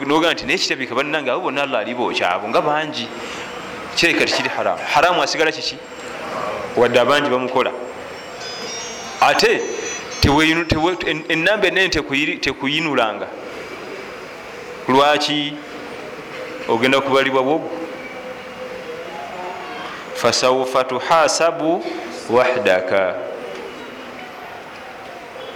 noga 0.07 0.33
nti 0.33 0.45
naye 0.45 0.57
kirabika 0.57 0.95
bannange 0.95 1.31
abo 1.31 1.41
bonna 1.41 1.63
allah 1.63 1.79
alibokyabo 1.79 2.49
nga 2.49 2.61
bangi. 2.61 3.07
Kirabika 3.95 4.25
tikiri 4.25 4.49
haramu 4.49 4.81
haramu 4.93 5.23
asigala 5.23 5.51
kiki? 5.51 5.77
Wadde 6.75 6.99
abangi 6.99 7.29
bamukola. 7.29 7.71
Ate 9.21 9.61
enamba 11.29 11.67
enene 11.67 11.89
tekuyinulanga. 12.39 13.27
Lwaki 14.87 15.53
ogenda 16.67 17.01
kubalibwa 17.01 17.43
bwogu 17.43 17.80
fasaufa 20.21 20.83
tuhasabu 20.83 21.85
wahdaka. 22.29 23.15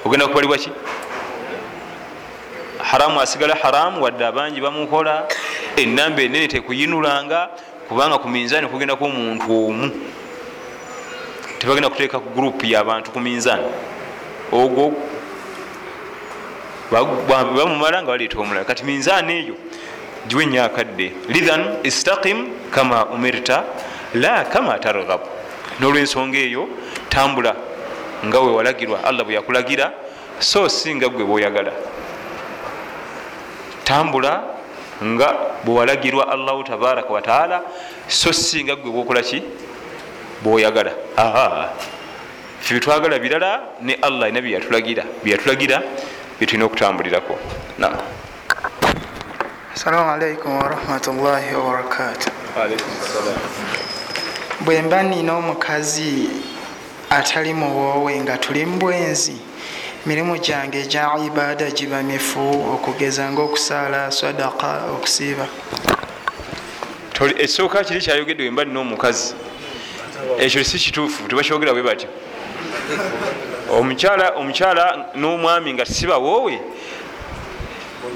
Ogenda 0.05 0.27
kubalibwa 0.27 0.57
ki? 0.57 0.69
Haramu 2.79 3.21
asigala 3.21 3.55
haramu 3.55 4.03
wadde 4.03 4.25
abangi 4.25 4.61
bamukola. 4.61 5.27
Enamba 5.75 6.21
enene 6.21 6.47
tekuyinulanga 6.47 7.49
kubanga 7.89 8.17
ku 8.17 8.29
minzaani 8.29 8.67
kugendaku 8.67 9.05
omuntu 9.05 9.67
omu. 9.67 9.91
Tebagenda 11.59 11.89
kuteeka 11.89 12.19
ku 12.19 12.29
gurupu 12.29 12.65
yabantu 12.65 13.11
ku 13.11 13.19
minzaani. 13.19 13.69
Ogwo 14.51 14.93
bamumala 17.29 18.01
nga 18.01 18.11
baleeta 18.11 18.39
omulala. 18.39 18.65
Kati 18.65 18.83
minzaani 18.83 19.33
eyo 19.33 19.55
giwe 20.27 20.43
enyakadde 20.43 21.11
lithan 21.29 21.77
istaqim 21.83 22.49
kama 22.71 23.05
umirta 23.05 23.63
la 24.23 24.45
kama 24.45 24.79
targhabu 24.79 25.27
nolwensonga 25.79 26.37
eyo 26.37 26.67
tambula 27.09 27.55
nga 28.25 28.39
wewalagirwa 28.39 29.03
allah 29.03 29.23
bwe 29.25 29.35
yakulagira 29.35 29.91
so 30.39 30.69
singa 30.69 31.07
gwe 31.09 31.23
bweoyagala 31.25 31.71
tambula 33.83 34.43
nga 35.03 35.27
bwewalagirwa 35.63 36.23
allahu 36.31 36.63
tabaraka 36.63 37.13
wataala 37.13 37.61
so 38.07 38.33
singa 38.33 38.75
gwe 38.75 38.91
bwokolaki 38.91 39.43
bwoyagala. 40.43 40.91
Fe 42.61 42.73
byetwagala 42.73 43.19
birala 43.19 43.51
ne 43.81 43.93
allah 44.01 44.29
ina 44.29 44.41
byeyatulagira 44.41 45.03
byeyatulagira 45.23 45.81
byetulina 46.39 46.65
okutambulirako. 46.65 47.35
Assalamu 49.75 50.09
alaikum 50.15 50.57
warahmatullahi 50.57 51.55
wabarakatu 51.55 52.29
bwe 54.61 54.81
mba 54.81 55.03
nina 55.03 55.37
omukazi 55.37 56.29
atali 57.09 57.53
muwoowe 57.53 58.19
nga 58.19 58.37
tuli 58.37 58.65
mubwenzi 58.65 59.37
mirimu 60.05 60.37
gyange 60.37 60.79
egya 60.79 61.19
ibaada 61.27 61.71
giba 61.71 62.03
mifu 62.03 62.45
okugeza 62.73 63.31
ngaokusaala 63.31 64.11
sadaka 64.11 64.81
okusiiba. 64.95 65.47
Ekisooka 67.43 67.83
kiri 67.83 68.01
kyayogedde 68.01 68.43
wemba 68.43 68.65
nina 68.65 68.79
omukazi 68.79 69.33
ekyo 70.39 70.63
si 70.63 70.79
kituufu 70.79 71.27
tebakyogera 71.27 71.73
bwe 71.73 71.83
batyo. 71.83 72.09
Omukyala 73.71 74.29
omukyala 74.39 74.85
n'omwami 75.15 75.73
nga 75.73 75.85
sibawoowe 75.85 76.59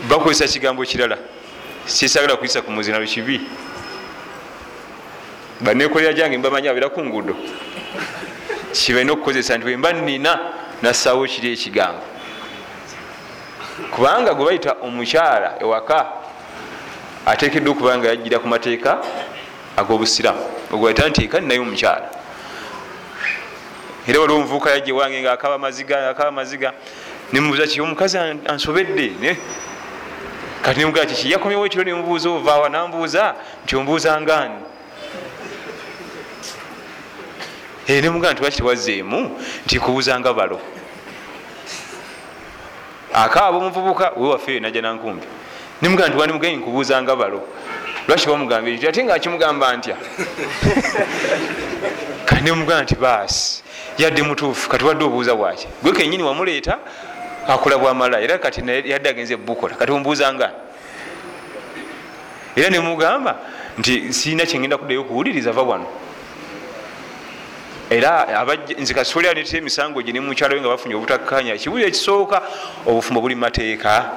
bakozesa 0.09 0.53
kigambo 0.53 0.85
kirala 0.85 1.17
sisagala 1.85 2.35
kuyisa 2.35 2.61
ku 2.61 2.71
muzina 2.71 2.97
lwekibi 2.97 3.41
banekolera 5.62 6.14
gyange 6.14 6.38
mbamanyi 6.38 6.68
abeera 6.68 6.89
ku 6.89 7.05
ngudo 7.05 7.36
kibalina 8.72 9.14
okukozesa 9.14 9.57
nti 9.57 9.66
wemba 9.66 9.93
nina 9.93 10.39
nassawo 10.82 11.26
kiri 11.28 11.53
ekigambo. 11.53 12.01
Kubanga 13.91 14.34
gwe 14.34 14.45
bayita 14.45 14.76
omukyala 14.82 15.49
ewaka 15.60 16.07
atekeddwa 17.26 17.72
okuba 17.74 17.97
nga 17.97 18.07
yajjira 18.07 18.39
ku 18.39 18.47
mateeka 18.47 19.01
ag'obusiramu 19.78 20.43
ogwaita 20.72 21.10
nti 21.10 21.24
eka 21.26 21.39
ninaye 21.39 21.60
omukyala. 21.60 22.07
Era 24.07 24.20
waliwo 24.20 24.39
omuvubuka 24.39 24.72
yajja 24.72 24.95
wange 24.95 25.22
nga 25.22 25.32
akaba 25.32 25.57
maziga 25.57 26.10
akaba 26.10 26.32
maziga 26.32 26.74
nemubuuza 27.34 27.68
ki 27.68 27.82
omukazi 27.82 28.18
ansobedde? 28.47 29.38
Kati 30.62 30.80
nemugaa 30.80 31.05
kiki 31.05 31.32
yakomyewo 31.32 31.66
ekiro? 31.66 31.84
Nemubuuza 31.84 32.30
ovaawa 32.30 32.70
nambuuza 32.70 33.36
nti 33.64 33.76
ombuuza 33.76 34.22
ngaani 34.22 34.68
nemugaa 37.89 38.33
nti 38.33 38.43
waki 38.43 38.57
tewazeemu 38.57 39.39
nti 39.65 39.79
kubuuzanga 39.79 40.33
balo. 40.33 40.61
Akaaba 43.13 43.57
omuvubuka 43.57 44.11
wewaffe 44.17 44.59
najja 44.59 44.81
nankumbi 44.81 45.27
nemugaa 45.81 46.07
nti 46.07 46.17
wandimugaye 46.17 46.55
nkubuuzanga 46.55 47.15
balo. 47.15 47.41
Lwaki 48.07 48.27
bamugambye 48.27 48.73
ekyo 48.73 48.89
ate 48.89 49.03
nga 49.03 49.13
akimugamba 49.13 49.77
ntya? 49.77 49.95
Kati 52.25 52.41
nemugaa 52.43 52.81
nti 52.81 52.95
baasi 52.95 53.63
yadde 53.97 54.21
mutuufu 54.23 54.69
kati 54.69 54.85
wadde 54.85 55.05
obuuza 55.05 55.35
bwaki? 55.35 55.67
Gwe 55.83 55.91
kenyini 55.91 56.23
wamuleeta 56.23 56.77
akola 57.47 57.77
bwamala 57.77 58.21
era 58.21 58.37
kati 58.37 58.61
yadde 58.85 59.09
agenze 59.09 59.37
bukola 59.37 59.75
kati 59.75 59.91
ombuuzanga 59.91 60.51
era 62.55 62.69
nemugamba 62.69 63.35
nti 63.77 64.13
siina 64.13 64.45
kyengenda 64.45 64.77
kuddayo 64.77 65.01
okuwuliriza 65.01 65.51
va 65.51 65.61
wano 65.61 65.87
era 67.89 68.45
nze 68.77 68.93
kasooli 68.93 69.27
anetera 69.27 69.57
emisango 69.57 70.01
gye 70.01 70.13
nemukyalo 70.13 70.55
we 70.55 70.61
nga 70.61 70.69
bafunye 70.69 70.95
obutakkanya 70.95 71.53
ekibuzo 71.53 71.85
ekisooka 71.87 72.41
obufumbo 72.85 73.21
buli 73.21 73.35
mateeka. 73.35 74.11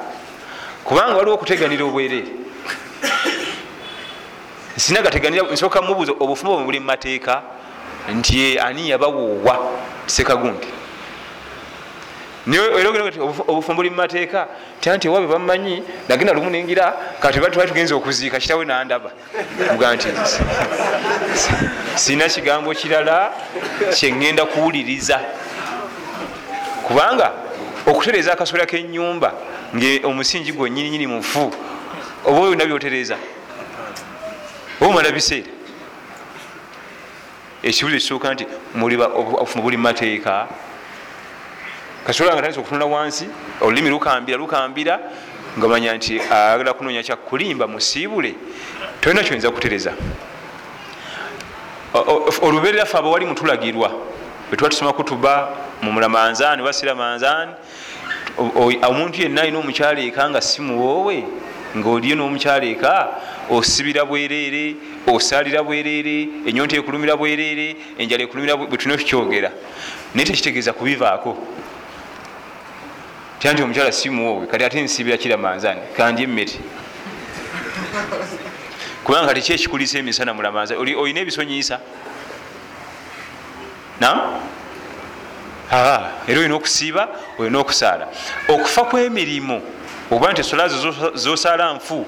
Kubanga 0.85 1.17
waliwo 1.17 1.35
okuteganira 1.35 1.85
obwereere 1.85 2.29
sina 4.77 5.03
gateganira 5.03 5.45
nsooka 5.53 5.83
mubuuza 5.83 6.13
obufumbo 6.21 6.65
buli 6.65 6.81
mumateeka 6.81 7.43
nti 8.15 8.59
ani 8.59 8.91
yabawoowa 8.91 9.55
sekagundi 10.07 10.67
obufumbo 13.49 13.83
buli 13.83 13.91
mumateeka 13.91 14.49
tanti 14.81 15.09
ewabe 15.09 15.27
bamumanyi 15.27 15.83
nagenda 16.09 16.33
lumu 16.33 16.51
nengira 16.51 16.95
kati 17.21 17.39
twali 17.39 17.69
tugenza 17.69 17.95
okuziika 17.95 18.41
kitawe 18.41 18.65
nandaba. 18.65 19.11
Muga 19.73 19.95
nti 19.95 20.09
sina 21.95 22.29
kigambo 22.29 22.75
kirala 22.75 23.33
kyeŋŋenda 23.95 24.47
kuwuliriza. 24.47 25.21
Kubanga 26.83 27.33
okutereeza 27.87 28.33
akasolya 28.33 28.67
kenyumba 28.67 29.33
nga 29.77 30.09
omusingi 30.09 30.53
gwennyininyini 30.53 31.07
mufu 31.07 31.53
oba 32.25 32.41
oyo 32.41 32.55
nabyotereza 32.55 33.17
oba 34.81 34.91
omala 34.91 35.11
biseera 35.11 35.51
ekibuzo 37.63 37.97
ekisooka 37.97 38.35
nti 38.35 38.45
obufumbo 38.75 39.63
buli 39.63 39.77
mumateeka 39.77 40.47
kasobola 42.07 42.35
nga 42.35 42.43
tandisa 42.43 42.61
okutunula 42.61 42.87
wansi 42.87 43.29
olulimi 43.61 43.91
lukambira 43.91 44.39
lukambira 44.39 45.01
nga 45.59 45.69
manya 45.69 45.95
nti 45.95 46.21
ayagala 46.21 46.75
kunoonya 46.75 47.03
kyakulimba 47.03 47.67
musiibule 47.67 48.35
tolina 49.01 49.23
kyoyinza 49.23 49.51
kutereza 49.51 49.93
olubeerera 52.43 52.87
fe 52.87 52.97
abawali 52.99 53.27
mutulagirwa 53.27 53.91
bwetuba 54.49 54.71
tusoma 54.71 54.93
kutuba 54.93 55.49
mumulamanzaani 55.83 56.63
wasira 56.63 56.95
manzaani 56.95 57.53
omuntu 58.89 59.23
yenna 59.23 59.43
alina 59.43 59.59
omukyala 59.59 60.01
eka 60.01 60.31
nga 60.31 60.41
si 60.41 60.63
muwoowe 60.63 61.25
ngaoliyo 61.77 62.17
n'omukyala 62.17 62.65
eka 62.65 63.09
osibira 63.51 64.05
bwereere 64.05 64.77
osaalira 65.07 65.63
bwereere 65.63 66.29
enyonta 66.49 66.77
ekulumira 66.77 67.17
bwereere 67.17 67.77
enjala 67.99 68.23
ekulumira 68.25 68.57
bwetulina 68.57 68.99
tukyogera 68.99 69.51
naye 70.15 70.27
tekitegeeza 70.27 70.73
kubivaako 70.73 71.37
tya 73.43 73.53
nti 73.53 73.63
omukyala 73.63 73.93
simuwoowe 73.93 74.47
kati 74.47 74.65
ate 74.65 74.83
nsibira 74.83 75.17
kiramanzaani 75.17 75.81
kandye 75.97 76.25
emmere 76.25 76.55
kubanga 79.05 79.27
kati 79.27 79.41
ki 79.41 79.53
ekikulisa 79.53 79.99
emisana 79.99 80.35
mulamanza 80.35 80.79
olina 80.79 81.21
ebisonyiisa? 81.21 81.81
Nam 84.01 84.19
era 86.29 86.39
olina 86.39 86.55
okusiiba 86.55 87.09
olina 87.39 87.59
okusaala. 87.59 88.07
Okufa 88.49 88.85
kwemirimu 88.85 89.63
okuba 90.11 90.33
nti 90.33 90.41
esola 90.41 90.69
zo 90.69 91.11
zosaala 91.15 91.75
nfu 91.75 92.07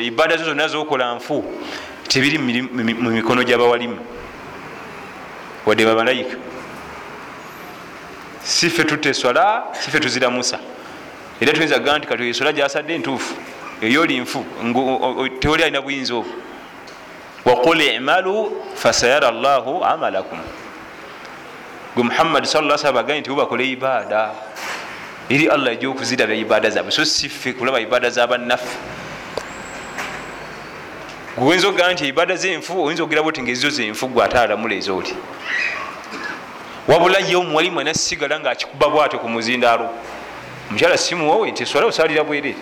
ibada 0.00 0.36
zo 0.36 0.44
zonna 0.44 0.68
zokola 0.68 1.14
nfu 1.14 1.44
tebiri 2.08 2.38
mu 2.38 3.10
mikono 3.10 3.44
gyabawalimu. 3.44 3.98
Wadde 5.66 5.84
babalayika 5.84 6.36
sife 8.48 8.84
tutta 8.84 9.08
eswala 9.08 9.64
sife 9.80 10.00
tuziramusa 10.00 10.58
era 11.40 11.52
tuyinza 11.52 11.78
ga 11.78 11.98
nti 11.98 12.06
kati 12.08 12.28
esola 12.28 12.52
gyasadde 12.52 12.94
entuufu 12.94 13.34
eyoli 13.82 14.20
nfu 14.20 14.44
tewoli 15.40 15.62
alina 15.62 15.80
buyinza 15.80 16.14
obwo. 16.14 16.32
Waqul 17.44 17.80
imalu 17.80 18.62
fasayara 18.74 19.30
llahu 19.30 19.84
amalakum. 19.84 20.38
Gwe 21.94 22.04
muhammadi 22.04 22.46
sa 22.46 22.78
salam 22.78 22.96
agaye 22.96 23.20
nti 23.20 23.30
bubakole 23.30 23.70
ibada 23.70 24.30
eri 25.28 25.48
allah 25.48 25.72
ejja 25.72 25.88
okuziraba 25.88 26.34
ibada 26.34 26.70
zaabwe. 26.70 26.90
So 26.90 27.04
siffe 27.04 27.52
kulaba 27.52 27.80
ibada 27.80 28.10
zabannaffe 28.10 28.78
gweoyinza 31.36 31.68
okugaa 31.68 31.92
nti 31.92 32.08
ibada 32.08 32.36
zenfu 32.36 32.84
oyinza 32.84 33.02
okugiraba 33.02 33.28
oti 33.28 33.42
ngaezizo 33.42 33.70
zenfu 33.70 34.08
gwe 34.08 34.24
ate 34.24 34.38
alamula 34.38 34.74
ezooti 34.74 35.14
wabula 36.88 37.18
ye 37.18 37.36
omuwalimu 37.36 37.80
ana 37.80 37.94
sigala 37.94 38.40
ngaakikuba 38.40 38.88
bwato 38.88 39.18
ku 39.18 39.28
muzindaalo. 39.28 39.90
Omukyala 40.70 40.96
simuwowe 40.96 41.50
nti 41.50 41.62
eswala 41.62 41.86
osalira 41.86 42.24
bwerere 42.24 42.56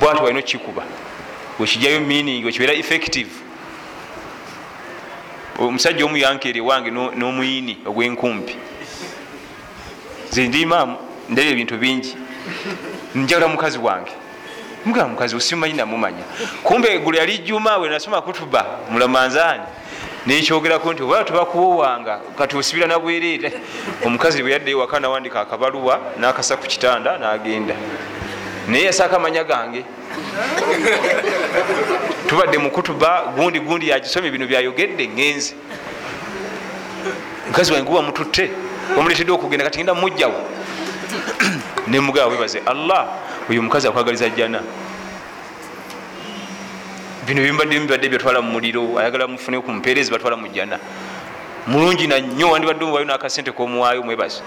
bwato 0.00 0.22
walina 0.22 0.40
okukikuba. 0.40 0.82
Wekijjayo 1.58 2.00
meaning 2.00 2.44
wekibeera 2.44 2.72
effective. 2.72 3.30
Omusajja 5.58 6.04
omu 6.04 6.16
yankeere 6.16 6.60
wange 6.60 6.90
n'omuyini 6.90 7.78
ogwenkumpi 7.86 8.56
nze 10.30 10.48
ndi 10.48 10.60
imaamu 10.62 10.96
ndaba 11.28 11.48
ebintu 11.48 11.76
bingi. 11.78 12.16
Njagala 13.14 13.48
mukazi 13.48 13.78
wange. 13.78 14.12
Mugamba 14.84 15.08
mukazi 15.08 15.36
osimumanyi 15.36 15.74
namumanya. 15.74 16.24
Kumbe 16.62 16.94
eggulo 16.94 17.18
yali 17.18 17.38
juma 17.38 17.76
we 17.76 17.88
nasoma 17.88 18.22
kutuba 18.22 18.66
mulamanzaani 18.90 19.62
nekyogerako 20.26 20.92
nti 20.92 21.02
oba 21.02 21.24
tubakuwowanga 21.24 22.20
kati 22.38 22.56
osibira 22.56 22.86
nabwereere 22.86 23.52
omukazi 24.04 24.42
bwe 24.42 24.52
yadde 24.52 24.70
ewaka 24.70 25.00
nawandika 25.00 25.40
akabaluwa 25.40 26.00
nakasa 26.18 26.56
ku 26.56 26.66
kitanda 26.66 27.18
nagenda. 27.18 27.74
Naye 28.68 28.84
yasaaka 28.84 29.16
amanya 29.16 29.44
gange. 29.44 29.84
Tubadde 32.26 32.58
mukutuba 32.58 33.32
gundi 33.36 33.60
gundi 33.60 33.88
yagisomye 33.88 34.30
bino 34.30 34.46
byayogedde 34.46 35.08
ngenze. 35.08 35.54
Mukazi 37.46 37.72
wange 37.72 37.86
guba 37.86 38.02
mututte 38.02 38.50
omuletedde 38.98 39.32
okugenda 39.32 39.64
kati 39.64 39.78
genda 39.78 39.94
mumugjawo 39.94 40.40
nemugaba 41.86 42.26
webaze 42.26 42.58
allah 42.66 43.06
oyo 43.50 43.60
omukazi 43.60 43.88
akwagaliza 43.88 44.28
jjana 44.28 44.60
bino 47.26 47.42
bimbadde 47.42 47.80
bibadde 47.80 48.08
byatwala 48.08 48.40
mu 48.40 48.52
muliro 48.52 48.98
ayagala 48.98 49.26
mufune 49.26 49.58
ku 49.60 49.72
mpeerezi 49.72 50.10
batwala 50.10 50.36
mu 50.36 50.46
jjana. 50.48 50.78
Mulungi 51.66 52.06
nanyo 52.06 52.50
wandibadde 52.50 52.84
omuwayo 52.84 53.06
nakasente 53.06 53.50
komuwaayo 53.52 54.02
mwebaze. 54.02 54.40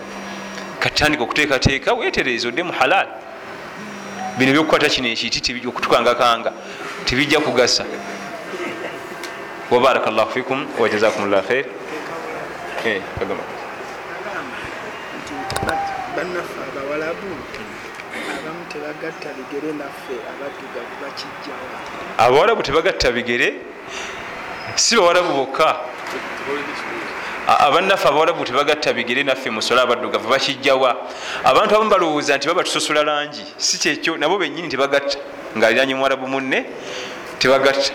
Katandika 0.80 1.24
okuteekateeka 1.24 1.94
wetereeza 1.94 2.48
odde 2.48 2.64
mu 2.64 2.72
halal. 2.72 3.08
Bino 4.38 4.52
byokukwata 4.54 4.88
kino 4.90 5.08
ekiti 5.08 5.52
okutukangakanga 5.68 6.52
tebijja 7.06 7.40
kugasa. 7.40 7.84
Wabaraka 9.72 10.10
llahu 10.12 10.32
fikum 10.32 10.68
wajazakum 10.80 11.30
llah 11.30 11.44
khair. 11.44 11.66
Eh, 12.86 13.02
bannaffe 16.16 16.60
abawalabu 16.68 17.28
tebagatta 18.70 19.30
bigere 19.38 19.74
naffe 19.74 20.16
abaddugavu 20.32 20.94
bakijjawa 21.02 21.70
abawalabu 22.18 22.64
tebagatta 22.64 23.12
bigere? 23.12 23.54
Si 24.76 24.96
bawalabu 24.96 25.34
bokka. 25.34 25.78
Abannaffe 27.48 28.08
abawalabu 28.08 28.46
tebagatta 28.46 28.94
bigere 28.94 29.24
naffe 29.24 29.50
musola 29.50 29.82
abaddugavu 29.82 30.30
bakijjawa 30.30 30.96
abantu 31.44 31.76
abamu 31.76 31.90
balowooza 31.90 32.38
nti 32.38 32.48
baba 32.48 32.64
tusosola 32.64 33.04
langi. 33.04 33.46
Si 33.58 33.78
kyekyo 33.78 34.18
nabo 34.18 34.38
benyini 34.38 34.70
tebagatta 34.70 35.18
ngaaliranye 35.58 35.96
muwalabu 35.96 36.28
munne 36.28 36.66
tebagatta 37.40 37.94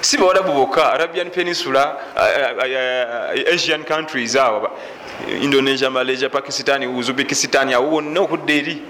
si 0.00 0.18
bawalabu 0.18 0.52
bokka. 0.52 0.92
Arabian 0.92 1.30
peninsula 1.30 1.96
asian 3.52 3.84
countries 3.84 4.36
awo 4.36 4.70
indonesia 5.40 5.90
malaysia 5.90 6.28
pakistan 6.28 6.84
uzbekistan 6.84 7.72
awo 7.72 7.90
wonna 7.96 8.20
okudda 8.20 8.54
eri 8.54 8.82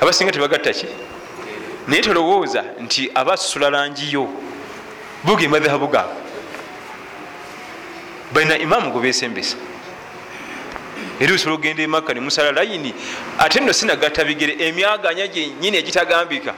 abasinga 0.00 0.32
tebagatta 0.32 0.72
ki? 0.72 0.86
Naye 1.88 2.02
tolowooza 2.02 2.64
nti 2.80 3.10
abasosula 3.14 3.70
langiyo 3.70 4.28
buge 5.24 5.48
madhabu 5.48 5.88
gaabwe 5.88 6.14
balina 8.32 8.58
imaamu 8.58 8.92
gwe 8.92 9.02
besembesa 9.02 9.56
era 11.20 11.34
osobola 11.34 11.56
okgenda 11.56 11.82
emakka 11.82 12.14
nemusala 12.14 12.52
layini 12.52 12.94
ate 13.38 13.60
nno 13.60 13.72
sinagatta 13.72 14.24
bigere 14.24 14.56
emyaganya 14.58 15.26
gyenyini 15.26 15.76
egitagambika. 15.76 16.54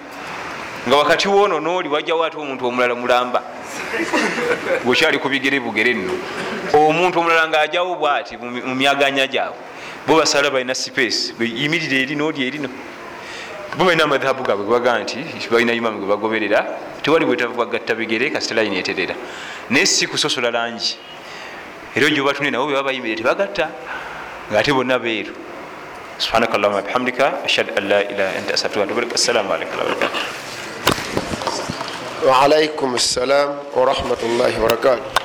Nga 0.89 0.97
wakati 0.97 1.29
woono 1.29 1.61
nooli 1.61 1.89
wajjawo 1.89 2.25
ate 2.25 2.37
omuntu 2.37 2.67
omulala 2.67 2.95
mulamba. 2.95 3.43
Bwekyali 4.85 5.19
ku 5.19 5.29
bigere 5.29 5.61
bugere 5.61 5.95
nno. 5.95 6.13
Omuntu 6.73 7.19
omulala 7.19 7.49
ngaajawo 7.49 7.95
bwati 7.97 8.37
mu 8.37 8.75
myaganya 8.75 9.27
gyabwe. 9.27 9.59
Bo 10.07 10.17
basala 10.17 10.51
balina 10.51 10.75
sipeesi 10.75 11.35
yimirire 11.41 12.03
eri 12.03 12.15
nooli 12.15 12.47
erino 12.47 12.69
bo 13.77 13.85
balina 13.85 14.05
amadhabu 14.05 14.43
gaabwe 14.43 14.65
gebaga 14.67 14.99
nti 15.03 15.19
balina 15.51 15.73
imamu 15.73 15.99
gwe 16.01 16.09
bagoberera 16.09 16.61
tewali 17.03 17.25
bwetagatta 17.25 17.95
bigere 17.95 18.31
kasita 18.31 18.55
layini 18.55 18.79
eterera 18.79 19.15
naye 19.71 19.87
si 19.87 20.07
kusosola 20.07 20.51
langi. 20.51 20.97
Era 21.97 22.09
gyobatunye 22.09 22.51
nabo 22.51 22.67
beba 22.67 22.83
bayimire 22.83 23.17
tebagatta 23.17 23.69
ngaate 24.51 24.73
bonna 24.73 24.99
beeru. 24.99 25.33
Subhanaka 26.19 26.59
llahuma 26.59 26.83
bihamdika 26.83 27.43
ashhadu 27.45 27.73
an 27.77 27.89
la 27.89 28.01
ilaha 28.05 28.37
anta 28.39 28.55
astafiruka 28.55 28.87
watubulik 28.87 29.15
assalamu 29.15 29.51
alaikum 29.53 29.75
warahmatullahi 29.75 29.99
wabarakatuh 29.99 30.53
waalaikum 32.29 32.99
ssalam 32.99 33.49
warahmatullahi 33.75 34.55
wabarakatuh 34.55 35.22